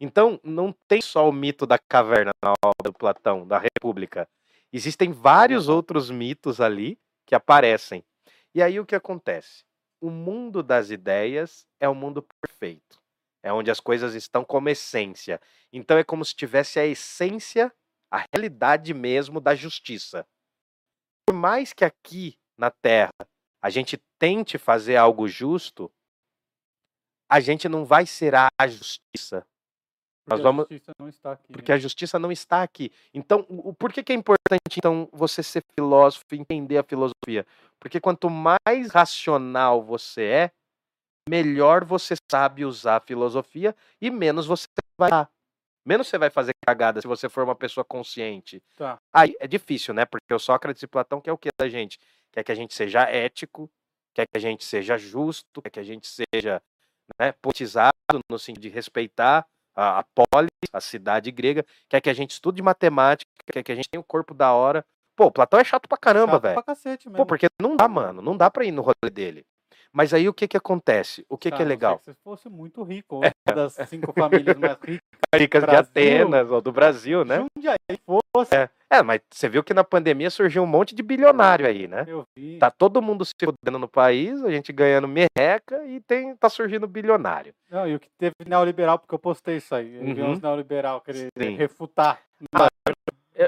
[0.00, 4.26] Então, não tem só o mito da caverna na obra do Platão, da República.
[4.72, 8.02] Existem vários outros mitos ali que aparecem.
[8.54, 9.62] E aí o que acontece?
[10.00, 12.98] O mundo das ideias é o mundo perfeito.
[13.42, 15.38] É onde as coisas estão como essência.
[15.70, 17.70] Então é como se tivesse a essência,
[18.10, 20.26] a realidade mesmo da justiça.
[21.28, 23.10] Por mais que aqui na Terra
[23.64, 25.90] a gente tente fazer algo justo,
[27.26, 29.46] a gente não vai ser a justiça.
[30.26, 30.66] Nós vamos...
[30.66, 31.50] a justiça não está aqui.
[31.50, 31.76] Porque né?
[31.76, 32.92] a justiça não está aqui.
[33.14, 37.46] Então, o, por que, que é importante então você ser filósofo e entender a filosofia?
[37.80, 40.50] Porque quanto mais racional você é,
[41.26, 44.66] melhor você sabe usar a filosofia e menos você
[44.98, 45.08] vai
[45.86, 48.62] menos você vai fazer cagada se você for uma pessoa consciente.
[48.76, 48.98] Tá.
[49.12, 50.04] Aí é difícil, né?
[50.04, 51.98] Porque o Sócrates e Platão quer o que da gente?
[52.34, 53.70] Quer que a gente seja ético,
[54.12, 56.60] quer que a gente seja justo, quer que a gente seja
[57.16, 57.94] né, politizado
[58.28, 62.60] no sentido de respeitar a, a polis, a cidade grega, quer que a gente estude
[62.60, 64.84] matemática, quer que a gente tenha um corpo da hora.
[65.14, 66.54] Pô, Platão é chato pra caramba, velho.
[67.18, 68.20] Pô, porque não dá, mano.
[68.20, 69.46] Não dá pra ir no rolê dele.
[69.94, 71.24] Mas aí o que que acontece?
[71.28, 72.00] O que Cara, que é legal?
[72.02, 73.30] Se fosse muito rico, é.
[73.48, 75.00] uma das cinco famílias mais ricas,
[75.38, 77.46] ricas de Atenas ou do Brasil, né?
[77.56, 78.52] Jundiaí fosse.
[78.52, 78.68] É.
[78.90, 82.04] é, mas você viu que na pandemia surgiu um monte de bilionário aí, né?
[82.08, 82.58] Eu vi.
[82.58, 86.88] Tá todo mundo se fudendo no país, a gente ganhando merreca e tem, tá surgindo
[86.88, 87.54] bilionário.
[87.70, 89.94] Não, e o que teve neoliberal, porque eu postei isso aí.
[89.94, 90.32] Eu uhum.
[90.32, 91.54] uns neoliberal querer Sim.
[91.54, 92.20] refutar.
[92.52, 92.66] Ah,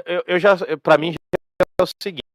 [0.05, 2.26] eu, eu, já, pra mim, já é o seguinte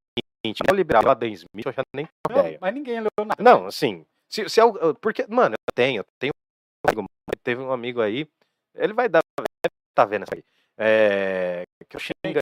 [0.43, 2.59] seguinte, neoliberal Adam Smith, eu já nem tenho ideia.
[2.61, 3.43] Mas ninguém leu nada.
[3.43, 4.64] Não, assim, se, se é
[5.01, 7.09] porque, mano, eu tenho, eu tenho um amigo,
[7.43, 8.28] teve um amigo aí,
[8.74, 9.22] ele vai dar,
[9.95, 10.45] tá vendo isso aí,
[10.76, 12.40] é, que eu xinga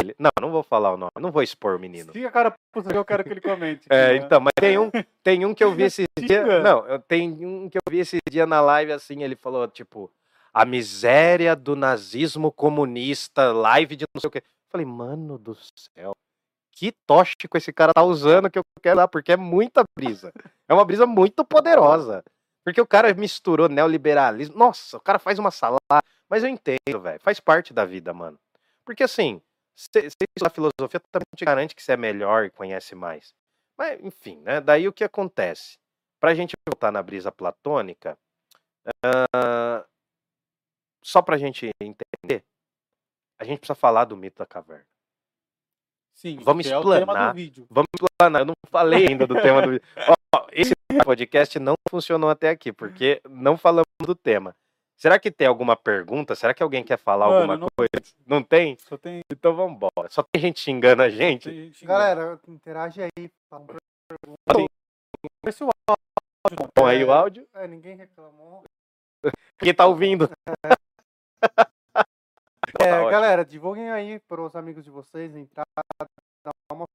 [0.00, 0.14] ele.
[0.18, 2.12] Não, não vou falar o nome, não vou expor o menino.
[2.12, 3.86] Fica cara puta eu quero que ele comente.
[3.88, 4.90] é, então, mas tem um,
[5.22, 8.46] tem um que eu vi esse dia, não, tem um que eu vi esse dia
[8.46, 10.12] na live assim, ele falou, tipo,
[10.52, 14.42] a miséria do nazismo comunista, live de não sei o que.
[14.70, 15.56] Falei, mano do
[15.94, 16.12] céu
[16.78, 20.32] que tóxico esse cara tá usando que eu quero dar, porque é muita brisa.
[20.68, 22.22] É uma brisa muito poderosa.
[22.64, 24.56] Porque o cara misturou neoliberalismo.
[24.56, 25.80] Nossa, o cara faz uma salada.
[26.28, 27.18] Mas eu entendo, velho.
[27.20, 28.38] Faz parte da vida, mano.
[28.84, 29.42] Porque assim,
[29.74, 29.90] se
[30.44, 33.34] a filosofia também te garante que você é melhor e conhece mais.
[33.76, 34.60] Mas, enfim, né?
[34.60, 35.78] Daí o que acontece?
[36.20, 38.16] Pra gente voltar na brisa platônica,
[39.04, 39.84] uh,
[41.02, 42.44] só pra gente entender,
[43.36, 44.86] a gente precisa falar do mito da caverna.
[46.18, 47.38] Sim, vamos explanar.
[47.38, 48.42] É vamos explanar.
[48.42, 49.86] Eu não falei ainda do tema do vídeo.
[50.34, 54.52] Ó, esse podcast não funcionou até aqui, porque não falamos do tema.
[54.96, 56.34] Será que tem alguma pergunta?
[56.34, 57.88] Será que alguém quer falar Mano, alguma não coisa?
[57.92, 58.12] Tem.
[58.26, 58.76] Não tem?
[58.80, 59.20] Só tem.
[59.30, 60.10] Então vamos embora.
[60.10, 61.54] Só tem gente xingando a gente.
[61.54, 63.30] gente Galera, interage aí.
[63.48, 63.64] Fala
[65.46, 66.68] Esse o áudio.
[66.74, 67.46] Bom, aí o áudio?
[67.54, 68.64] É, ninguém reclamou.
[69.56, 70.28] Quem tá ouvindo?
[71.44, 75.64] É, tá galera, divulguem aí para os amigos de vocês entrar.
[76.78, 76.86] Uma...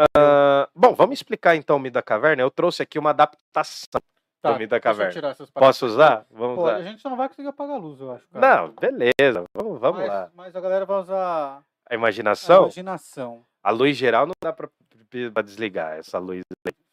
[0.00, 2.42] Uh, bom, vamos explicar então o Mito da Caverna.
[2.42, 4.00] Eu trouxe aqui uma adaptação
[4.42, 5.34] tá, do Mito da Caverna.
[5.54, 6.26] Posso usar?
[6.30, 6.76] Vamos Pô, usar.
[6.76, 8.28] A gente não vai conseguir apagar a luz, eu acho.
[8.28, 8.62] Cara.
[8.62, 9.44] Não, beleza.
[9.54, 10.30] Vamos, vamos mas, lá.
[10.34, 11.62] Mas a galera vai usar.
[11.88, 12.60] A imaginação?
[12.60, 13.44] A imaginação.
[13.62, 16.42] A luz geral não dá para desligar essa luz.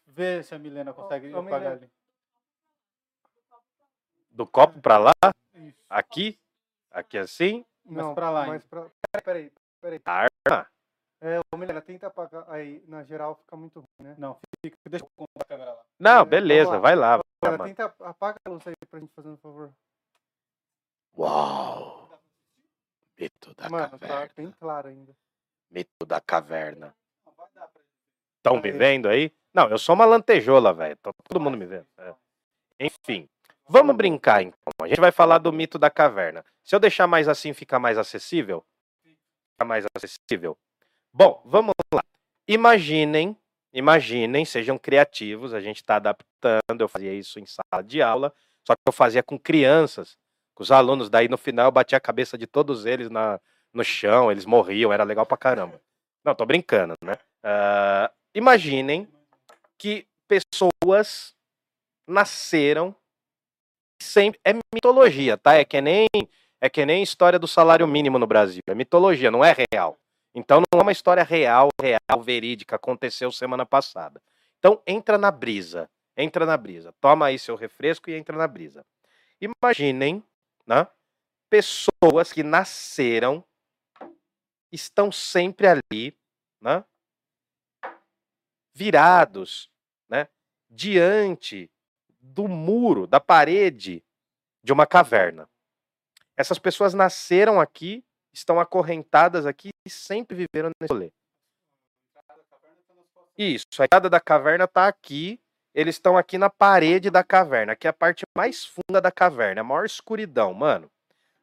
[0.06, 1.90] Vê se a Milena consegue oh, apagar ali.
[4.32, 5.14] Do copo para lá?
[5.54, 5.78] Isso.
[5.90, 6.40] Aqui?
[6.92, 7.66] Aqui assim?
[7.86, 8.48] Não, pra lá.
[8.48, 8.86] Mas pra...
[9.24, 10.02] Peraí, peraí.
[10.06, 10.68] Arma?
[11.20, 12.46] É, ô Milena, tenta apagar.
[12.48, 14.16] Aí, na geral, fica muito ruim, né?
[14.18, 14.78] Não, fica.
[14.88, 15.82] Deixa eu contar a câmera lá.
[16.00, 16.78] Não, beleza, lá.
[16.78, 17.20] vai lá.
[17.44, 19.74] Milena, tenta apagar a luz aí pra gente fazendo um favor.
[21.18, 22.08] Uau!
[23.20, 24.28] Mito da Mano, caverna.
[24.28, 25.16] tá bem claro ainda.
[25.72, 26.96] Mito da caverna.
[28.38, 29.34] Estão me vendo aí?
[29.54, 30.96] Não, eu sou uma lantejola, velho.
[30.98, 31.88] Tá todo mundo me vendo.
[31.98, 32.14] É.
[32.80, 33.28] Enfim,
[33.68, 34.72] vamos brincar então.
[34.84, 36.46] A gente vai falar do mito da caverna.
[36.64, 38.64] Se eu deixar mais assim, fica mais acessível?
[39.04, 40.56] Fica mais acessível.
[41.18, 42.04] Bom, vamos lá.
[42.48, 43.36] Imaginem,
[43.74, 45.52] imaginem, sejam criativos.
[45.52, 46.80] A gente está adaptando.
[46.80, 48.32] Eu fazia isso em sala de aula,
[48.64, 50.16] só que eu fazia com crianças,
[50.54, 51.10] com os alunos.
[51.10, 53.42] Daí no final eu batia a cabeça de todos eles na,
[53.74, 55.82] no chão, eles morriam, era legal pra caramba.
[56.24, 57.16] Não, tô brincando, né?
[57.44, 59.08] Ah, imaginem
[59.76, 61.36] que pessoas
[62.08, 62.96] nasceram
[64.00, 65.56] sempre é mitologia, tá?
[65.56, 66.06] É que nem
[66.62, 69.98] é que nem história do salário mínimo no Brasil, é mitologia, não é real.
[70.38, 74.22] Então não é uma história real, real, verídica, aconteceu semana passada.
[74.60, 76.94] Então entra na brisa, entra na brisa.
[77.02, 78.86] Toma aí seu refresco e entra na brisa.
[79.42, 80.24] Imaginem,
[80.64, 80.88] né?
[81.50, 83.44] Pessoas que nasceram
[84.72, 86.16] estão sempre ali,
[86.62, 86.86] né?
[88.76, 89.72] Virados,
[90.08, 90.28] né?
[90.70, 91.68] Diante
[92.22, 94.06] do muro, da parede
[94.64, 95.50] de uma caverna.
[96.36, 98.06] Essas pessoas nasceram aqui,
[98.38, 101.12] estão acorrentadas aqui e sempre viveram nesse rolê.
[103.38, 105.40] Isso, a entrada da caverna está aqui.
[105.74, 109.62] Eles estão aqui na parede da caverna, que é a parte mais funda da caverna,
[109.62, 110.90] a maior escuridão, mano.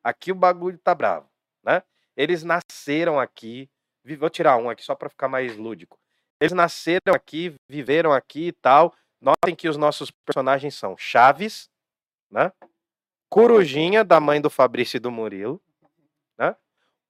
[0.03, 1.31] Aqui o bagulho tá bravo,
[1.63, 1.83] né?
[2.17, 3.71] Eles nasceram aqui.
[4.19, 5.97] Vou tirar um aqui só para ficar mais lúdico.
[6.41, 8.93] Eles nasceram aqui, viveram aqui e tal.
[9.21, 11.71] Notem que os nossos personagens são Chaves,
[12.31, 12.53] né?
[13.29, 15.63] Corujinha, da mãe do Fabrício e do Murilo?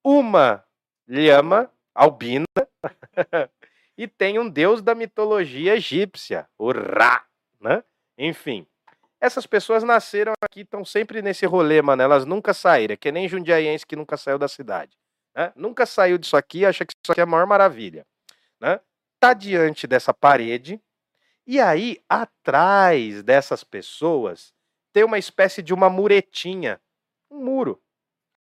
[0.05, 0.63] Uma
[1.09, 2.45] lhama albina
[3.97, 7.25] e tem um deus da mitologia egípcia, o Ra,
[7.61, 7.83] né?
[8.19, 8.67] Enfim,
[9.21, 12.03] essas pessoas nasceram aqui, estão sempre nesse rolê, mano.
[12.03, 14.97] Elas nunca saíram, é que nem jundiaiense que nunca saiu da cidade,
[15.35, 15.53] né?
[15.57, 18.07] Nunca saiu disso aqui, acha que isso aqui é a maior maravilha,
[18.61, 18.81] né?
[19.19, 20.81] Tá diante dessa parede
[21.47, 24.55] e aí, atrás dessas pessoas,
[24.93, 26.81] tem uma espécie de uma muretinha.
[27.31, 27.83] Um muro.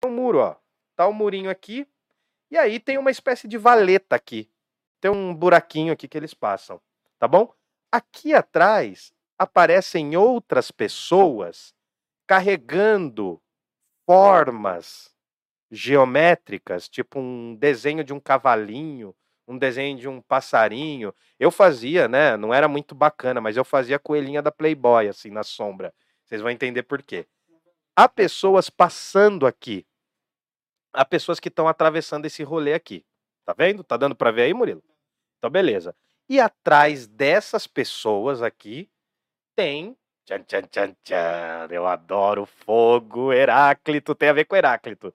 [0.05, 0.55] Um muro, ó.
[1.03, 1.85] Tá um murinho aqui.
[2.49, 4.49] E aí tem uma espécie de valeta aqui.
[5.01, 6.79] Tem um buraquinho aqui que eles passam.
[7.19, 7.53] Tá bom?
[7.91, 11.75] Aqui atrás aparecem outras pessoas
[12.25, 13.41] carregando
[14.05, 15.13] formas
[15.69, 19.13] geométricas, tipo um desenho de um cavalinho,
[19.45, 21.13] um desenho de um passarinho.
[21.37, 22.37] Eu fazia, né?
[22.37, 25.93] Não era muito bacana, mas eu fazia coelhinha da Playboy, assim, na sombra.
[26.23, 27.27] Vocês vão entender por quê.
[27.93, 29.85] Há pessoas passando aqui.
[30.93, 33.03] Há pessoas que estão atravessando esse rolê aqui.
[33.45, 33.83] Tá vendo?
[33.83, 34.83] Tá dando pra ver aí, Murilo?
[35.37, 35.95] Então, beleza.
[36.29, 38.89] E atrás dessas pessoas aqui
[39.55, 39.97] tem.
[40.25, 41.67] Tchan, tchan, tchan, tchan.
[41.69, 43.33] Eu adoro fogo.
[43.33, 45.13] Heráclito tem a ver com Heráclito.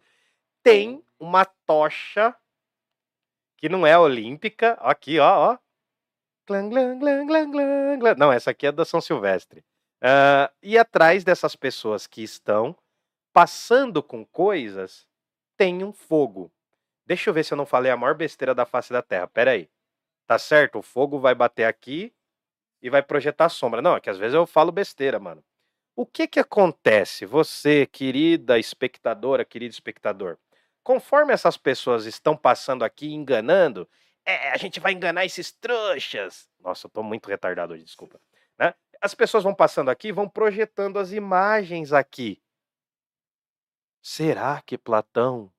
[0.63, 2.35] Tem uma tocha
[3.57, 4.73] que não é olímpica.
[4.81, 5.59] Aqui, ó, ó.
[6.47, 8.15] Glan, glan, glan, glan, glan, glan.
[8.17, 9.65] Não, essa aqui é da São Silvestre.
[10.01, 12.77] Ah, e atrás dessas pessoas que estão
[13.33, 15.07] passando com coisas,
[15.59, 16.51] tem um fogo.
[17.05, 19.27] Deixa eu ver se eu não falei a maior besteira da face da Terra.
[19.27, 19.69] Pera aí.
[20.27, 20.79] Tá certo?
[20.79, 22.15] O fogo vai bater aqui
[22.81, 23.83] e vai projetar sombra.
[23.83, 25.43] Não, é que às vezes eu falo besteira, mano.
[25.97, 30.39] O que que acontece, você, querida espectadora, querido espectador?
[30.85, 33.89] Conforme essas pessoas estão passando aqui enganando,
[34.25, 36.49] é, a gente vai enganar esses trouxas.
[36.61, 38.21] Nossa, eu tô muito retardado hoje, desculpa.
[38.57, 38.73] Né?
[39.01, 42.41] As pessoas vão passando aqui, vão projetando as imagens aqui.
[44.03, 45.51] Será que Platão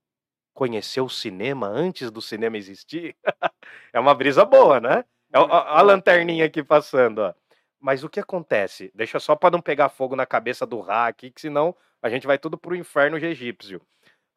[0.54, 3.16] conheceu o cinema antes do cinema existir?
[3.94, 5.06] é uma brisa boa, né?
[5.34, 5.42] É a,
[5.80, 7.34] a lanterninha aqui passando, ó.
[7.80, 8.92] Mas o que acontece?
[8.94, 12.28] Deixa só para não pegar fogo na cabeça do Ra aqui, que senão a gente
[12.28, 13.82] vai tudo pro inferno de egípcio.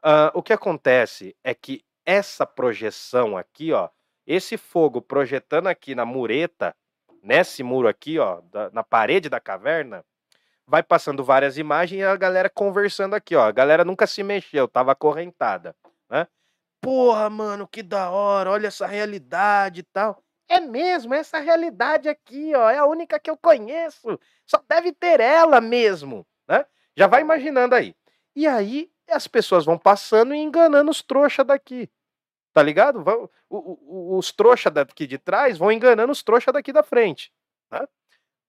[0.03, 3.89] Ah, o que acontece é que essa projeção aqui, ó,
[4.27, 6.75] esse fogo projetando aqui na mureta,
[7.23, 10.05] nesse muro aqui, ó, da- na parede da caverna,
[10.67, 13.47] vai passando várias imagens e a galera conversando aqui, ó.
[13.47, 15.75] A galera nunca se mexeu, tava acorrentada,
[16.11, 16.27] né?
[16.81, 20.23] Porra, mano, que da hora, olha essa realidade e tal.
[20.49, 24.19] É mesmo, essa realidade aqui, ó, é a única que eu conheço.
[24.47, 26.67] Só deve ter ela mesmo, né?
[26.97, 27.95] Já vai imaginando aí.
[28.35, 31.89] E aí as pessoas vão passando e enganando os trouxa daqui.
[32.53, 33.03] Tá ligado?
[33.03, 37.33] Vão- os trouxa daqui de trás vão enganando os trouxa daqui da frente.
[37.71, 37.87] né?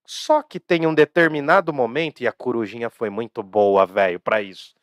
[0.06, 4.76] Só que tem um determinado momento, e a corujinha foi muito boa, velho, pra isso.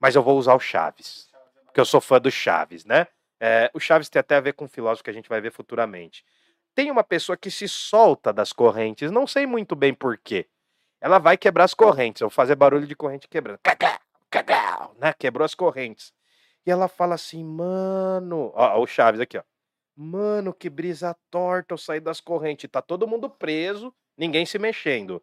[0.00, 1.28] Mas eu vou usar o Chaves.
[1.66, 3.06] Porque eu sou fã do Chaves, né?
[3.40, 5.52] É, o Chaves tem até a ver com um filósofo que a gente vai ver
[5.52, 6.24] futuramente.
[6.74, 10.48] Tem uma pessoa que se solta das correntes, não sei muito bem porquê.
[11.00, 13.58] Ela vai quebrar as correntes, eu vou fazer barulho de corrente quebrando.
[14.98, 15.12] Né?
[15.18, 16.12] Quebrou as correntes.
[16.64, 18.52] E ela fala assim, mano.
[18.54, 19.42] Ó, ó, o Chaves aqui, ó.
[19.94, 22.70] Mano, que brisa torta eu saí das correntes.
[22.70, 25.22] Tá todo mundo preso, ninguém se mexendo.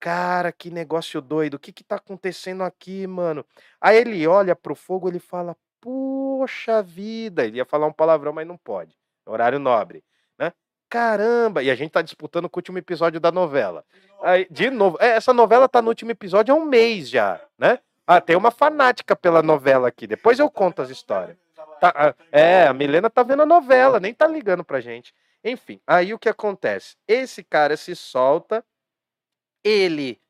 [0.00, 1.54] Cara, que negócio doido.
[1.54, 3.44] O que que tá acontecendo aqui, mano?
[3.80, 7.44] Aí ele olha pro fogo, ele fala: "Poxa vida".
[7.44, 8.96] Ele ia falar um palavrão, mas não pode.
[9.24, 10.02] Horário nobre,
[10.38, 10.52] né?
[10.88, 11.62] Caramba!
[11.62, 13.84] E a gente tá disputando com o último episódio da novela.
[14.22, 17.78] Aí, de novo, é, essa novela tá no último episódio há um mês já, né?
[18.06, 20.06] Ah, tem uma fanática pela novela aqui.
[20.06, 21.36] Depois eu conto as histórias.
[21.80, 25.14] Tá, ah, é, a Milena tá vendo a novela, nem tá ligando pra gente.
[25.44, 26.96] Enfim, aí o que acontece?
[27.06, 28.64] Esse cara se solta,
[29.64, 30.20] ele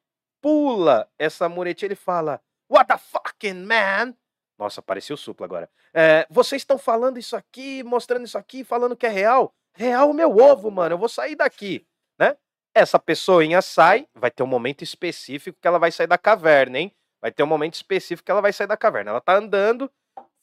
[0.41, 2.41] pula essa muretinha, ele fala:
[2.71, 4.15] What the fucking man?
[4.59, 5.71] Nossa, apareceu o supla agora.
[5.93, 9.55] É, vocês estão falando isso aqui, mostrando isso aqui, falando que é real?
[9.75, 10.95] Real o meu ovo, mano.
[10.95, 11.87] Eu vou sair daqui,
[12.19, 12.37] né?
[12.75, 16.95] Essa pessoinha sai, vai ter um momento específico que ela vai sair da caverna, hein?
[17.21, 19.11] Vai ter um momento específico que ela vai sair da caverna.
[19.11, 19.91] Ela tá andando,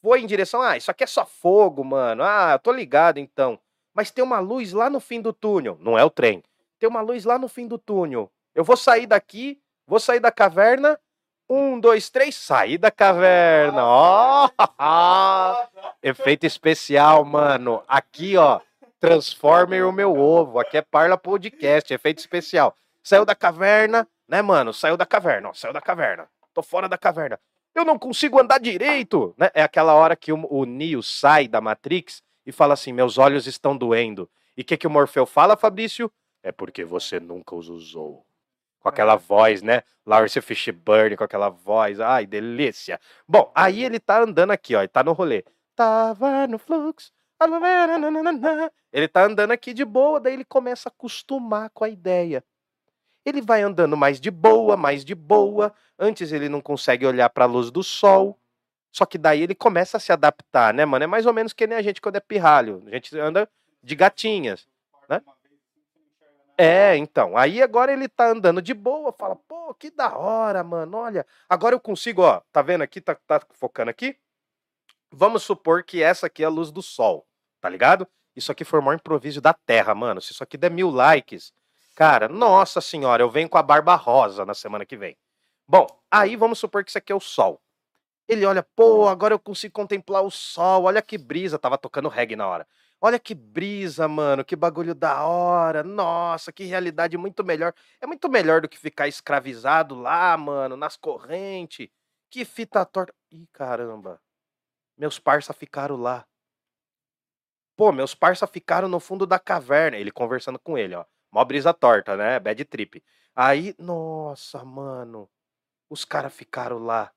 [0.01, 2.24] foi em direção, ah, isso aqui é só fogo, mano.
[2.24, 3.59] Ah, eu tô ligado então.
[3.99, 5.77] Mas tem uma luz lá no fim do túnel.
[5.81, 6.41] Não é o trem.
[6.79, 8.31] Tem uma luz lá no fim do túnel.
[8.55, 10.97] Eu vou sair daqui, vou sair da caverna.
[11.49, 13.83] Um, dois, três, sair da caverna.
[13.83, 14.49] Ó!
[14.79, 15.83] Oh!
[16.01, 17.83] Efeito especial, mano.
[17.89, 18.61] Aqui, ó.
[19.01, 20.59] Transformer o meu ovo.
[20.59, 22.73] Aqui é Parla Podcast, efeito especial.
[23.03, 24.73] Saiu da caverna, né, mano?
[24.73, 25.53] Saiu da caverna, ó.
[25.53, 26.29] Saiu da caverna.
[26.53, 27.37] Tô fora da caverna
[27.79, 29.33] eu não consigo andar direito.
[29.37, 29.49] Né?
[29.53, 33.47] É aquela hora que o, o Neo sai da Matrix e fala assim: meus olhos
[33.47, 34.29] estão doendo.
[34.57, 36.11] E o que, que o Morfeu fala, Fabrício?
[36.41, 38.25] É porque você nunca os usou.
[38.79, 39.83] Com aquela voz, né?
[40.05, 41.99] Lawrence Fishburne, com aquela voz.
[41.99, 42.99] Ai, delícia.
[43.27, 44.79] Bom, aí ele tá andando aqui, ó.
[44.79, 45.45] Ele tá no rolê.
[45.75, 47.11] Tava no fluxo.
[48.91, 52.43] Ele tá andando aqui de boa, daí ele começa a acostumar com a ideia.
[53.25, 55.73] Ele vai andando mais de boa, mais de boa.
[55.97, 58.39] Antes ele não consegue olhar para a luz do sol.
[58.91, 61.03] Só que daí ele começa a se adaptar, né, mano?
[61.03, 62.83] É mais ou menos que nem a gente quando é pirralho.
[62.87, 63.49] A gente anda
[63.83, 64.67] de gatinhas,
[65.07, 65.21] né?
[66.57, 67.37] É, então.
[67.37, 70.97] Aí agora ele tá andando de boa, fala, pô, que da hora, mano.
[70.97, 72.41] Olha, agora eu consigo, ó.
[72.51, 72.99] Tá vendo aqui?
[72.99, 74.17] Tá, tá focando aqui?
[75.11, 77.25] Vamos supor que essa aqui é a luz do sol,
[77.61, 78.07] tá ligado?
[78.35, 80.21] Isso aqui foi o maior improviso da Terra, mano.
[80.21, 81.53] Se isso aqui der mil likes,
[81.99, 85.17] Cara, nossa senhora, eu venho com a barba rosa na semana que vem.
[85.67, 87.61] Bom, aí vamos supor que isso aqui é o sol.
[88.30, 91.57] Ele olha, pô, agora eu consigo contemplar o sol, olha que brisa.
[91.57, 92.67] Tava tocando reggae na hora.
[93.01, 95.82] Olha que brisa, mano, que bagulho da hora.
[95.84, 97.73] Nossa, que realidade muito melhor.
[97.99, 101.89] É muito melhor do que ficar escravizado lá, mano, nas correntes.
[102.30, 103.11] Que fita torta.
[103.32, 104.21] Ih, caramba.
[104.95, 106.23] Meus parça ficaram lá.
[107.75, 109.97] Pô, meus parça ficaram no fundo da caverna.
[109.97, 111.03] Ele conversando com ele, ó.
[111.32, 112.39] Mó brisa torta, né?
[112.39, 113.03] Bad trip.
[113.36, 115.27] Aí, nossa, mano.
[115.89, 117.11] Os caras ficaram lá.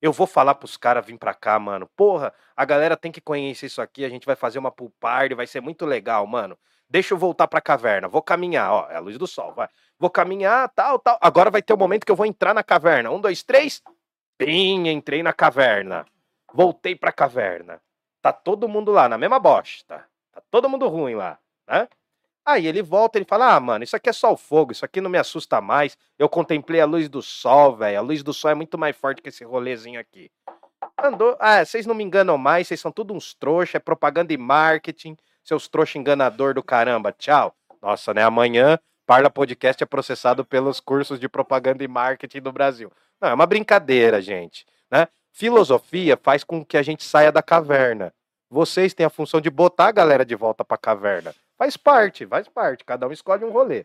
[0.00, 1.88] Eu vou falar pros caras vir pra cá, mano.
[1.96, 4.04] Porra, a galera tem que conhecer isso aqui.
[4.04, 6.56] A gente vai fazer uma pool party, vai ser muito legal, mano.
[6.88, 8.08] Deixa eu voltar pra caverna.
[8.08, 8.90] Vou caminhar, ó.
[8.90, 9.68] É a luz do sol, vai.
[9.98, 11.18] Vou caminhar, tal, tal.
[11.20, 13.10] Agora vai ter o um momento que eu vou entrar na caverna.
[13.10, 13.82] Um, dois, três.
[14.38, 16.06] Pim, entrei na caverna.
[16.52, 17.80] Voltei pra caverna.
[18.22, 20.04] Tá todo mundo lá, na mesma bosta.
[20.32, 21.88] Tá todo mundo ruim lá, né?
[22.48, 25.02] Aí ele volta, ele fala: Ah, mano, isso aqui é só o fogo, isso aqui
[25.02, 25.98] não me assusta mais.
[26.18, 27.98] Eu contemplei a luz do sol, velho.
[27.98, 30.30] A luz do sol é muito mais forte que esse rolezinho aqui.
[30.98, 31.36] Andou.
[31.38, 35.14] Ah, vocês não me enganam mais, vocês são tudo uns trouxa, é propaganda e marketing,
[35.44, 37.12] seus trouxa enganador do caramba.
[37.12, 37.54] Tchau.
[37.82, 38.22] Nossa, né?
[38.22, 42.90] Amanhã, Parla Podcast é processado pelos cursos de propaganda e marketing do Brasil.
[43.20, 44.64] Não, é uma brincadeira, gente.
[44.90, 45.06] Né?
[45.34, 48.10] Filosofia faz com que a gente saia da caverna.
[48.48, 51.34] Vocês têm a função de botar a galera de volta pra caverna.
[51.58, 52.84] Faz parte, faz parte.
[52.84, 53.84] Cada um escolhe um rolê.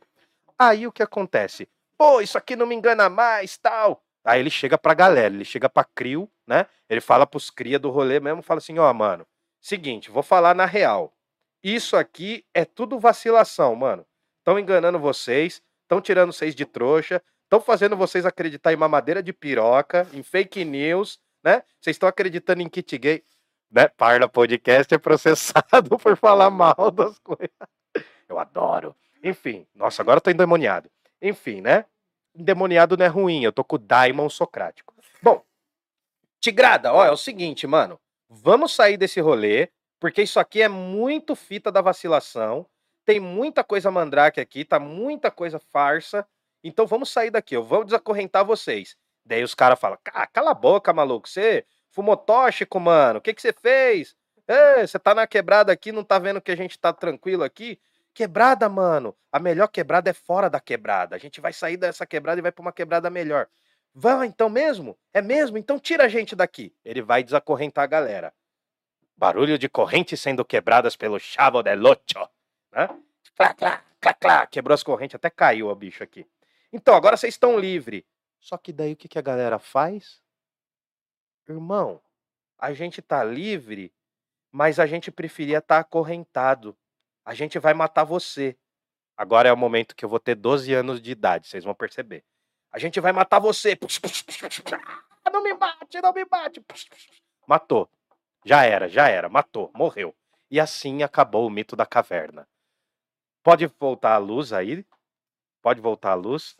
[0.58, 1.68] Aí o que acontece?
[1.98, 4.04] Pô, isso aqui não me engana mais, tal.
[4.24, 6.68] Aí ele chega pra galera, ele chega pra Crio, né?
[6.90, 9.26] Ele fala pros cria do rolê mesmo, fala assim, ó, oh, mano,
[9.60, 11.14] seguinte, vou falar na real.
[11.64, 14.06] Isso aqui é tudo vacilação, mano.
[14.40, 19.34] Estão enganando vocês, estão tirando vocês de trouxa, estão fazendo vocês acreditar em mamadeira de
[19.34, 21.64] piroca, em fake news, né?
[21.82, 23.24] Vocês estão acreditando em kit gay
[23.74, 23.88] né?
[23.88, 27.50] Parla Podcast é processado por falar mal das coisas.
[28.30, 28.96] Eu adoro.
[29.24, 30.90] Enfim, nossa, agora eu tô endemoniado.
[31.20, 31.86] Enfim, né?
[32.36, 34.94] Endemoniado não é ruim, eu tô com o Daimon Socrático.
[35.22, 35.44] Bom,
[36.40, 38.00] Tigrada, ó, é o seguinte, mano.
[38.30, 39.70] Vamos sair desse rolê,
[40.00, 42.68] porque isso aqui é muito fita da vacilação.
[43.06, 46.28] Tem muita coisa mandrake aqui, tá muita coisa farsa.
[46.64, 48.96] Então vamos sair daqui, eu vou desacorrentar vocês.
[49.26, 49.98] Daí os caras falam:
[50.32, 53.20] cala a boca, maluco, você Fumou tóxico, mano.
[53.20, 54.16] O que que você fez?
[54.82, 57.80] você tá na quebrada aqui, não tá vendo que a gente tá tranquilo aqui?
[58.16, 59.16] Quebrada, mano.
[59.32, 61.16] A melhor quebrada é fora da quebrada.
[61.16, 63.48] A gente vai sair dessa quebrada e vai pra uma quebrada melhor.
[63.94, 64.98] Vai, então mesmo?
[65.14, 65.56] É mesmo?
[65.56, 66.74] Então tira a gente daqui.
[66.84, 68.34] Ele vai desacorrentar a galera.
[69.16, 72.28] Barulho de correntes sendo quebradas pelo chavo del ocho.
[72.72, 72.90] Né?
[73.36, 74.48] Clá, clá, clá, clá.
[74.48, 76.26] Quebrou as correntes, até caiu o bicho aqui.
[76.72, 78.04] Então, agora vocês estão livres.
[78.40, 80.23] Só que daí o que, que a galera faz?
[81.48, 82.02] Irmão,
[82.58, 83.94] a gente tá livre,
[84.52, 86.78] mas a gente preferia estar tá acorrentado.
[87.26, 88.58] A gente vai matar você.
[89.18, 92.24] Agora é o momento que eu vou ter 12 anos de idade, vocês vão perceber.
[92.72, 93.78] A gente vai matar você.
[95.32, 96.64] Não me mate, não me mate.
[97.48, 97.90] Matou.
[98.46, 100.14] Já era, já era, matou, morreu.
[100.52, 102.48] E assim acabou o mito da caverna.
[103.42, 104.86] Pode voltar a luz aí?
[105.62, 106.58] Pode voltar a luz?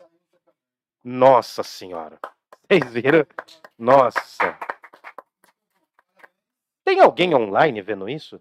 [1.04, 2.18] Nossa senhora.
[2.66, 3.26] Vocês viram?
[3.78, 4.58] Nossa.
[6.84, 8.40] Tem alguém online vendo isso?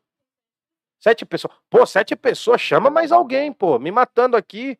[0.99, 1.53] Sete pessoas.
[1.69, 3.79] Pô, sete pessoas, chama mais alguém, pô.
[3.79, 4.77] Me matando aqui.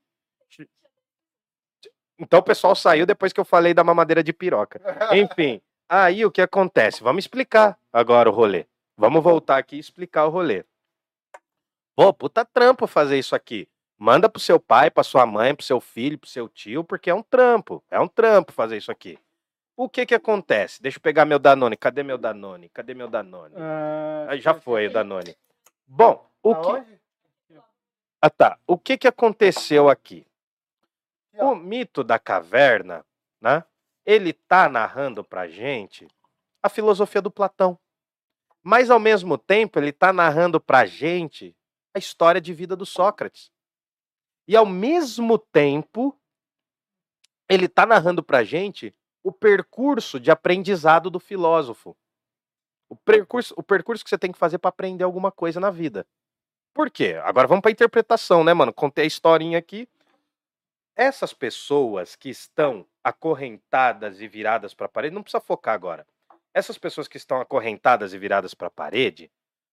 [2.19, 4.79] Então o pessoal saiu depois que eu falei da mamadeira de piroca.
[5.13, 7.03] Enfim, aí o que acontece?
[7.03, 8.65] Vamos explicar agora o rolê.
[8.95, 10.63] Vamos voltar aqui e explicar o rolê.
[11.95, 13.67] Pô, puta trampo fazer isso aqui.
[13.97, 17.13] Manda pro seu pai, pra sua mãe, pro seu filho, pro seu tio, porque é
[17.13, 17.83] um trampo.
[17.89, 19.17] É um trampo fazer isso aqui.
[19.75, 20.81] O que que acontece?
[20.81, 21.75] Deixa eu pegar meu Danone.
[21.75, 22.69] Cadê meu Danone?
[22.69, 23.55] Cadê meu Danone?
[23.57, 25.35] Ah, Aí já foi o Danone.
[25.87, 26.99] Bom, o que...
[28.21, 28.57] Ah, tá.
[28.67, 30.25] O que que aconteceu aqui?
[31.33, 33.03] O mito da caverna,
[33.41, 33.63] né?
[34.05, 36.07] Ele tá narrando pra gente
[36.61, 37.77] a filosofia do Platão.
[38.61, 41.55] Mas ao mesmo tempo, ele tá narrando pra gente
[41.93, 43.51] a história de vida do Sócrates.
[44.47, 46.17] E ao mesmo tempo,
[47.49, 51.95] ele tá narrando pra gente o percurso de aprendizado do filósofo.
[52.89, 56.05] O percurso, o percurso que você tem que fazer para aprender alguma coisa na vida.
[56.73, 57.15] Por quê?
[57.23, 58.73] Agora vamos para interpretação, né, mano?
[58.73, 59.87] Contei a historinha aqui.
[60.95, 66.05] Essas pessoas que estão acorrentadas e viradas para a parede, não precisa focar agora.
[66.53, 69.31] Essas pessoas que estão acorrentadas e viradas para a parede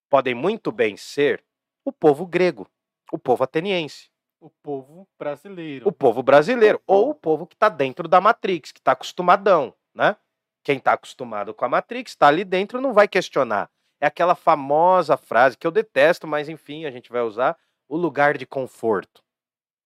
[0.09, 1.45] podem muito bem ser
[1.85, 2.67] o povo grego,
[3.13, 4.10] o povo ateniense,
[4.41, 5.87] o povo brasileiro.
[5.87, 10.17] o povo brasileiro ou o povo que está dentro da Matrix, que está acostumadão, né?
[10.63, 13.71] Quem está acostumado com a Matrix está ali dentro não vai questionar.
[14.01, 17.57] É aquela famosa frase que eu detesto, mas enfim, a gente vai usar
[17.89, 19.23] o lugar de conforto,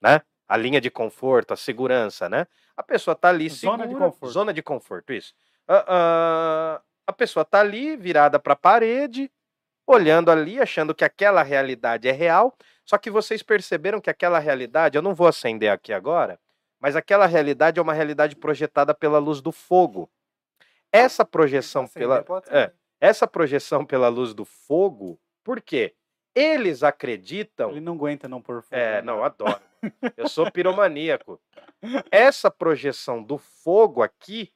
[0.01, 0.23] né?
[0.49, 2.47] A linha de conforto, a segurança, né?
[2.77, 4.33] A pessoa tá ali Zona segura, de conforto.
[4.33, 5.35] zona de conforto, isso.
[5.67, 9.31] Ah, ah, a pessoa tá ali virada para a parede,
[9.87, 12.55] olhando ali, achando que aquela realidade é real.
[12.85, 16.39] Só que vocês perceberam que aquela realidade, eu não vou acender aqui agora,
[16.79, 20.11] mas aquela realidade é uma realidade projetada pela luz do fogo.
[20.93, 25.95] Essa projeção pela é, essa projeção pela luz do fogo, por quê?
[26.35, 28.75] Eles acreditam Ele não aguenta não pôr fogo.
[28.75, 29.03] é, né?
[29.03, 29.61] não, adoro.
[30.17, 31.41] Eu sou piromaníaco.
[32.11, 34.53] Essa projeção do fogo aqui,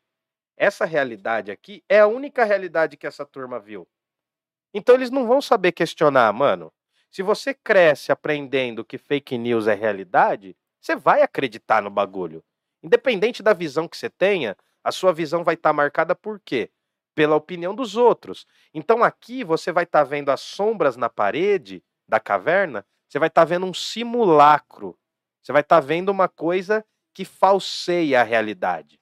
[0.57, 3.87] essa realidade aqui, é a única realidade que essa turma viu.
[4.73, 6.73] Então eles não vão saber questionar, mano.
[7.11, 12.45] Se você cresce aprendendo que fake news é realidade, você vai acreditar no bagulho.
[12.83, 16.71] Independente da visão que você tenha, a sua visão vai estar marcada por quê?
[17.15, 18.47] Pela opinião dos outros.
[18.73, 23.45] Então aqui você vai estar vendo as sombras na parede da caverna, você vai estar
[23.45, 24.99] vendo um simulacro.
[25.43, 26.85] Você vai estar vendo uma coisa
[27.15, 29.01] que falseia a realidade.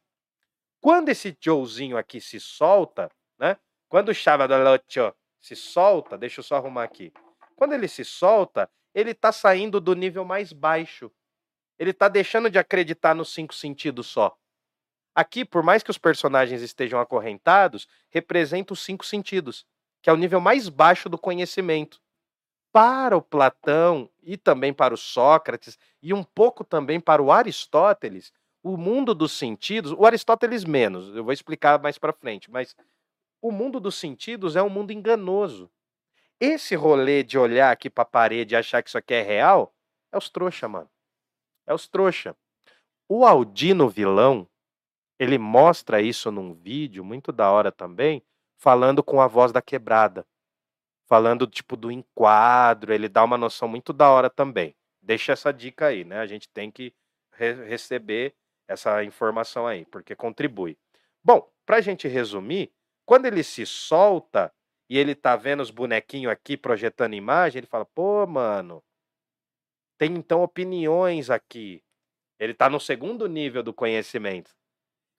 [0.80, 3.56] Quando esse Joezinho aqui se solta, né?
[3.88, 7.12] Quando o Chavadalocho se solta, deixa eu só arrumar aqui.
[7.56, 11.10] Quando ele se solta, ele está saindo do nível mais baixo.
[11.78, 14.36] Ele está deixando de acreditar nos cinco sentidos só.
[15.14, 19.66] Aqui, por mais que os personagens estejam acorrentados, representa os cinco sentidos,
[20.02, 22.00] que é o nível mais baixo do conhecimento.
[22.70, 28.30] Para o Platão e também para o Sócrates e um pouco também para o Aristóteles,
[28.62, 32.76] o mundo dos sentidos, o Aristóteles menos, eu vou explicar mais para frente, mas
[33.40, 35.70] o mundo dos sentidos é um mundo enganoso.
[36.40, 39.74] Esse rolê de olhar aqui para a parede e achar que isso aqui é real,
[40.12, 40.88] é os trouxa, mano.
[41.66, 42.36] É os trouxa.
[43.08, 44.48] O Aldino vilão,
[45.18, 48.22] ele mostra isso num vídeo muito da hora também,
[48.58, 50.26] falando com a voz da quebrada.
[51.08, 54.74] Falando tipo do enquadro, ele dá uma noção muito da hora também.
[55.02, 56.18] Deixa essa dica aí, né?
[56.20, 56.94] A gente tem que
[57.32, 58.34] re- receber
[58.68, 60.78] essa informação aí, porque contribui.
[61.24, 62.72] Bom, pra gente resumir,
[63.06, 64.52] quando ele se solta
[64.88, 68.82] e ele tá vendo os bonequinhos aqui projetando imagem, ele fala: pô, mano,
[69.98, 71.82] tem então opiniões aqui.
[72.38, 74.50] Ele tá no segundo nível do conhecimento.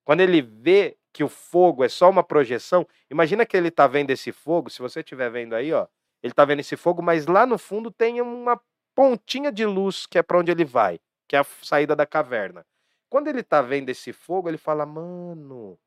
[0.04, 4.10] Quando ele vê que o fogo é só uma projeção, imagina que ele tá vendo
[4.10, 5.86] esse fogo, se você estiver vendo aí, ó,
[6.22, 8.60] ele tá vendo esse fogo, mas lá no fundo tem uma
[8.94, 12.64] pontinha de luz que é para onde ele vai, que é a saída da caverna.
[13.10, 15.78] Quando ele tá vendo esse fogo, ele fala: "Mano,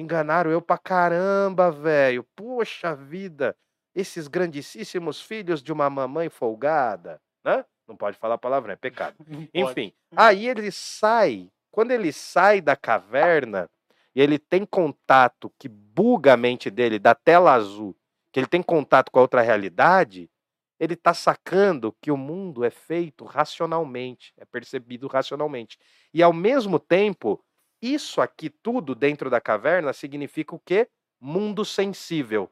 [0.00, 2.24] enganaram eu pra caramba, velho.
[2.34, 3.56] Poxa vida.
[3.94, 7.64] esses grandíssimos filhos de uma mamãe folgada, né?
[7.88, 9.16] Não pode falar palavrão, é pecado.
[9.52, 13.68] Enfim, aí ele sai, quando ele sai da caverna
[14.14, 17.96] e ele tem contato que buga a mente dele da tela azul,
[18.32, 20.30] que ele tem contato com a outra realidade,
[20.78, 25.76] ele está sacando que o mundo é feito racionalmente, é percebido racionalmente.
[26.14, 27.44] E ao mesmo tempo,
[27.80, 30.88] isso aqui tudo dentro da caverna significa o quê?
[31.20, 32.50] Mundo sensível.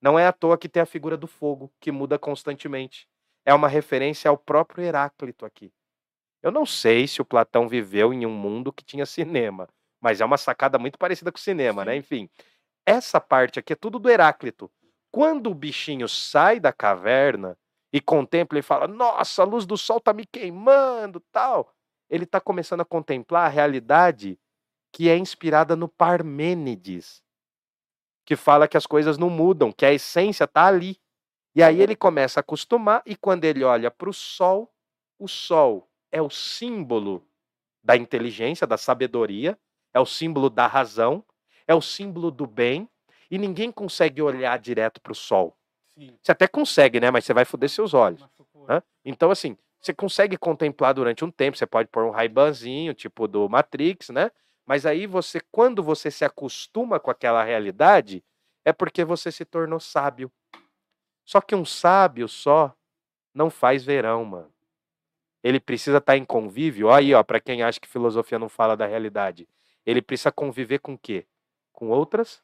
[0.00, 3.08] Não é à toa que tem a figura do fogo, que muda constantemente.
[3.44, 5.72] É uma referência ao próprio Heráclito aqui.
[6.42, 9.68] Eu não sei se o Platão viveu em um mundo que tinha cinema,
[10.00, 11.92] mas é uma sacada muito parecida com o cinema, né?
[11.92, 11.98] Sim.
[11.98, 12.30] Enfim,
[12.84, 14.70] essa parte aqui é tudo do Heráclito.
[15.10, 17.58] Quando o bichinho sai da caverna
[17.92, 21.74] e contempla e fala: Nossa, a luz do sol tá me queimando, tal.
[22.08, 24.38] Ele está começando a contemplar a realidade
[24.92, 27.22] que é inspirada no Parmênides,
[28.24, 30.98] que fala que as coisas não mudam, que a essência está ali.
[31.54, 34.72] E aí ele começa a acostumar, e quando ele olha para o sol,
[35.18, 37.26] o sol é o símbolo
[37.82, 39.58] da inteligência, da sabedoria,
[39.94, 41.24] é o símbolo da razão,
[41.66, 42.88] é o símbolo do bem,
[43.30, 45.56] e ninguém consegue olhar direto para o sol.
[45.94, 46.16] Sim.
[46.20, 47.10] Você até consegue, né?
[47.10, 48.20] Mas você vai foder seus olhos.
[48.20, 48.66] Machucou.
[48.68, 48.82] Hã?
[49.04, 53.48] Então, assim, você consegue contemplar durante um tempo, você pode pôr um raibanzinho, tipo do
[53.48, 54.30] Matrix, né?
[54.66, 58.24] Mas aí você, quando você se acostuma com aquela realidade,
[58.64, 60.30] é porque você se tornou sábio.
[61.24, 62.74] Só que um sábio só
[63.32, 64.52] não faz verão, mano.
[65.42, 66.90] Ele precisa estar em convívio.
[66.90, 69.48] Aí, ó, para quem acha que filosofia não fala da realidade.
[69.84, 71.24] Ele precisa conviver com o quê?
[71.72, 72.42] Com outras?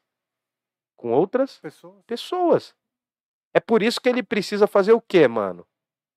[0.95, 2.03] Com outras Pessoas.
[2.05, 2.75] pessoas.
[3.53, 5.67] É por isso que ele precisa fazer o quê, mano?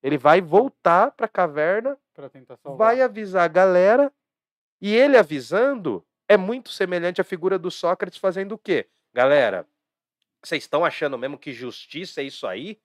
[0.01, 2.77] Ele vai voltar pra caverna, Pra tentar salvar.
[2.77, 4.13] vai avisar a galera,
[4.81, 8.87] e ele avisando é muito semelhante à figura do Sócrates fazendo o quê?
[9.13, 9.67] Galera,
[10.43, 12.79] vocês estão achando mesmo que justiça é isso aí?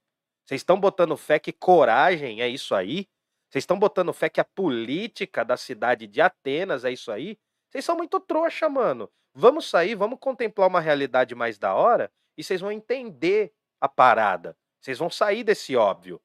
[0.45, 3.09] Vocês estão botando fé que coragem é isso aí?
[3.49, 7.39] Vocês estão botando fé que a política da cidade de Atenas é isso aí?
[7.71, 9.11] Vocês são muito trouxa, mano.
[9.35, 14.57] Vamos sair, vamos contemplar uma realidade mais da hora e vocês vão entender a parada.
[14.81, 16.17] Vocês vão sair desse óbvio.
[16.17, 16.21] O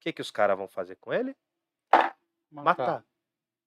[0.00, 1.36] que, que os caras vão fazer com ele?
[2.50, 3.04] Matar.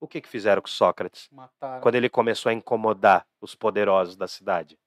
[0.01, 1.29] O que, que fizeram com Sócrates?
[1.31, 1.79] Mataram.
[1.79, 4.77] quando ele começou a incomodar os poderosos da cidade.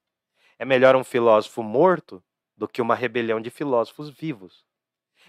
[0.59, 2.23] É melhor um filósofo morto
[2.57, 4.67] do que uma rebelião de filósofos vivos.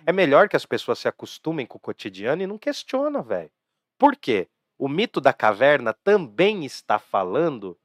[0.04, 3.52] É melhor que as pessoas se acostumem com o cotidiano e não questionam, velho.
[3.98, 4.50] Por quê?
[4.76, 7.78] O mito da caverna também está falando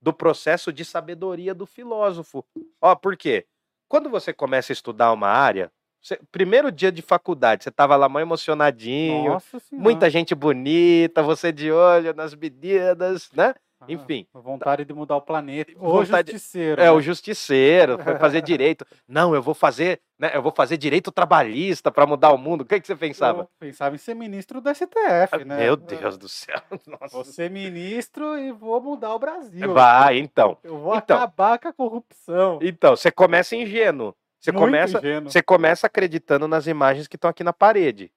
[0.00, 2.46] do processo de sabedoria do filósofo.
[2.80, 3.46] Ó, por quê?
[3.88, 5.70] Quando você começa a estudar uma área,
[6.00, 9.82] você- primeiro dia de faculdade, você estava lá mó emocionadinho, Nossa senhora.
[9.82, 13.54] muita gente bonita, você de olho nas medidas, né?
[13.82, 14.26] Ah, enfim.
[14.34, 15.72] Vontade de mudar o planeta.
[15.78, 16.78] O Vontade- justiceiro.
[16.82, 16.90] É né?
[16.90, 18.84] o justiceiro, foi fazer direito.
[19.08, 20.30] Não, eu vou fazer, né?
[20.34, 22.60] Eu vou fazer direito trabalhista para mudar o mundo.
[22.60, 23.40] O que, que você pensava?
[23.44, 25.56] Eu pensava em ser ministro do STF, né?
[25.56, 26.60] Meu Deus do céu.
[26.86, 27.08] Nossa.
[27.10, 29.72] Vou ser ministro e vou mudar o Brasil.
[29.72, 30.58] Vai, então.
[30.62, 31.16] Eu vou Então.
[31.16, 32.58] acabar com a corrupção.
[32.60, 34.14] Então, você começa ingênuo.
[34.40, 35.30] Você Muito começa, ingênuo.
[35.30, 38.10] você começa acreditando nas imagens que estão aqui na parede.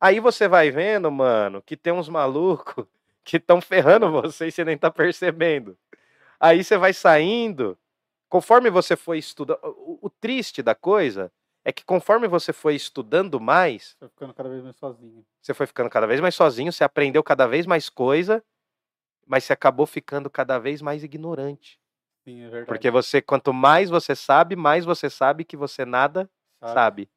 [0.00, 2.86] Aí você vai vendo, mano, que tem uns malucos
[3.24, 5.76] que estão ferrando você e você nem tá percebendo.
[6.38, 7.78] Aí você vai saindo,
[8.28, 9.58] conforme você foi estudando.
[9.62, 11.32] O, triste da coisa
[11.64, 15.24] é que conforme você foi estudando mais, Tô ficando cada vez mais sozinho.
[15.40, 18.42] você foi ficando cada vez mais sozinho, você aprendeu cada vez mais coisa,
[19.26, 21.79] mas você acabou ficando cada vez mais ignorante.
[22.30, 22.66] Sim, é verdade.
[22.66, 26.30] Porque você, quanto mais você sabe, mais você sabe que você nada
[26.60, 26.72] Sabe?
[26.72, 27.10] sabe.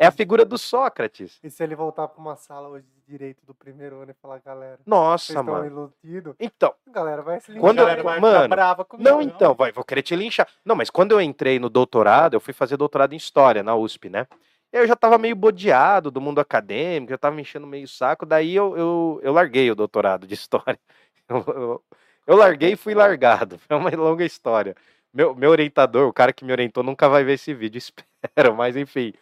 [0.00, 1.40] É a figura do Sócrates.
[1.42, 4.38] E se ele voltar pra uma sala hoje de direito do primeiro ano e falar,
[4.38, 5.66] galera, Nossa, mano.
[5.66, 9.08] iludidos, Então, galera vai se Quando a eu- vai mano, brava comigo.
[9.10, 10.46] não, então, vai, vou querer te linchar.
[10.64, 14.08] Não, mas quando eu entrei no doutorado, eu fui fazer doutorado em História na USP,
[14.08, 14.26] né?
[14.72, 18.54] Eu já tava meio bodeado do mundo acadêmico, eu tava me enchendo meio saco, daí
[18.54, 20.78] eu, eu, eu larguei o doutorado de História.
[21.30, 21.84] Eu, eu,
[22.28, 23.58] eu larguei e fui largado.
[23.68, 24.76] É uma longa história.
[25.12, 27.78] Meu, meu orientador, o cara que me orientou, nunca vai ver esse vídeo,
[28.22, 29.12] espero, mas enfim.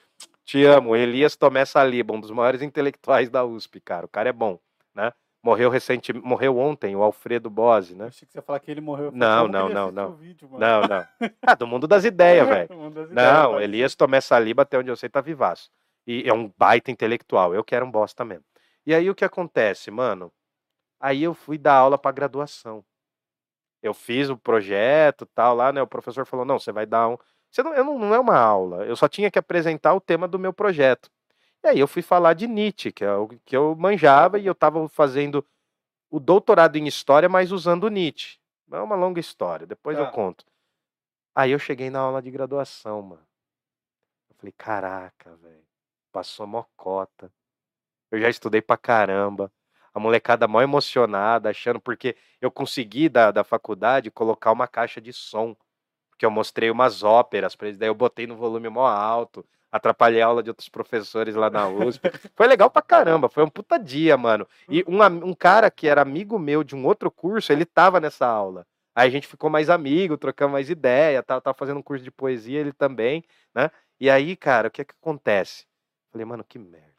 [0.45, 4.07] Te amo, Elias Tomé Saliba, um dos maiores intelectuais da USP, cara.
[4.07, 4.59] O cara é bom,
[4.95, 5.13] né?
[5.43, 8.07] Morreu recente, morreu ontem, o Alfredo Bose, Eu né?
[8.07, 9.07] achei que você ia falar que ele morreu.
[9.07, 10.13] Eu Não, eu não, não, não.
[10.17, 10.49] vídeo.
[10.53, 11.07] Não, não.
[11.43, 12.69] Ah, do mundo das ideias, velho.
[13.11, 13.61] Não.
[13.61, 15.71] Elias Tomé Saliba, até onde eu sei, tá vivaço.
[16.07, 17.55] E é um baita intelectual.
[17.55, 18.45] Eu que era um bosta mesmo.
[18.85, 20.33] E aí o que acontece, mano?
[21.01, 22.85] Aí eu fui dar aula pra graduação.
[23.87, 25.81] Eu fiz o projeto tal lá, né?
[25.83, 27.17] O professor falou: não, você vai dar um.
[27.51, 28.85] Você não, eu não, não é uma aula.
[28.85, 31.11] Eu só tinha que apresentar o tema do meu projeto.
[31.65, 34.55] E aí eu fui falar de Nietzsche, que é o que eu manjava, e eu
[34.55, 35.45] tava fazendo
[36.11, 38.39] o doutorado em história, mas usando Nietzsche.
[38.73, 40.13] É uma longa história, depois eu Tá.
[40.13, 40.45] conto.
[41.35, 43.23] Aí eu cheguei na aula de graduação, mano.
[44.29, 45.65] Eu Eu falei, caraca, velho.
[46.13, 47.33] Passou mocota.
[48.11, 49.53] Eu já estudei pra caramba.
[49.97, 55.11] A molecada mó emocionada, achando, porque eu consegui da, da faculdade colocar uma caixa de
[55.11, 55.57] som.
[56.11, 59.43] Porque eu mostrei umas óperas pra eles, daí eu botei no volume mó alto,
[59.73, 62.03] atrapalhei a aula de outros professores lá na USP.
[62.37, 64.47] Foi legal pra caramba, foi um puta dia, mano.
[64.69, 68.27] E um, um cara que era amigo meu de um outro curso, ele tava nessa
[68.27, 68.67] aula.
[68.95, 72.11] Aí a gente ficou mais amigo, trocamos mais ideia, tava, tava fazendo um curso de
[72.11, 73.25] poesia, ele também,
[73.55, 73.71] né?
[73.99, 75.65] E aí, cara, o que é que acontece?
[76.13, 76.93] Falei, mano, que merda.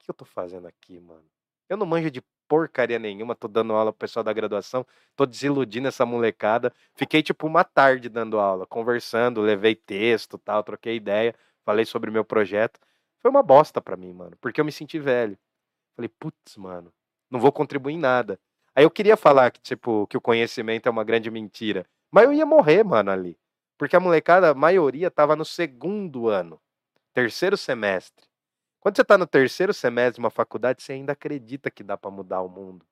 [0.00, 1.35] O que eu tô fazendo aqui, mano?
[1.68, 4.86] Eu não manjo de porcaria nenhuma, tô dando aula pro pessoal da graduação,
[5.16, 6.72] tô desiludindo essa molecada.
[6.94, 11.34] Fiquei tipo uma tarde dando aula, conversando, levei texto, tal, troquei ideia,
[11.64, 12.78] falei sobre o meu projeto.
[13.20, 15.36] Foi uma bosta pra mim, mano, porque eu me senti velho.
[15.96, 16.92] Falei, putz, mano,
[17.30, 18.38] não vou contribuir em nada.
[18.74, 22.32] Aí eu queria falar que, tipo, que o conhecimento é uma grande mentira, mas eu
[22.32, 23.38] ia morrer, mano, ali.
[23.78, 26.60] Porque a molecada, a maioria, tava no segundo ano,
[27.12, 28.26] terceiro semestre.
[28.86, 32.08] Quando você tá no terceiro semestre de uma faculdade, você ainda acredita que dá pra
[32.08, 32.86] mudar o mundo.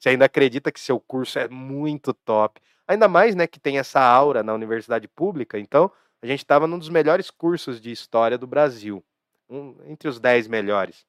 [0.00, 2.62] Você ainda acredita que seu curso é muito top.
[2.88, 5.58] Ainda mais, né, que tem essa aura na universidade pública.
[5.58, 5.92] Então,
[6.22, 9.04] a gente estava num dos melhores cursos de história do Brasil,
[9.46, 11.04] um- entre os 10 melhores.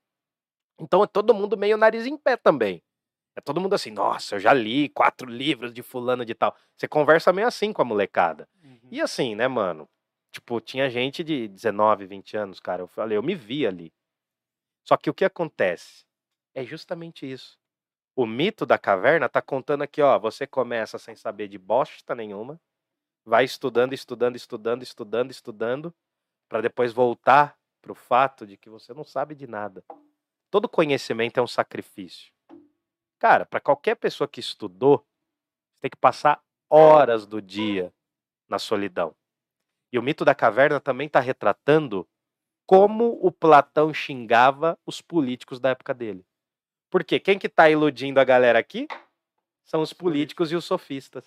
[0.78, 2.84] Então, é todo mundo meio nariz em pé também.
[3.38, 6.54] É todo mundo assim, nossa, eu já li quatro livros de fulano de tal.
[6.76, 8.50] Você conversa meio assim com a molecada.
[8.62, 8.90] Uhum.
[8.92, 9.88] E assim, né, mano?
[10.30, 12.82] Tipo, tinha gente de 19, 20 anos, cara.
[12.82, 13.94] Eu falei, eu me vi ali.
[14.86, 16.06] Só que o que acontece?
[16.54, 17.60] É justamente isso.
[18.16, 20.18] O mito da caverna tá contando aqui, ó.
[20.20, 22.62] Você começa sem saber de bosta nenhuma,
[23.26, 25.94] vai estudando, estudando, estudando, estudando, estudando,
[26.48, 29.84] para depois voltar pro fato de que você não sabe de nada.
[30.50, 32.32] Todo conhecimento é um sacrifício.
[33.20, 35.06] Cara, para qualquer pessoa que estudou,
[35.82, 37.94] tem que passar horas do dia
[38.48, 39.16] na solidão.
[39.92, 42.08] E o mito da caverna também está retratando
[42.66, 46.26] como o Platão xingava os políticos da época dele.
[46.90, 48.88] Porque quem que tá iludindo a galera aqui
[49.64, 51.26] são os políticos e os sofistas.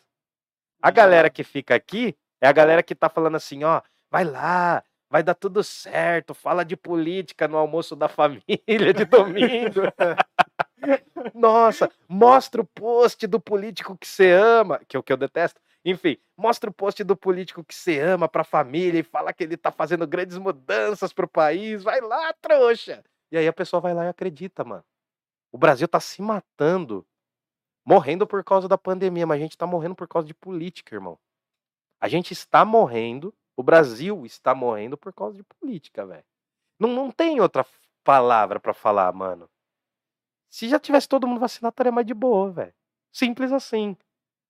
[0.80, 4.82] A galera que fica aqui é a galera que tá falando assim, ó, vai lá,
[5.10, 9.82] vai dar tudo certo, fala de política no almoço da família de domingo.
[11.34, 15.60] Nossa, mostra o post do político que você ama, que é o que eu detesto.
[15.90, 19.56] Enfim, mostra o post do político que você ama pra família e fala que ele
[19.56, 21.82] tá fazendo grandes mudanças pro país.
[21.82, 23.02] Vai lá, trouxa.
[23.32, 24.84] E aí a pessoa vai lá e acredita, mano.
[25.50, 27.06] O Brasil tá se matando,
[27.86, 31.18] morrendo por causa da pandemia, mas a gente tá morrendo por causa de política, irmão.
[31.98, 36.24] A gente está morrendo, o Brasil está morrendo por causa de política, velho.
[36.78, 37.64] Não, não tem outra
[38.04, 39.48] palavra pra falar, mano.
[40.50, 42.74] Se já tivesse todo mundo vacinado, estaria mais de boa, velho.
[43.10, 43.96] Simples assim.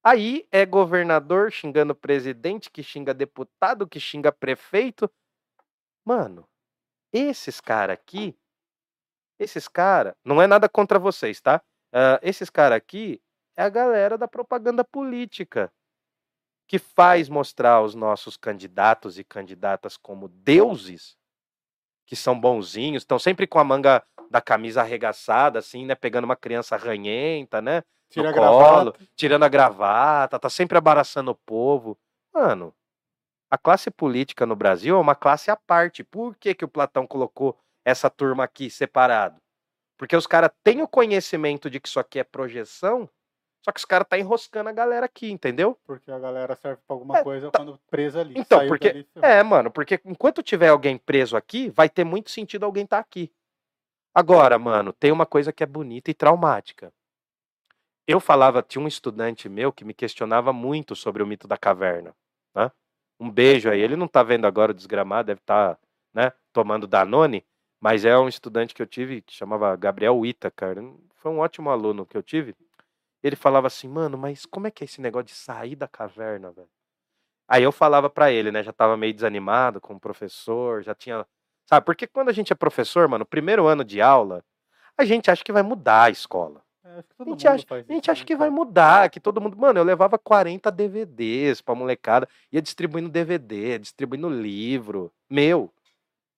[0.09, 5.11] Aí é governador xingando presidente, que xinga deputado, que xinga prefeito.
[6.03, 6.49] Mano,
[7.13, 8.35] esses caras aqui,
[9.39, 11.63] esses caras, não é nada contra vocês, tá?
[11.93, 13.21] Ah, esses caras aqui
[13.55, 15.71] é a galera da propaganda política
[16.67, 21.19] que faz mostrar os nossos candidatos e candidatas como deuses,
[22.07, 25.95] que são bonzinhos, estão sempre com a manga da camisa arregaçada, assim, né?
[25.95, 27.83] Pegando uma criança ranhenta, né?
[28.11, 28.59] Tira colo,
[28.93, 28.99] gravata.
[29.15, 31.97] tirando a gravata, tá sempre abaraçando o povo.
[32.33, 32.75] Mano,
[33.51, 36.03] a classe política no Brasil é uma classe à parte.
[36.05, 39.41] Por que, que o Platão colocou essa turma aqui separado?
[39.99, 43.09] Porque os caras têm o conhecimento de que isso aqui é projeção,
[43.65, 45.77] só que os caras tá enroscando a galera aqui, entendeu?
[45.85, 48.35] Porque a galera serve pra alguma É, coisa tá- quando presa ali.
[48.39, 49.09] Então, porque- dali.
[49.21, 53.31] É, mano, porque enquanto tiver alguém preso aqui, vai ter muito sentido alguém estar aqui.
[54.15, 56.93] Agora, mano, tem uma coisa que é bonita e traumática.
[58.11, 62.17] Eu falava, tinha um estudante meu que me questionava muito sobre o mito da caverna.
[62.55, 62.73] Né?
[63.21, 63.83] Um beijo aí.
[63.83, 65.79] Ele não tá vendo agora o desgramado, deve estar
[66.15, 67.45] né, tomando Danone,
[67.79, 70.77] mas é um estudante que eu tive que chamava Gabriel Itacar.
[71.17, 72.57] Foi um ótimo aluno que eu tive.
[73.23, 76.51] Ele falava assim, mano, mas como é que é esse negócio de sair da caverna,
[76.51, 76.71] velho?
[77.47, 78.63] Aí eu falava pra ele, né?
[78.63, 81.27] Já tava meio desanimado com o professor, já tinha.
[81.67, 84.43] Sabe, porque quando a gente é professor, mano, primeiro ano de aula,
[84.97, 86.63] a gente acha que vai mudar a escola.
[86.89, 88.51] É, acho que todo A gente mundo acha, faz a gente acha né, que vai
[88.51, 89.56] mudar, que todo mundo.
[89.56, 95.12] Mano, eu levava 40 DVDs pra molecada, ia distribuindo DVD, distribuindo livro.
[95.28, 95.73] Meu.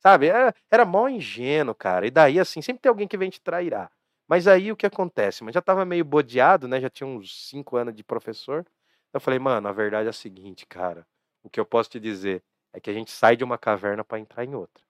[0.00, 0.26] Sabe?
[0.28, 2.06] Era, era mó ingênuo, cara.
[2.06, 3.90] E daí, assim, sempre tem alguém que vem te trairá.
[4.26, 5.44] Mas aí o que acontece?
[5.44, 6.80] Mas já tava meio bodeado, né?
[6.80, 8.64] Já tinha uns 5 anos de professor.
[9.12, 11.06] Eu falei, mano, a verdade é a seguinte, cara.
[11.42, 14.18] O que eu posso te dizer é que a gente sai de uma caverna pra
[14.18, 14.82] entrar em outra.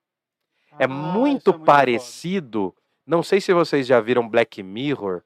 [0.79, 1.65] É Ah, muito isso é foda.
[1.65, 2.75] parecido.
[3.05, 5.23] Não sei se vocês já viram Black Mirror.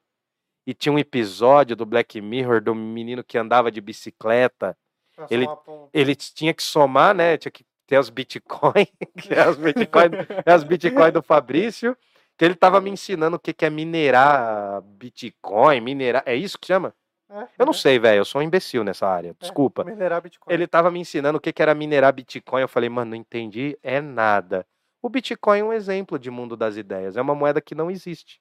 [0.66, 4.76] E tinha um episódio do Black Mirror do menino que andava de bicicleta.
[5.14, 5.88] Pra Ele- ponto.
[5.94, 7.36] Ele tinha que somar, né?
[7.38, 8.86] Tinha que tem os Bitcoin,
[9.16, 10.10] que é os Bitcoin,
[10.44, 11.96] é os Bitcoin do Fabrício,
[12.36, 16.22] que ele tava me ensinando o que, que é minerar Bitcoin, minerar.
[16.26, 16.92] É isso que chama?
[17.30, 18.18] É, Eu não sei, velho.
[18.18, 19.34] Eu sou um imbecil nessa área.
[19.38, 19.84] Desculpa.
[19.84, 20.52] Minerar Bitcoin.
[20.52, 22.60] Ele tava me ensinando o que, que era minerar Bitcoin.
[22.60, 24.66] Eu falei, mano, não entendi, é nada.
[25.00, 27.16] O Bitcoin é um exemplo de mundo das ideias.
[27.16, 28.40] É uma moeda que não existe.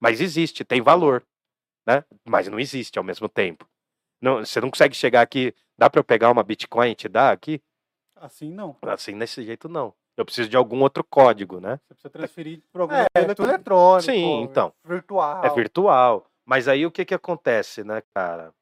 [0.00, 1.24] Mas existe, tem valor.
[1.86, 2.04] Né?
[2.24, 3.68] Mas não existe ao mesmo tempo.
[4.20, 5.54] Não, você não consegue chegar aqui.
[5.78, 7.62] Dá para eu pegar uma Bitcoin e te dar aqui?
[8.16, 8.76] Assim não.
[8.82, 9.94] Assim, desse jeito, não.
[10.16, 11.80] Eu preciso de algum outro código, né?
[11.88, 14.02] Você precisa transferir para algum É, é eletrônico.
[14.02, 14.74] Sim, então.
[14.84, 15.44] Virtual.
[15.44, 16.30] É virtual.
[16.44, 18.52] Mas aí o que que acontece, né, cara?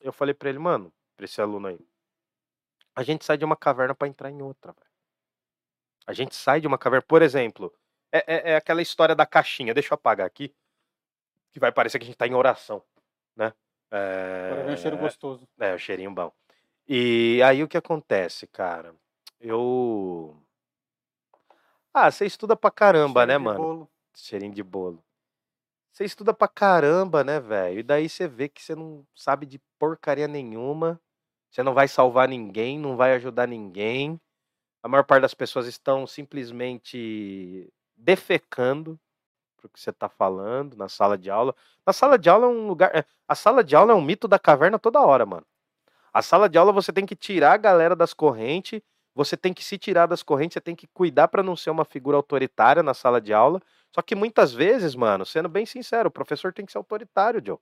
[0.00, 1.78] Eu falei pra ele, mano, pra esse aluno aí.
[2.94, 4.86] A gente sai de uma caverna pra entrar em outra, velho.
[6.06, 7.02] A gente sai de uma caverna.
[7.06, 7.72] Por exemplo,
[8.12, 9.74] é, é- é aquela história da caixinha.
[9.74, 10.54] Deixa eu apagar aqui.
[11.52, 12.82] Que vai parecer que a gente tá em oração,
[13.36, 13.52] né?
[13.90, 15.46] Agora vem um cheiro É, gostoso.
[15.60, 16.32] é, o cheirinho bom.
[16.88, 18.94] E aí o que acontece, cara?
[19.40, 20.36] Eu.
[21.92, 23.58] Ah, você estuda pra caramba, Cheiro né, de mano?
[23.60, 23.90] bolo.
[24.14, 25.04] Cheirinho de bolo.
[25.92, 27.80] Você estuda pra caramba, né, velho?
[27.80, 30.98] E daí você vê que você não sabe de porcaria nenhuma.
[31.50, 34.18] Você não vai salvar ninguém, não vai ajudar ninguém.
[34.82, 38.98] A maior parte das pessoas estão simplesmente defecando
[39.62, 41.54] pro que você tá falando na sala de aula.
[41.86, 42.94] Na sala de aula é um lugar.
[42.94, 45.46] é, A sala de aula é um mito da caverna toda hora, mano.
[46.12, 48.80] A sala de aula você tem que tirar a galera das correntes,
[49.14, 51.84] você tem que se tirar das correntes, você tem que cuidar pra não ser uma
[51.84, 53.60] figura autoritária na sala de aula.
[53.94, 57.58] Só que muitas vezes, mano, sendo bem sincero, o professor tem que ser autoritário, Joe.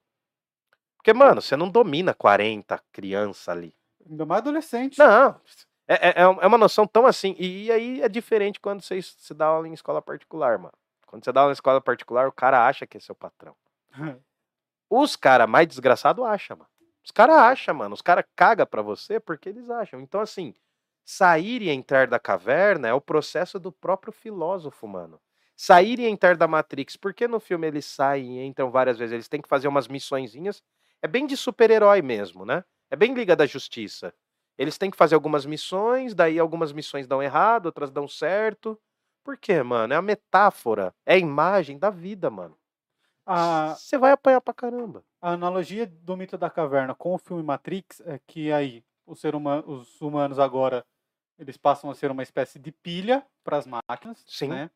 [0.96, 3.74] Porque, mano, você não domina 40 crianças ali.
[4.08, 4.98] Ainda mais adolescente.
[4.98, 5.40] Não.
[5.88, 7.34] É, é, é é uma noção tão assim.
[7.38, 10.74] E aí é diferente quando você se dá aula em escola particular, mano.
[11.10, 13.56] Quando você dá em escola particular, o cara acha que é seu patrão.
[14.88, 16.70] Os caras mais desgraçados acham, mano.
[17.04, 17.94] Os caras acham, mano.
[17.94, 20.00] Os caras cagam pra você porque eles acham.
[20.00, 20.54] Então, assim,
[21.04, 25.20] sair e entrar da caverna é o processo do próprio filósofo, mano.
[25.56, 26.96] Sair e entrar da Matrix.
[26.96, 29.12] Porque no filme eles saem e entram várias vezes?
[29.14, 30.62] Eles têm que fazer umas missõezinhas.
[31.02, 32.64] É bem de super-herói mesmo, né?
[32.88, 34.14] É bem Liga da Justiça.
[34.56, 38.78] Eles têm que fazer algumas missões, daí algumas missões dão errado, outras dão certo.
[39.30, 39.94] Por quê, mano?
[39.94, 42.58] É a metáfora, é a imagem da vida, mano.
[43.76, 45.04] Você vai apanhar pra caramba.
[45.22, 49.36] a analogia do mito da caverna com o filme Matrix é que aí o ser
[49.36, 50.84] humano, os humanos agora
[51.38, 54.48] eles passam a ser uma espécie de pilha para as máquinas, Sim.
[54.48, 54.68] né?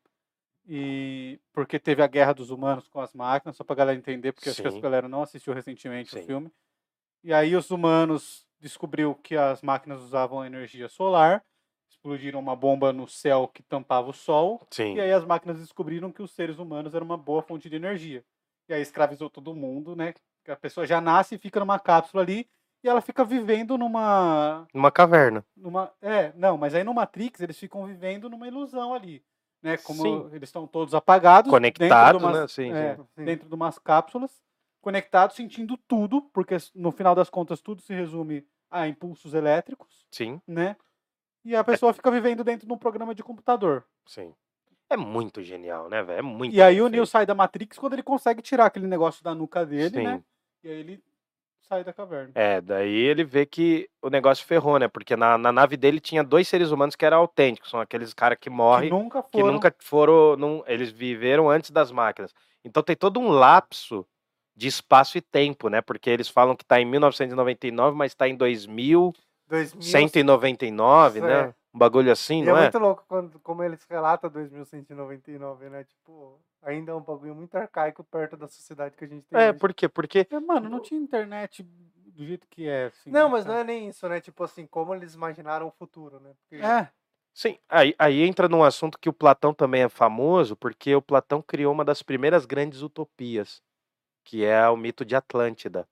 [0.69, 4.51] E porque teve a guerra dos humanos com as máquinas, só pra galera entender, porque
[4.51, 4.79] acho que Sim.
[4.79, 6.21] a galera não assistiu recentemente Sim.
[6.21, 6.53] o filme.
[7.25, 11.45] E aí os humanos descobriu que as máquinas usavam energia solar,
[11.91, 14.95] explodiram uma bomba no céu que tampava o sol, Sim.
[14.95, 18.25] e aí as máquinas descobriram que os seres humanos eram uma boa fonte de energia.
[18.69, 20.15] E aí escravizou todo mundo, né?
[20.49, 22.47] A pessoa já nasce e fica numa cápsula ali
[22.83, 25.45] e ela fica vivendo numa Numa caverna.
[25.57, 29.25] numa é, não, mas aí no Matrix eles ficam vivendo numa ilusão ali,
[29.63, 29.77] né?
[29.79, 30.29] Como Sim.
[30.33, 32.49] eles estão todos apagados, Conectado, dentro de umas, né?
[32.49, 33.03] Sim, é, sim.
[33.17, 33.25] Sim.
[33.25, 34.31] dentro de umas cápsulas,
[34.83, 40.41] conectados, sentindo tudo, porque no final das contas tudo se resume a impulsos elétricos, Sim,
[40.47, 40.77] né?
[41.45, 43.85] E a pessoa fica vivendo dentro de um programa de computador.
[44.07, 44.33] sim.
[44.91, 46.19] É muito genial, né, velho?
[46.19, 48.87] É muito E aí bem o Neo sai da Matrix quando ele consegue tirar aquele
[48.87, 50.05] negócio da nuca dele, Sim.
[50.05, 50.23] né?
[50.63, 51.03] E aí ele
[51.63, 52.31] sai da caverna.
[52.35, 54.87] É, daí ele vê que o negócio ferrou, né?
[54.87, 58.37] Porque na, na nave dele tinha dois seres humanos que eram autênticos, são aqueles caras
[58.39, 59.53] que Que morrem, nunca que foram.
[59.55, 60.37] nunca foram.
[60.37, 62.33] não- eles viveram antes das máquinas.
[62.63, 64.07] Então tem todo um lapso
[64.55, 65.81] de espaço e tempo, né?
[65.81, 68.37] Porque eles falam que tá em 1999, mas tá em
[69.49, 71.47] 2199, 2100.
[71.49, 71.55] né?
[71.75, 72.63] Um bagulho assim, E não é é?
[72.63, 75.85] muito louco quando, como eles relatam 2199, né?
[75.85, 79.51] Tipo, ainda é um bagulho muito arcaico perto da sociedade que a gente tem É,
[79.51, 79.59] hoje.
[79.59, 79.89] por quê?
[79.89, 82.87] Porque É, mano, não tinha internet do jeito que é.
[82.87, 83.55] Assim, Não, né, mas cara?
[83.57, 84.21] não é nem isso, né?
[84.21, 86.33] Tipo assim, como eles imaginaram o futuro, né?
[86.41, 86.89] Porque É,
[87.37, 91.43] Sim, aí, aí entra num assunto que o Platão também é famoso, porque o Platão
[91.43, 93.61] criou uma das primeiras grandes utopias,
[94.25, 95.89] que é o mito de Atlântida,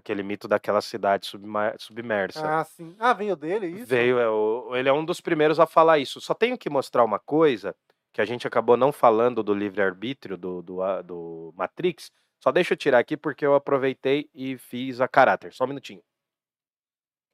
[0.00, 1.30] aquele mito daquela cidade
[1.78, 2.60] submersa.
[2.60, 2.96] Ah, sim.
[2.98, 3.86] Ah, veio dele isso?
[3.86, 6.20] Veio, é o- ele é um dos primeiros a falar isso.
[6.20, 7.74] Só tenho que mostrar uma coisa
[8.12, 12.10] que a gente acabou não falando do livre-arbítrio do, do, do Matrix.
[12.42, 15.52] Só deixa eu tirar aqui porque eu aproveitei e fiz a caráter.
[15.52, 16.02] Só um minutinho.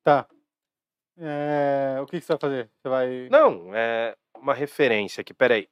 [0.02, 0.26] tá.
[1.18, 2.70] É, o que, que você vai fazer?
[2.82, 3.28] Você vai.
[3.30, 5.66] Não, é uma referência aqui, peraí.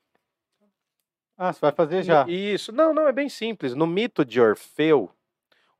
[1.36, 2.26] Ah, você vai fazer já.
[2.26, 3.74] Isso, não, não, é bem simples.
[3.74, 5.10] No mito de Orfeu,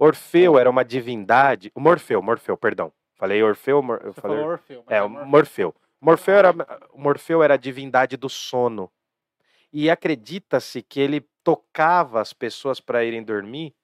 [0.05, 1.71] Orfeu era uma divindade.
[1.75, 2.93] O Morfeu, Morfeu, perdão.
[3.17, 4.39] Falei Orfeu, Mor- eu falei.
[4.39, 4.85] Orfeu.
[4.89, 5.75] É, o Morfeu.
[6.01, 6.35] Morfeu.
[6.35, 6.51] Era,
[6.93, 8.91] o Morfeu era a divindade do sono.
[9.73, 13.75] E acredita-se que ele tocava as pessoas para irem dormir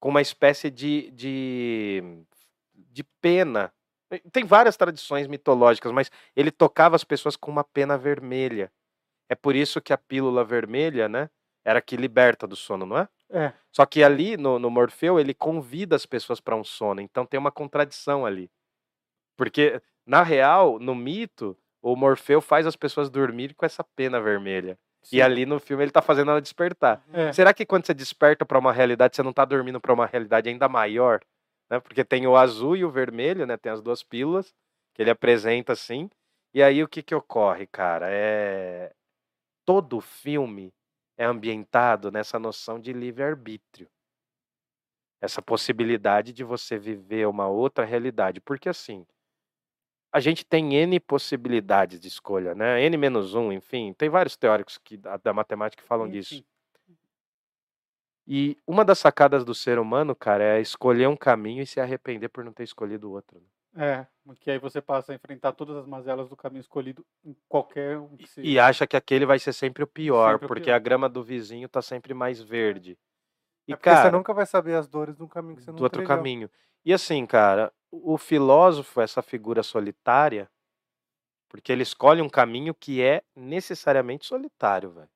[0.00, 2.02] com uma espécie de, de,
[2.74, 3.72] de pena
[4.32, 8.72] Tem várias tradições mitológicas, mas ele tocava as pessoas com uma pena vermelha.
[9.28, 11.28] É por isso que a pílula vermelha, né?
[11.64, 13.08] Era que liberta do sono, não é?
[13.30, 13.52] É.
[13.72, 17.38] Só que ali no, no Morfeu ele convida as pessoas para um sono, então tem
[17.38, 18.50] uma contradição ali.
[19.36, 24.78] Porque, na real, no mito, o Morfeu faz as pessoas dormir com essa pena vermelha.
[25.02, 25.16] Sim.
[25.16, 27.04] E ali no filme ele tá fazendo ela despertar.
[27.12, 27.32] É.
[27.32, 30.48] Será que quando você desperta para uma realidade, você não tá dormindo para uma realidade
[30.48, 31.20] ainda maior?
[31.70, 31.78] Né?
[31.78, 33.56] Porque tem o azul e o vermelho, né?
[33.56, 34.52] Tem as duas pílulas
[34.94, 36.10] que ele apresenta assim.
[36.52, 38.06] E aí o que que ocorre, cara?
[38.08, 38.92] É
[39.64, 40.72] todo filme
[41.16, 43.88] é ambientado nessa noção de livre-arbítrio.
[45.20, 48.40] Essa possibilidade de você viver uma outra realidade.
[48.40, 49.06] Porque assim,
[50.12, 52.82] a gente tem N possibilidades de escolha, né?
[52.82, 53.92] N menos um, enfim.
[53.94, 56.34] Tem vários teóricos que, da, da matemática que falam disso.
[56.34, 56.46] Enfim.
[58.26, 62.28] E uma das sacadas do ser humano, cara, é escolher um caminho e se arrepender
[62.28, 63.38] por não ter escolhido o outro.
[63.38, 63.46] né?
[63.78, 67.98] É, porque aí você passa a enfrentar todas as mazelas do caminho escolhido em qualquer
[67.98, 68.48] um que seja.
[68.48, 70.76] E acha que aquele vai ser sempre o pior, Sempre o porque pior.
[70.76, 72.98] a grama do vizinho tá sempre mais verde.
[73.68, 75.70] E, É porque você cara, nunca vai saber as dores de um caminho que você
[75.70, 76.16] não do outro trilhou.
[76.16, 76.50] caminho.
[76.84, 80.48] E assim, cara, o filósofo, essa figura solitária,
[81.48, 85.10] porque ele escolhe um caminho que é necessariamente solitário, velho.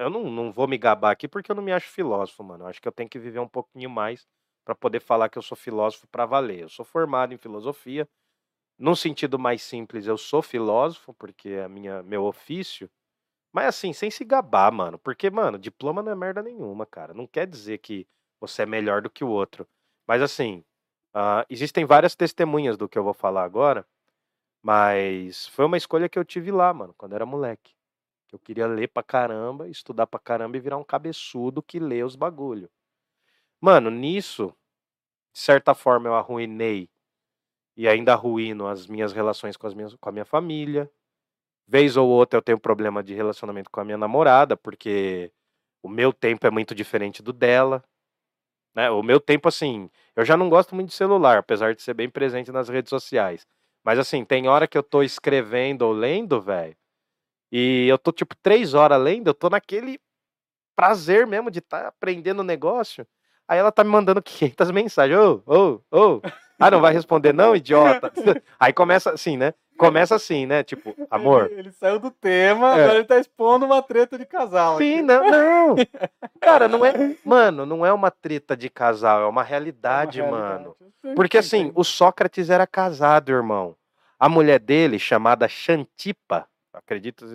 [0.00, 2.64] Eu não, não vou me gabar aqui porque eu não me acho filósofo, mano.
[2.64, 4.26] Eu acho que eu tenho que viver um pouquinho mais
[4.64, 6.60] pra poder falar que eu sou filósofo pra valer.
[6.62, 8.08] Eu sou formado em filosofia.
[8.78, 12.90] Num sentido mais simples, eu sou filósofo, porque é minha, meu ofício.
[13.52, 14.98] Mas assim, sem se gabar, mano.
[14.98, 17.14] Porque, mano, diploma não é merda nenhuma, cara.
[17.14, 18.06] Não quer dizer que
[18.40, 19.66] você é melhor do que o outro.
[20.06, 20.64] Mas assim,
[21.14, 23.86] ah, existem várias testemunhas do que eu vou falar agora.
[24.62, 27.72] Mas foi uma escolha que eu tive lá, mano, quando era moleque.
[28.32, 32.16] Eu queria ler pra caramba, estudar pra caramba e virar um cabeçudo que lê os
[32.16, 32.70] bagulho.
[33.64, 34.48] Mano, nisso,
[35.34, 36.90] de certa forma, eu arruinei
[37.76, 40.90] e ainda arruino as minhas relações com, as minhas, com a minha família.
[41.66, 45.32] Vez ou outra eu tenho problema de relacionamento com a minha namorada, porque
[45.82, 47.84] o meu tempo é muito diferente do dela.
[48.74, 48.90] Né?
[48.90, 52.10] O meu tempo, assim, eu já não gosto muito de celular, apesar de ser bem
[52.10, 53.46] presente nas redes sociais.
[53.84, 56.76] Mas assim, tem hora que eu tô escrevendo ou lendo, velho,
[57.52, 60.00] e eu tô tipo três horas lendo, eu tô naquele
[60.76, 63.06] prazer mesmo de estar aprendendo o negócio.
[63.48, 65.18] Aí ela tá me mandando 500 mensagens.
[65.18, 66.20] Ô, ô, ô.
[66.58, 68.12] Ah, não vai responder não, idiota?
[68.58, 69.52] Aí começa assim, né?
[69.76, 70.62] Começa assim, né?
[70.62, 71.46] Tipo, amor.
[71.50, 72.84] Ele, ele saiu do tema, É.
[72.84, 74.78] agora ele tá expondo uma treta de casal.
[74.78, 75.02] Sim, aqui.
[75.02, 75.76] não, não.
[76.40, 77.16] Cara, não é.
[77.24, 80.76] Mano, não é uma treta de casal, é uma realidade, É uma mano.
[80.78, 81.16] realidade.
[81.16, 83.74] Porque assim, o Sócrates era casado, irmão.
[84.18, 87.26] A mulher dele, chamada Xantipa, acredito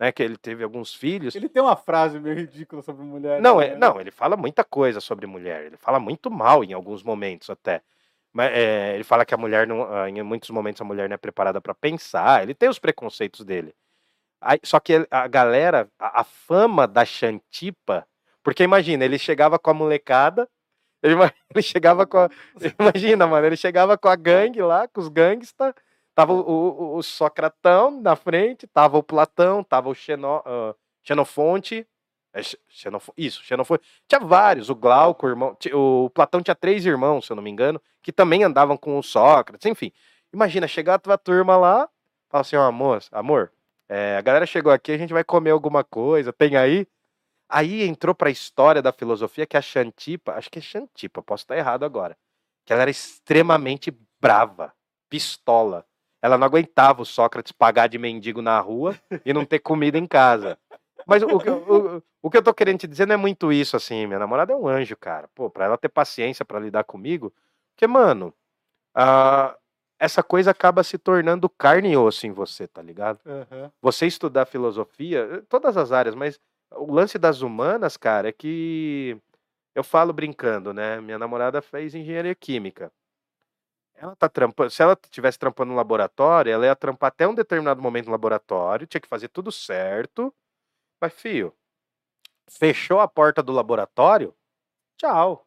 [0.00, 1.36] né, que ele teve alguns filhos.
[1.36, 3.42] Ele tem uma frase meio ridícula sobre mulher.
[3.42, 3.68] Não, né?
[3.68, 5.66] é, não, ele fala muita coisa sobre mulher.
[5.66, 7.82] Ele fala muito mal em alguns momentos até.
[8.32, 11.14] Mas, é, ele fala que a mulher, não, ah, em muitos momentos, a mulher não
[11.14, 12.42] é preparada para pensar.
[12.42, 13.74] Ele tem os preconceitos dele.
[14.40, 18.06] Aí- só que a galera, a, a fama da Xantipa,
[18.42, 20.48] porque imagina, ele chegava com a molecada,
[21.02, 21.14] ele,
[21.54, 22.30] ele chegava com a,
[22.80, 25.74] imagina, mano, ele chegava com a gangue lá, com os gangsta,
[26.20, 31.86] tava o, o, o Socratão na frente, tava o Platão, tava o Xeno, ah, Xenofonte,
[32.32, 36.84] é, Xe- Xenofo- isso, Xenofonte, tinha vários, o Glauco, o irmão, o Platão tinha três
[36.86, 39.92] irmãos, se eu não me engano, que também andavam com o Sócrates, enfim.
[40.32, 41.88] Imagina, chegar a tua turma lá,
[42.30, 43.52] fala assim, ó, amor, amor,
[43.88, 46.86] é, a galera chegou aqui, a gente vai comer alguma coisa, tem aí?
[47.48, 51.56] Aí entrou pra história da filosofia que a Xantipa, acho que é Xantipa, posso estar
[51.56, 52.16] errado agora,
[52.64, 53.90] que ela era extremamente
[54.20, 54.72] brava,
[55.08, 55.84] pistola.
[56.22, 58.94] Ela não aguentava o Sócrates pagar de mendigo na rua
[59.24, 60.58] e não ter comida em casa.
[61.06, 61.56] Mas o, que eu-
[61.96, 64.06] o, o que eu tô querendo te dizer não é muito isso, assim.
[64.06, 65.28] Minha namorada é um anjo, cara.
[65.34, 67.32] Pô, pra ela ter paciência pra lidar comigo.
[67.74, 68.34] Porque, mano,
[68.94, 69.56] ah,
[69.98, 73.20] essa coisa acaba se tornando carne e osso em você, tá ligado?
[73.26, 73.70] Aham.
[73.82, 76.38] você estudar filosofia, eh, todas as áreas, mas
[76.74, 79.16] o lance das humanas, cara, é que
[79.74, 81.00] eu falo brincando, né?
[81.00, 82.92] Minha namorada fez engenharia química.
[84.00, 87.82] Ela tá trampando, se ela tivesse trampando no laboratório, ela ia trampar até um determinado
[87.82, 90.34] momento no laboratório, tinha que fazer tudo certo.
[91.00, 91.54] Mas, fio,
[92.50, 94.34] fechou a porta do laboratório,
[94.98, 95.46] tchau.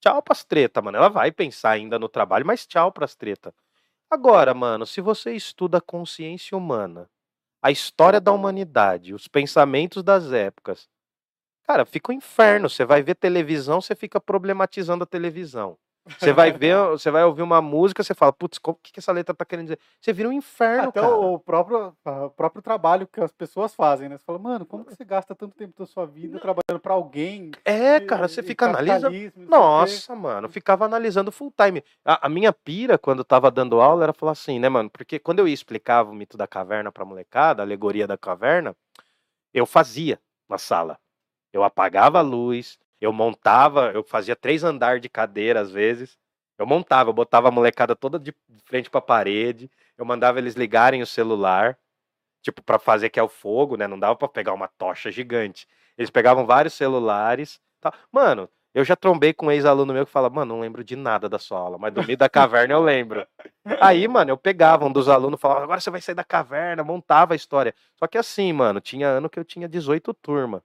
[0.00, 0.98] Tchau pras treta, mano.
[0.98, 3.54] Ela vai pensar ainda no trabalho, mas tchau pras treta.
[4.10, 7.10] Agora, mano, se você estuda consciência humana,
[7.62, 10.88] a história da humanidade, os pensamentos das épocas.
[11.64, 12.70] Cara, fica um inferno.
[12.70, 15.78] Você vai ver televisão, você fica problematizando a televisão.
[16.18, 19.10] Você vai ver, você vai ouvir uma música, você fala, putz, o que, que essa
[19.12, 19.78] letra tá querendo dizer?
[20.00, 21.14] Você vira um inferno, Até cara.
[21.16, 24.16] o próprio, o próprio trabalho que as pessoas fazem, né?
[24.16, 27.50] Você fala, mano, como que você gasta tanto tempo da sua vida trabalhando pra alguém?
[27.64, 29.16] É, E- cara, você e fica analisando.
[29.48, 31.82] Nossa, mano, ficava analisando full time.
[32.04, 34.88] A, a minha pira, quando eu tava dando aula, era falar assim, né, mano?
[34.88, 38.76] Porque quando eu explicava o mito da caverna pra molecada, a alegoria da caverna,
[39.52, 40.98] eu fazia na sala.
[41.52, 46.18] Eu apagava a luz, eu montava, eu fazia três andares de cadeira às vezes.
[46.58, 51.02] Eu montava, eu botava a molecada toda de frente pra parede, eu mandava eles ligarem
[51.02, 51.78] o celular,
[52.42, 53.86] tipo, pra fazer que é o fogo, né?
[53.86, 55.66] Não dava pra pegar uma tocha gigante.
[55.98, 57.60] Eles pegavam vários celulares.
[57.80, 57.92] Tal.
[58.10, 61.28] Mano, eu já trombei com um ex-aluno meu que fala, mano, não lembro de nada
[61.30, 63.26] da sua aula, mas do meio da caverna eu lembro.
[63.80, 67.32] Aí, mano, eu pegava um dos alunos, falava, agora você vai sair da caverna, montava
[67.32, 67.74] a história.
[67.98, 70.62] Só que assim, mano, tinha ano que eu tinha 18 turma.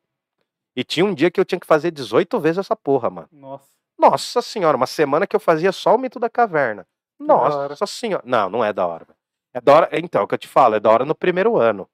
[0.76, 3.27] E tinha um dia que eu tinha que fazer 18 vezes essa porra, mano.
[3.31, 3.69] Nossa.
[3.98, 6.88] Nossa senhora, uma semana que eu fazia só o mito da caverna.
[7.19, 8.23] Nossa senhora.
[8.26, 9.07] Não, não é da hora.
[9.53, 9.89] É da hora.
[9.93, 11.88] Então, é o que eu te falo, é da hora no primeiro ano.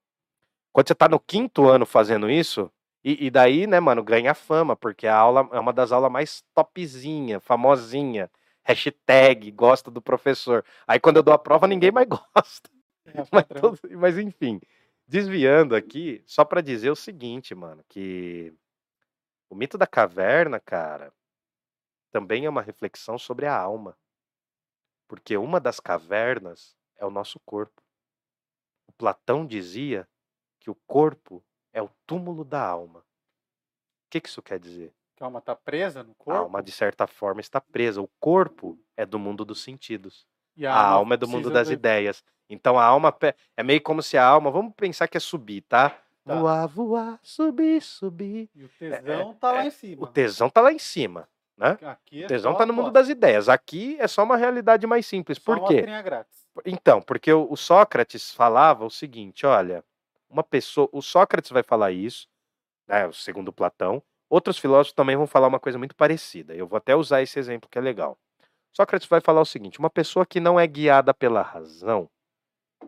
[0.71, 2.71] Quando você tá no quinto ano fazendo isso,
[3.03, 6.43] e, e daí, né, mano, ganha fama, porque a aula é uma das aulas mais
[6.53, 8.29] topzinha, famosinha.
[8.63, 10.63] Hashtag, gosta do professor.
[10.85, 12.69] Aí quando eu dou a prova, ninguém mais gosta.
[13.05, 13.45] É, Mas,
[13.97, 14.59] mas enfim,
[15.07, 18.53] desviando aqui, só pra dizer o seguinte, mano, que
[19.49, 21.13] o mito da caverna, cara,
[22.11, 23.97] também é uma reflexão sobre a alma.
[25.07, 27.81] Porque uma das cavernas é o nosso corpo.
[28.87, 30.07] O Platão dizia
[30.59, 32.99] que o corpo é o túmulo da alma.
[32.99, 34.93] O que, que isso quer dizer?
[35.15, 36.39] Que a alma tá presa no A corpo.
[36.41, 38.01] alma, de certa forma, está presa.
[38.01, 40.25] O corpo é do mundo dos sentidos.
[40.55, 42.23] e A alma é do mundo das do- ideias.
[42.49, 43.15] Então a alma
[43.55, 46.01] é meio como se a alma, vamos pensar que é subir, tá?
[46.27, 46.35] Tá.
[46.35, 48.49] Voar, voar, subir, subir.
[48.53, 50.03] E o tesão tá lá em cima.
[50.03, 51.27] O tesão tá lá em cima.
[51.59, 53.47] Aqui é O tesão tá no mundo das ideias.
[53.47, 55.39] Aqui é só uma realidade mais simples.
[55.39, 55.85] Por quê?
[56.65, 59.83] Então, porque o, o Sócrates falava o seguinte, olha,
[60.29, 62.27] uma pessoa, o Sócrates vai falar isso,
[62.87, 64.03] né, segundo Platão.
[64.29, 66.53] Outros filósofos também vão falar uma coisa muito parecida.
[66.53, 68.17] Eu vou até usar esse exemplo que é legal.
[68.73, 72.09] Sócrates vai falar o seguinte: uma pessoa que não é guiada pela razão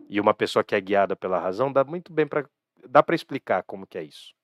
[0.08, 2.44] e uma pessoa que é guiada pela razão dá muito bem para
[2.88, 4.34] dá para explicar como que é isso.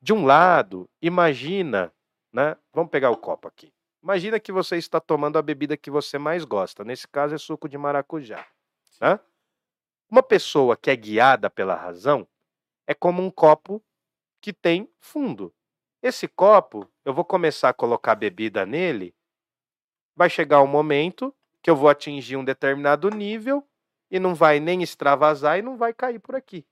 [0.00, 1.92] De um lado, imagina,
[2.32, 2.56] né?
[2.72, 3.72] Vamos pegar o copo aqui.
[4.02, 6.82] Imagina que você está tomando a bebida que você mais gosta.
[6.82, 8.46] Nesse caso é suco de maracujá.
[9.00, 9.20] Né?
[10.10, 12.26] Uma pessoa que é guiada pela razão
[12.86, 13.82] é como um copo
[14.40, 15.54] que tem fundo.
[16.02, 19.14] Esse copo, eu vou começar a colocar bebida nele,
[20.16, 23.66] vai chegar um momento que eu vou atingir um determinado nível
[24.10, 26.66] e não vai nem extravasar e não vai cair por aqui.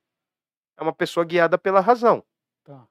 [0.78, 2.24] É uma pessoa guiada pela razão.
[2.62, 2.86] Tá.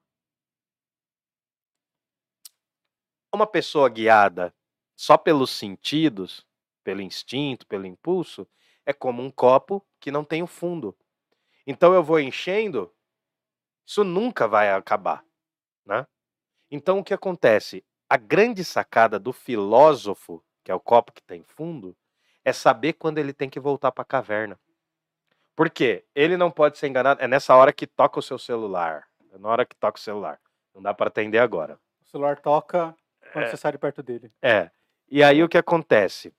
[3.34, 4.54] Uma pessoa guiada
[4.94, 6.46] só pelos sentidos,
[6.84, 8.46] pelo instinto, pelo impulso,
[8.84, 10.94] é como um copo que não tem o fundo.
[11.66, 12.94] Então eu vou enchendo,
[13.86, 15.24] isso nunca vai acabar,
[15.86, 16.06] né?
[16.70, 17.82] Então o que acontece?
[18.06, 21.96] A grande sacada do filósofo, que é o copo que tem fundo,
[22.44, 24.60] é saber quando ele tem que voltar para a caverna.
[25.58, 26.04] Por quê?
[26.14, 27.20] Ele não pode ser enganado.
[27.20, 29.08] É nessa hora que toca o seu celular.
[29.32, 30.38] É na hora que toca o celular.
[30.72, 31.80] Não dá para atender agora.
[32.00, 32.94] O celular toca
[33.32, 34.30] quando você sai de perto dele.
[34.40, 34.70] É.
[35.10, 36.32] E aí o que acontece?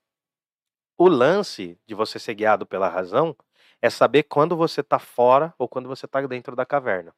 [0.98, 3.36] O lance de você ser guiado pela razão
[3.82, 7.14] é saber quando você está fora ou quando você está dentro da caverna.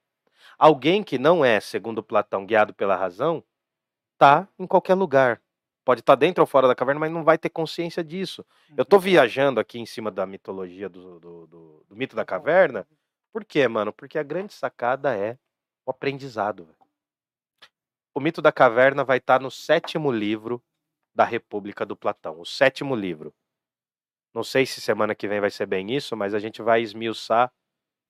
[0.58, 3.44] Alguém que não é, segundo Platão, guiado pela razão,
[4.18, 5.40] tá em qualquer lugar.
[5.84, 8.46] Pode estar dentro ou fora da caverna, mas não vai ter consciência disso.
[8.78, 12.88] Eu tô viajando aqui em cima da mitologia do, do, do- do mito da caverna.
[13.34, 13.92] Por quê, mano?
[13.92, 15.38] Porque a grande sacada é
[15.86, 16.68] o aprendizado.
[18.14, 20.64] O mito da caverna vai estar no sétimo livro
[21.16, 22.40] da República do Platão.
[22.40, 23.34] O sétimo livro.
[24.34, 27.52] Não sei se semana que vem vai ser bem isso, mas a gente vai esmiuçar,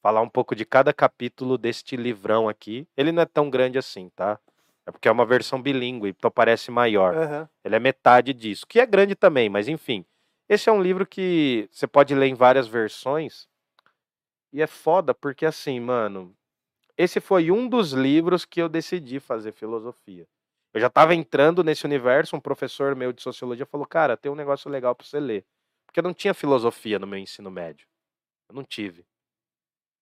[0.02, 2.88] falar um pouco de cada capítulo deste livrão aqui.
[2.98, 4.40] Ele não é tão grande assim, tá?
[4.88, 7.16] É porque é uma versão bilíngue, então parece maior.
[7.16, 7.50] Aham.
[7.64, 10.04] Ele é metade disso, que é grande também, mas enfim.
[10.50, 13.48] Esse é um livro que você pode ler em várias versões.
[14.54, 16.36] E é foda porque assim, mano,
[16.98, 20.28] esse foi um dos livros que eu decidi fazer filosofia.
[20.74, 24.36] Eu já tava entrando nesse universo, um professor meu de sociologia falou: "Cara, tem um
[24.36, 25.46] negócio legal para você ler".
[25.88, 27.88] Porque eu não tinha filosofia no meu ensino médio.
[28.50, 29.06] Eu não tive.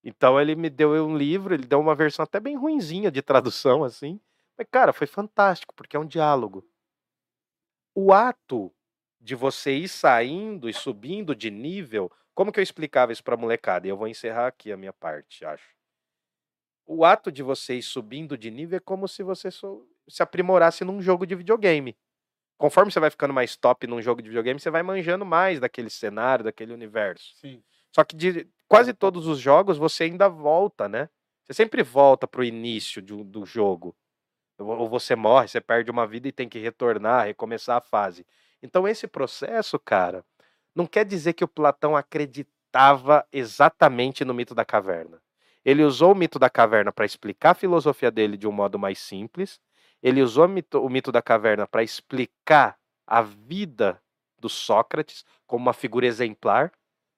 [0.03, 3.83] Então ele me deu um livro, ele deu uma versão até bem ruinzinha de tradução
[3.83, 4.19] assim.
[4.59, 6.63] Mas cara, foi fantástico, porque é um diálogo
[7.93, 8.73] o ato
[9.19, 13.85] de você ir saindo e subindo de nível, como que eu explicava isso para molecada?
[13.87, 15.69] E eu vou encerrar aqui a minha parte, acho.
[16.85, 21.01] O ato de você ir subindo de nível é como se você se aprimorasse num
[21.01, 21.95] jogo de videogame.
[22.57, 25.89] conforme você vai ficando mais top num jogo de videogame, você vai manjando mais daquele
[25.89, 27.35] cenário, daquele universo.
[27.37, 27.63] Sim.
[27.95, 31.09] Só que de quase todos os jogos você ainda volta, né?
[31.45, 33.95] Você sempre volta pro início um- do jogo.
[34.59, 38.25] Ou você morre, você perde uma vida e tem que retornar, recomeçar a fase.
[38.61, 40.23] Então esse processo, cara,
[40.75, 45.21] não quer dizer que o Platão acreditava exatamente no mito da caverna.
[45.63, 48.99] Ele usou o mito da caverna para explicar a filosofia dele de um modo mais
[48.99, 49.59] simples.
[50.01, 54.01] Ele usou o mito, o mito da caverna para explicar a vida
[54.39, 56.71] do Sócrates como uma figura exemplar.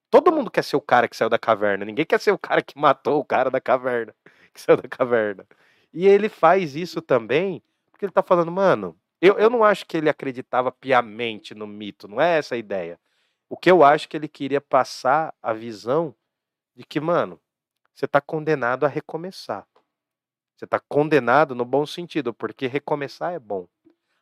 [0.10, 1.86] Todo mundo quer ser o cara que saiu da caverna.
[1.86, 4.14] Ninguém quer ser o cara que matou o cara da caverna,
[4.54, 5.46] que saiu da caverna.
[5.94, 7.64] E ele faz isso também
[8.02, 12.08] porque ele tá falando, mano, eu, eu não acho que ele acreditava piamente no mito,
[12.08, 13.00] não é essa a ideia.
[13.48, 16.16] O que eu acho que ele queria passar a visão
[16.76, 17.40] de que, mano,
[17.94, 19.68] você tá condenado a recomeçar.
[20.56, 23.68] Você tá condenado no bom sentido, porque recomeçar é bom.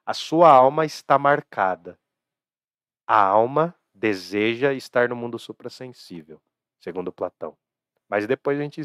[0.05, 1.97] A sua alma está marcada.
[3.07, 6.41] A alma deseja estar no mundo suprassensível,
[6.81, 7.57] segundo Platão.
[8.09, 8.81] Mas depois a gente,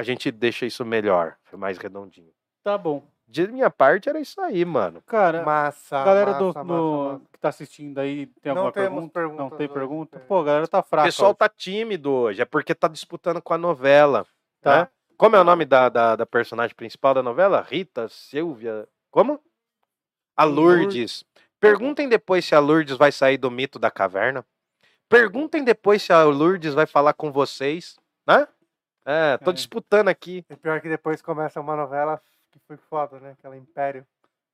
[0.00, 2.30] a gente deixa isso melhor, mais redondinho.
[2.62, 3.02] Tá bom.
[3.28, 5.00] De minha parte era isso aí, mano.
[5.06, 6.02] Cara, Massa.
[6.04, 7.24] galera do, massa, do- massa, massa.
[7.32, 9.12] que tá assistindo aí, tem Não alguma temos pergunta?
[9.12, 10.16] perguntas Não tem hoje, pergunta?
[10.18, 10.20] é.
[10.20, 11.06] Pô, a galera tá O fraca.
[11.06, 11.38] pessoal hoje.
[11.38, 14.26] tá tímido hoje, é porque tá disputando com a novela.
[14.60, 14.80] Tá.
[14.82, 14.88] né?
[15.16, 17.60] Como é o nome da, da, da personagem principal da novela?
[17.68, 18.88] Rita, Silvia.
[19.12, 19.38] Como?
[20.36, 21.24] A Lourdes.
[21.60, 24.44] Perguntem depois se a Lourdes vai sair do mito da caverna.
[25.08, 27.96] Perguntem depois se a Lourdes vai falar com vocês,
[28.26, 28.48] né?
[29.04, 29.54] É, tô É.
[29.54, 30.44] disputando aqui.
[30.48, 32.20] E pior que depois começa uma novela
[32.52, 33.32] que foi foda, né?
[33.38, 34.06] Aquela Império.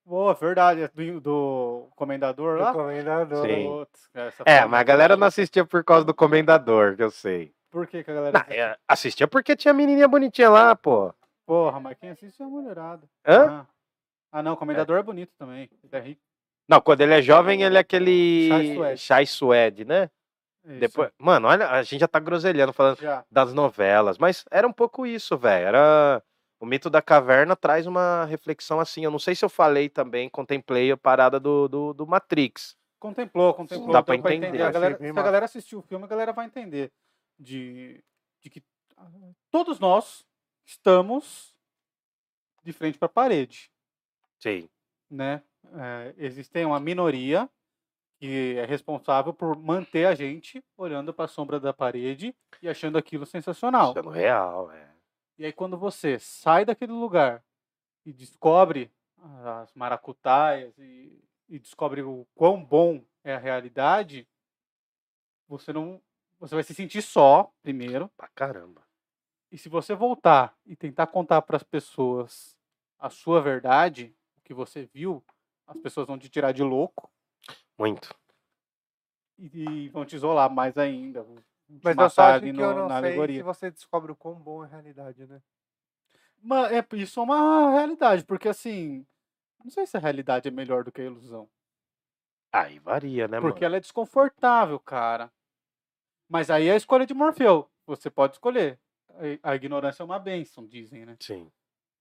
[0.04, 0.82] Boa, verdade.
[0.82, 2.72] é Do, do comendador Do lá?
[2.72, 3.44] Comendador.
[3.44, 3.86] Sim.
[4.44, 7.52] É, mas a galera não assistia por causa do Comendador, que eu sei.
[7.70, 8.38] Por que, que a galera.
[8.48, 11.12] Não, é, assistia porque tinha menininha bonitinha lá, pô.
[11.44, 13.02] Porra, mas quem assiste é a mulherada.
[13.26, 13.46] Hã?
[13.62, 13.66] Ah.
[14.32, 15.68] Ah, não, o comendador é, bonito também.
[15.82, 16.20] Ele é rico.
[16.68, 19.00] Não, quando ele é jovem, ele é aquele Chai suede.
[19.00, 20.10] chai suede, né?
[20.66, 20.80] Isso.
[20.80, 23.24] Depois, mano, olha, a gente já tá groselhando falando Já.
[23.30, 25.68] das novelas, mas era um pouco isso, velho.
[25.68, 26.22] Era
[26.58, 29.04] o mito da caverna traz uma reflexão assim.
[29.04, 32.76] Eu não sei se eu falei também, contemplei a parada do, do, do Matrix.
[32.98, 33.92] Contemplou, contemplou.
[33.92, 34.62] Dá pra deu entender.
[34.62, 36.90] A galera, se a galera assistir o filme, a galera vai entender
[37.38, 38.02] de,
[38.40, 38.62] de que
[38.96, 39.08] ah,
[39.50, 40.26] todos nós
[40.64, 41.54] estamos
[42.64, 43.70] de frente para a parede,
[44.40, 44.68] Sim.
[45.08, 45.42] né?
[45.74, 47.48] É, existem uma minoria
[48.18, 52.96] que é responsável por manter a gente olhando para a sombra da parede e achando
[52.96, 53.92] aquilo sensacional.
[53.92, 54.90] Sendo real, é.
[55.38, 57.44] E aí quando você sai daquele lugar
[58.04, 58.90] e descobre
[59.44, 64.26] as maracutaias e, e descobre o quão bom é a realidade,
[65.46, 66.00] você não
[66.38, 68.10] você vai se sentir só primeiro.
[68.16, 68.82] Pra caramba.
[69.50, 72.56] E se você voltar e tentar contar para as pessoas
[72.98, 75.24] a sua verdade, o que você viu,
[75.66, 77.10] as pessoas vão te tirar de louco
[77.78, 78.14] Muito.
[79.38, 81.24] e, e vão te isolar mais ainda.
[81.82, 83.36] Mas eu só matar acho que no- eu não na sei alegoria.
[83.38, 85.42] se você descobre o quão bom é a realidade, né?
[86.40, 89.04] Mas é, isso é uma realidade, porque assim,
[89.64, 91.48] não sei se a realidade é melhor do que a ilusão.
[92.52, 93.66] Aí varia, né, Porque mano?
[93.66, 95.30] ela é desconfortável, cara.
[96.28, 97.70] Mas aí é a escolha de Morfeu.
[97.86, 98.78] Você pode escolher.
[99.42, 101.16] A- A ignorância é uma bênção, dizem, né?
[101.20, 101.50] Sim.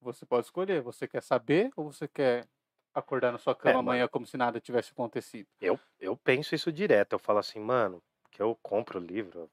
[0.01, 0.81] Você pode escolher.
[0.81, 2.47] Você quer saber ou você quer
[2.95, 3.89] acordar na sua cama É, mano.
[3.89, 5.47] amanhã como se nada tivesse acontecido?
[5.59, 7.13] Eu, eu penso isso direto.
[7.13, 8.01] Eu falo assim, mano,
[8.31, 9.49] que eu compro o livro.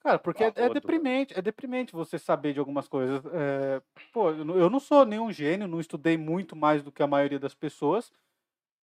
[0.00, 3.24] Cara, porque é, é deprimente, é deprimente você saber de algumas coisas.
[3.26, 3.80] É,
[4.12, 7.06] pô, eu não, eu não sou nenhum gênio, não estudei muito mais do que a
[7.06, 8.10] maioria das pessoas.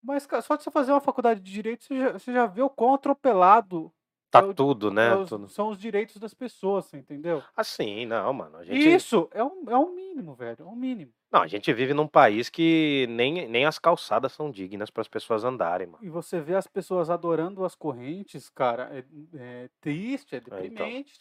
[0.01, 2.61] Mas, cara, só de você fazer uma faculdade de direito, você já, você já vê
[2.61, 3.93] o quão atropelado
[4.31, 5.07] Tá é o- tudo, né?
[5.09, 5.49] é os- Tudo.
[5.49, 7.41] são os direitos das pessoas, você entendeu?
[7.57, 8.63] Assim, não, mano.
[8.63, 10.57] Gente, Isso é um, é um mínimo, velho.
[10.59, 11.11] É um mínimo.
[11.31, 15.07] não, a gente vive num país que nem, nem as calçadas são dignas para as
[15.07, 16.03] pessoas andarem, mano.
[16.03, 19.03] E você vê as pessoas adorando as correntes, cara, é,
[19.35, 20.59] é triste, é então.
[20.59, 21.13] deprimente.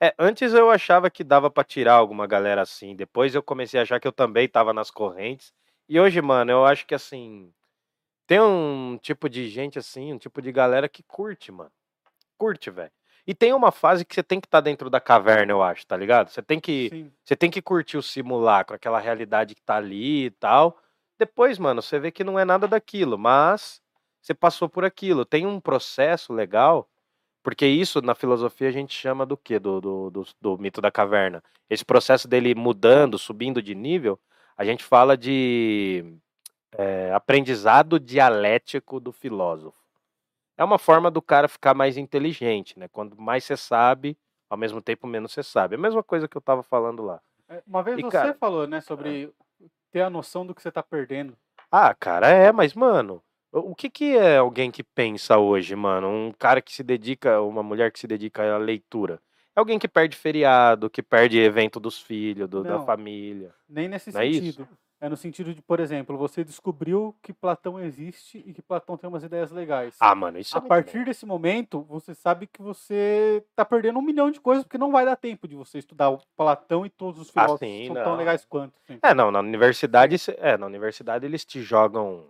[0.00, 2.94] É, antes eu achava que dava pra tirar alguma galera assim.
[2.96, 5.52] Depois eu comecei a achar que eu também tava nas correntes.
[5.88, 7.52] E hoje, mano, eu acho que assim.
[8.26, 11.72] Tem um tipo de gente assim, um tipo de galera que curte, mano.
[12.38, 12.90] Curte, velho.
[13.26, 15.94] E tem uma fase que você tem que estar dentro da caverna, eu acho, tá
[15.94, 16.30] ligado?
[16.30, 16.88] Você tem que.
[16.88, 17.12] Sim.
[17.22, 20.78] Você tem que curtir o simulacro, aquela realidade que tá ali e tal.
[21.18, 23.82] Depois, mano, você vê que não é nada daquilo, mas
[24.22, 25.26] você passou por aquilo.
[25.26, 26.88] Tem um processo legal,
[27.42, 29.58] porque isso na filosofia a gente chama do quê?
[29.58, 31.42] Do, do, do, do mito da caverna.
[31.68, 34.18] Esse processo dele mudando, subindo de nível,
[34.56, 36.02] a gente fala de
[36.72, 39.76] é, aprendizado dialético do filósofo.
[40.58, 42.88] É uma forma do cara ficar mais inteligente, né?
[42.88, 44.18] Quando mais você sabe,
[44.50, 45.76] ao mesmo tempo menos você sabe.
[45.76, 47.20] A mesma coisa que eu tava falando lá.
[47.48, 49.32] É, Uma vez E, você cara, falou, né, sobre
[49.92, 51.36] ter a noção do que você tá perdendo.
[51.70, 53.22] Ah, cara, é, mas, mano,
[53.52, 56.08] O que, que é alguém que pensa hoje, mano?
[56.08, 59.22] Um cara que se dedica, uma mulher que se dedica à leitura.
[59.56, 63.54] É alguém que perde feriado, que perde evento dos filhos, do- da família.
[63.66, 64.68] Nem nesse Não é sentido.
[64.70, 69.08] É no sentido de, por exemplo, você descobriu que Platão existe e que Platão tem
[69.08, 69.96] umas ideias legais.
[70.00, 71.04] Ah, mano, isso a é partir bom.
[71.04, 75.04] desse momento, você sabe que você tá perdendo um milhão de coisas, porque não vai
[75.04, 78.02] dar tempo de você estudar o Platão e todos os Ah, filósofos sim, são não.
[78.02, 78.74] tão legais quanto.
[78.82, 78.98] assim.
[79.00, 82.24] É, não, na universidade, é, na universidade eles te jogam.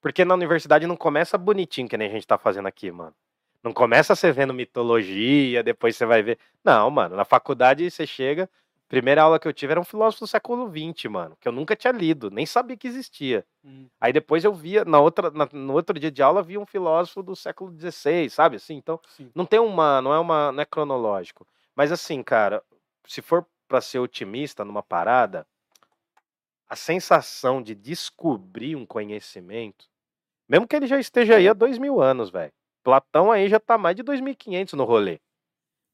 [0.00, 3.14] Porque na universidade não começa bonitinho, que nem a gente tá fazendo aqui, mano.
[3.62, 6.38] Não começa você vendo mitologia, depois você vai ver.
[6.64, 8.48] Não, mano, na faculdade você chega.
[8.88, 11.76] Primeira aula que eu tive era um filósofo do século XX, mano, que eu nunca
[11.76, 13.44] tinha lido, nem sabia que existia.
[13.62, 13.86] Hum.
[14.00, 17.22] Aí depois eu via, na outra, na- no outro dia de aula, via um filósofo
[17.22, 18.76] do século XVI, sabe assim?
[18.76, 19.30] Então, Sim.
[19.34, 21.46] não tem uma, não é uma, não é cronológico.
[21.76, 22.62] Mas assim, cara,
[23.06, 25.46] se for pra ser otimista numa parada,
[26.66, 29.86] a sensação de descobrir um conhecimento,
[30.48, 32.52] mesmo que ele já esteja aí há dois mil anos, velho.
[32.82, 35.20] Platão aí já tá mais de 2.500 no rolê.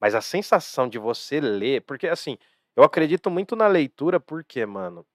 [0.01, 2.37] Mas a sensação de você ler, porque assim,
[2.77, 5.07] eu acredito muito na leitura, porque, mano,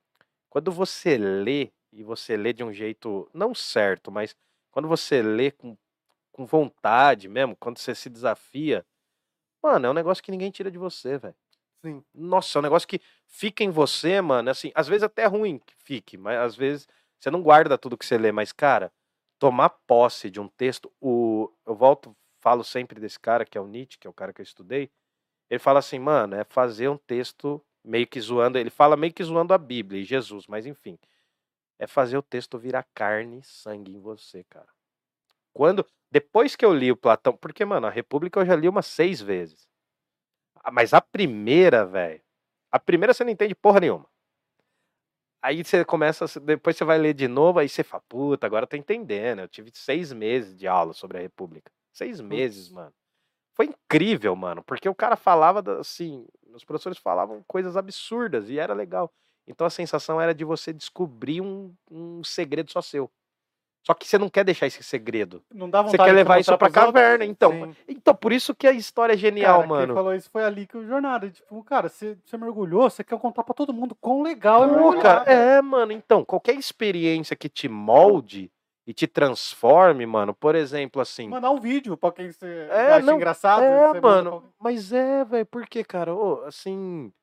[0.49, 4.36] quando você lê, e você lê de um jeito não certo, mas
[4.72, 5.77] quando você lê com,
[6.34, 8.86] com vontade mesmo, quando você se desafia,
[9.64, 11.36] mano, é um negócio que ninguém tira de você, velho.
[11.86, 12.03] Sim.
[12.14, 14.49] Nossa, é um negócio que fica em você, mano.
[14.49, 16.88] Assim, às vezes até é ruim que fique, mas às vezes
[17.19, 18.31] você não guarda tudo que você lê.
[18.31, 18.91] Mas, cara,
[19.40, 23.68] tomar posse de um texto, o, eu volto, falo sempre desse cara que é o
[23.68, 24.91] Nietzsche, que é o cara que eu estudei.
[25.50, 28.58] Ele fala assim, mano, é fazer um texto meio que zoando.
[28.58, 30.98] Ele fala meio que zoando a Bíblia e Jesus, mas enfim.
[31.80, 34.68] É fazer o texto virar carne e sangue em você, cara.
[35.54, 35.86] Quando.
[36.12, 37.36] Depois que eu li o Platão.
[37.36, 39.68] Porque, mano, a República eu já li umas seis vezes.
[40.56, 42.22] Ah, Mas a primeira, velho.
[42.72, 44.08] A primeira você não entende porra nenhuma.
[45.42, 48.68] Aí você começa, depois você vai ler de novo, aí você fala, puta, agora eu
[48.68, 49.40] tô entendendo.
[49.40, 51.72] Eu tive seis meses de aula sobre a República.
[51.94, 52.94] Seis meses, mano.
[53.60, 58.73] Foi incrível, mano, porque o cara falava assim, os professores falavam coisas absurdas e era
[58.73, 59.11] legal.
[59.45, 63.11] Então a sensação era de você descobrir um, um segredo só seu.
[63.86, 65.44] Só que você não quer deixar esse segredo.
[65.53, 67.26] Não dá Você vontade quer de levar isso pra caverna.
[67.26, 67.76] Então, Sim.
[67.86, 69.94] então por isso que a história é genial, Cara, Quem mano.
[69.94, 71.30] falou isso foi ali que o jornada.
[71.30, 75.26] Tipo, cara, você, você mergulhou, você quer contar pra todo mundo quão legal é mergulhar.
[75.26, 78.49] cara, é, mano, então, qualquer experiência que te molde
[78.90, 81.28] e te transforme, mano, por exemplo, assim.
[81.30, 83.61] Mandar um vídeo pra quem você É, acha não, engraçado.
[83.64, 84.49] é, pra mano, alguém.
[84.60, 86.14] mas é, velho, por que, cara?
[86.16, 87.14] Ô, assim,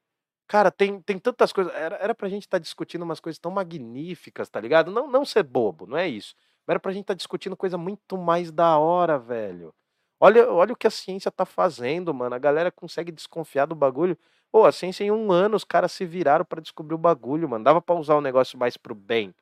[0.48, 1.74] cara, tem, tem tantas coisas.
[1.74, 4.90] Era, era pra gente estar discutindo umas coisas tão magníficas, tá ligado?
[4.92, 6.34] Não, não ser bobo, não é isso.
[6.66, 9.74] Mas era pra gente estar discutindo coisa muito mais da hora, velho.
[10.20, 12.34] Olha, olha o que a ciência tá fazendo, mano.
[12.34, 14.16] A galera consegue desconfiar do bagulho.
[14.52, 17.64] Pô, a ciência em um ano os caras se viraram pra descobrir o bagulho, mano.
[17.64, 19.34] Dava pra usar o negócio mais pro bem,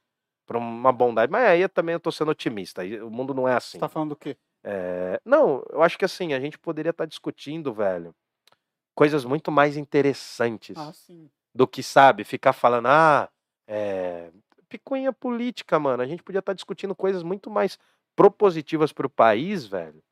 [0.46, 1.30] pra uma bondade.
[1.30, 2.82] Mas aí eu também eu tô sendo otimista.
[3.04, 3.72] O mundo não é assim.
[3.72, 4.36] Você tá falando do quê?
[4.62, 8.14] É, não, eu acho que assim, a gente poderia estar discutindo, velho,
[8.94, 11.28] coisas muito mais interessantes Ah, sim.
[11.54, 13.28] do que, sabe, ficar falando, ah,
[13.66, 14.30] é,
[14.68, 16.02] picuinha política, mano.
[16.02, 17.78] A gente podia estar discutindo coisas muito mais
[18.16, 20.02] propositivas pro país, velho,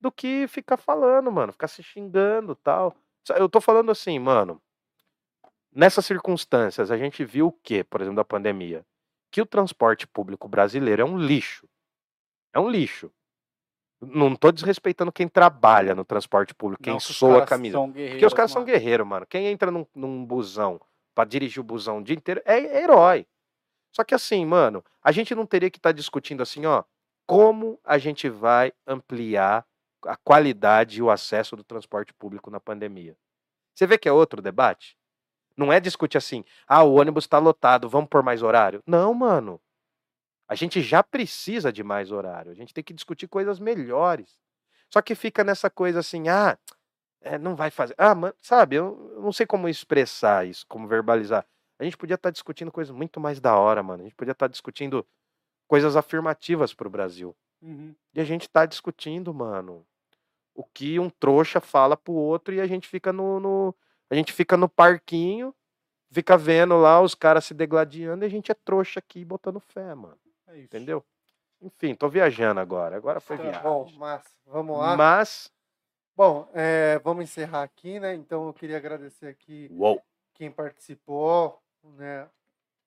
[0.00, 2.94] do que ficar falando, mano, ficar se xingando tal.
[3.36, 4.60] Eu tô falando assim, mano,
[5.72, 8.84] nessas circunstâncias, a gente viu o quê, por exemplo, da pandemia?
[9.30, 11.68] Que o transporte público brasileiro é um lixo.
[12.54, 13.12] É um lixo.
[14.00, 17.72] Não tô desrespeitando quem trabalha no transporte público, quem Não, soa a camisa.
[17.76, 18.72] são Porque os caras são mano.
[18.72, 19.26] guerreiros, mano.
[19.26, 20.80] Quem entra num, num busão
[21.14, 23.26] pra dirigir o busão o dia inteiro é, é herói.
[23.94, 26.84] Só que assim, mano, a gente não teria que estar discutindo assim, ó,
[27.26, 29.66] como a gente vai ampliar
[30.04, 33.16] a qualidade e o acesso do transporte público na pandemia.
[33.74, 34.97] Você vê que é outro debate?
[35.58, 38.80] Não é discutir assim, ah, o ônibus tá lotado, vamos por mais horário.
[38.86, 39.60] Não, mano.
[40.48, 42.52] A gente já precisa de mais horário.
[42.52, 44.38] A gente tem que discutir coisas melhores.
[44.88, 46.56] Só que fica nessa coisa assim, ah,
[47.20, 47.94] é, não vai fazer.
[47.98, 51.44] Ah, mano, sabe, eu, eu não sei como expressar isso, como verbalizar.
[51.76, 54.02] A gente podia estar discutindo coisas muito mais da hora, mano.
[54.02, 55.04] A gente podia estar discutindo
[55.66, 57.36] coisas afirmativas pro Brasil.
[57.60, 57.94] Uhum.
[58.14, 59.84] E a gente tá discutindo, mano,
[60.54, 63.74] o que um trouxa fala pro outro e a gente fica no, no-
[64.10, 65.54] a gente fica no parquinho,
[66.10, 69.94] fica vendo lá os caras se degladiando e a gente é trouxa aqui botando fé,
[69.94, 70.18] mano.
[70.46, 70.64] É isso.
[70.64, 71.04] Entendeu?
[71.60, 72.96] Enfim, tô viajando agora.
[72.96, 73.62] Agora foi Tá viagem.
[73.62, 74.96] Bom, mas vamos lá.
[74.96, 75.52] Mas,
[76.16, 78.12] Bom, é, vamos encerrar aqui, né?
[78.14, 80.02] Então eu queria agradecer aqui uou.
[80.34, 82.28] quem participou, né?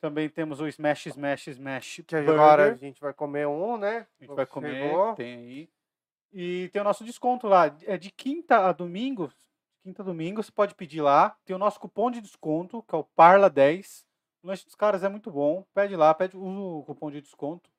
[0.00, 2.34] Também temos o Smash, Smash, Smash Que Burger.
[2.34, 4.06] agora a gente vai comer um, né?
[4.20, 5.14] A gente vai comer, Chegou.
[5.14, 5.70] tem aí.
[6.32, 7.74] E tem o nosso desconto lá.
[7.84, 9.32] É de quinta a domingo.
[9.82, 11.34] Quinta a domingo, você pode pedir lá.
[11.46, 14.04] Tem o nosso cupom de desconto, que é o Parla10.
[14.42, 15.64] O lanche dos caras é muito bom.
[15.72, 17.70] Pede lá, pede, usa o cupom de desconto.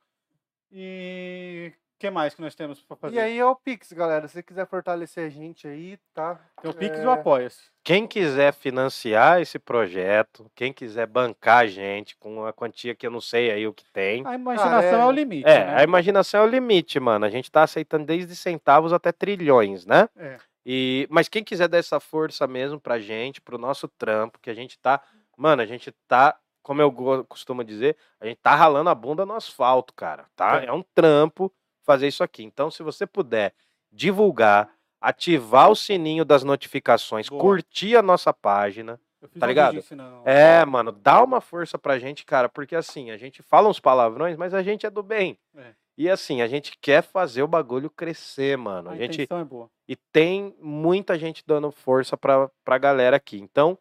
[0.71, 3.15] E que mais que nós temos para fazer?
[3.15, 4.27] E aí é o Pix, galera.
[4.27, 6.39] Se você quiser fortalecer a gente aí, tá?
[6.61, 7.69] tem o Pix e é, o Apoia-se.
[7.83, 13.11] quem quiser financiar esse projeto, quem quiser bancar a gente com uma quantia que eu
[13.11, 14.25] não sei aí o que tem.
[14.25, 15.49] A imaginação é- é o limite.
[15.49, 15.75] É, né?
[15.75, 17.25] a imaginação é o limite, mano.
[17.25, 20.07] A gente tá aceitando desde centavos até trilhões, né?
[20.15, 20.37] É.
[20.65, 24.53] E, mas quem quiser dar essa força mesmo pra gente, pro nosso trampo, que a
[24.53, 25.01] gente tá.
[25.37, 26.91] Mano, a gente tá, como eu
[27.25, 30.25] costumo dizer, a gente tá ralando a bunda no asfalto, cara.
[30.35, 30.61] Tá?
[30.61, 30.65] É.
[30.65, 31.49] É um trampo
[31.87, 32.43] fazer isso aqui.
[32.43, 33.53] Então, se você puder
[33.91, 34.69] divulgar,
[35.01, 37.41] ativar o sininho das notificações, Boa.
[37.41, 38.99] curtir a nossa página.
[39.39, 39.77] Tá ligado?
[39.77, 43.79] ensinando- É, mano, dá uma força pra gente, cara, porque assim, a gente fala uns
[43.79, 45.39] palavrões, mas a gente é do bem.
[45.55, 45.73] É.
[45.97, 48.89] E assim, a gente quer fazer o bagulho crescer, mano.
[48.89, 49.67] A, A gente é boa.
[49.87, 53.39] e tem muita gente dando força pra, pra galera aqui.
[53.39, 53.75] Então,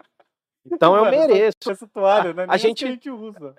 [0.66, 1.70] Então eu Mano, mereço.
[1.70, 2.46] Essa toalha, né?
[2.48, 3.54] a gente- a gente usa.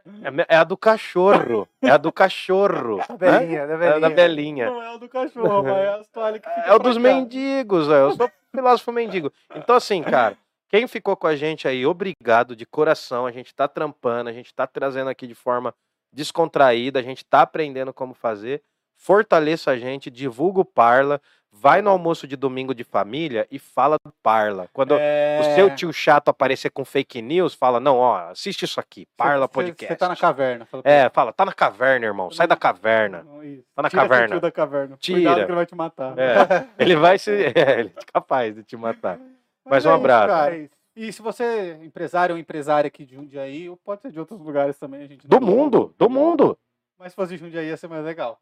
[0.49, 1.69] É É a do cachorro.
[1.83, 2.97] É a do cachorro.
[3.21, 3.39] Da né?
[3.41, 3.97] belinha, da É belinha.
[3.97, 4.67] a da Belinha.
[4.71, 8.01] Não é o do cachorro, mas é as toalhas que É o dos mendigos, velho.
[8.09, 9.31] Eu sou filósofo mendigo.
[9.55, 10.39] Então, assim, cara,
[10.75, 13.27] quem ficou com a gente aí, obrigado de coração.
[13.27, 15.73] A gente tá trampando, a gente tá trazendo aqui de forma
[16.13, 18.61] descontraída, a gente tá aprendendo como fazer.
[18.97, 21.21] Fortaleça a gente, divulga o Parla,
[21.53, 24.69] vai no almoço de domingo de família e fala do Parla.
[24.73, 25.39] Quando É...
[25.41, 29.47] o seu tio chato aparecer com fake news, fala: não, ó, assiste isso aqui, Parla
[29.47, 29.87] Você- Podcast.
[29.93, 30.67] Você tá na caverna.
[30.67, 33.23] Fala É, fala, tá na caverna, irmão, sai da caverna.
[33.23, 33.41] Não.
[33.77, 34.41] Tá na Tira caverna.
[34.41, 34.97] da caverna.
[34.99, 35.19] Tira.
[35.19, 36.19] Cuidado que ele vai te matar.
[36.19, 37.31] É, ele vai se.
[37.55, 39.21] É, ele é capaz de te matar.
[39.65, 40.29] Mas um é isso, abraço.
[40.29, 40.71] cara.
[40.97, 44.39] E se você é empresário ou empresária aqui de Jundiaí, ou pode ser de outros
[44.41, 46.57] lugares também, a gente Do não- mundo, do mundo.
[46.99, 48.41] Mas se fosse de Jundiaí ia ser mais legal.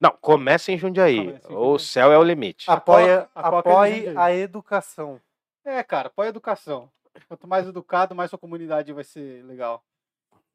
[0.00, 1.18] Não, comece em Jundiaí.
[1.26, 1.78] Comece em O Jundiaí.
[1.80, 2.70] céu é o limite.
[2.70, 5.20] Apoia, A Coca- a Coca apoie é a educação.
[5.64, 6.90] É, cara, apoia a educação.
[7.28, 9.82] Quanto mais educado, mais sua comunidade vai ser legal.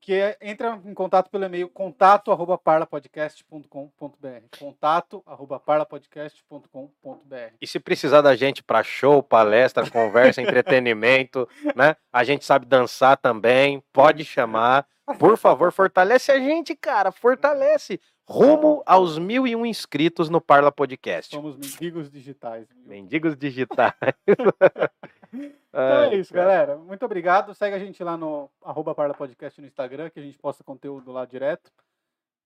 [0.01, 7.79] Que é, entra em contato pelo e-mail contato arroba parlapodcast.com.br contato arroba parlapodcast.com.br E se
[7.79, 11.95] precisar da gente para show, palestra, conversa, entretenimento, né?
[12.11, 14.87] A gente sabe dançar também, pode chamar.
[15.17, 17.99] Por favor, fortalece a gente, cara, fortalece.
[18.29, 21.35] Rumo aos mil e um inscritos no Parla Podcast.
[21.35, 22.67] Somos mendigos digitais.
[22.69, 22.87] viu?
[22.87, 23.93] Mendigos digitais.
[25.69, 26.77] Então é isso, galera.
[26.77, 27.53] Muito obrigado.
[27.53, 31.25] Segue a gente lá no arroba parlapodcast no Instagram, que a gente posta conteúdo lá
[31.25, 31.71] direto.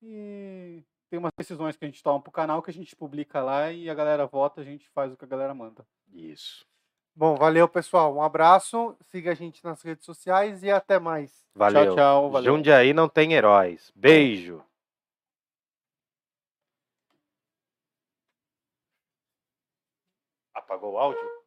[0.02, 3.72] E tem umas decisões que a gente toma pro canal que a gente publica lá
[3.72, 5.86] e a galera vota, a gente faz o que a galera manda.
[6.12, 6.66] Isso.
[7.16, 8.14] Bom, valeu, pessoal.
[8.14, 8.96] Um abraço.
[9.10, 11.32] Siga a gente nas redes sociais e até mais.
[11.56, 11.86] Valeu.
[11.86, 12.32] Tchau, tchau.
[12.32, 12.54] Valeu.
[12.54, 13.92] Jundiaí não tem heróis.
[13.96, 14.62] Beijo.
[20.64, 21.43] Apagou o áudio?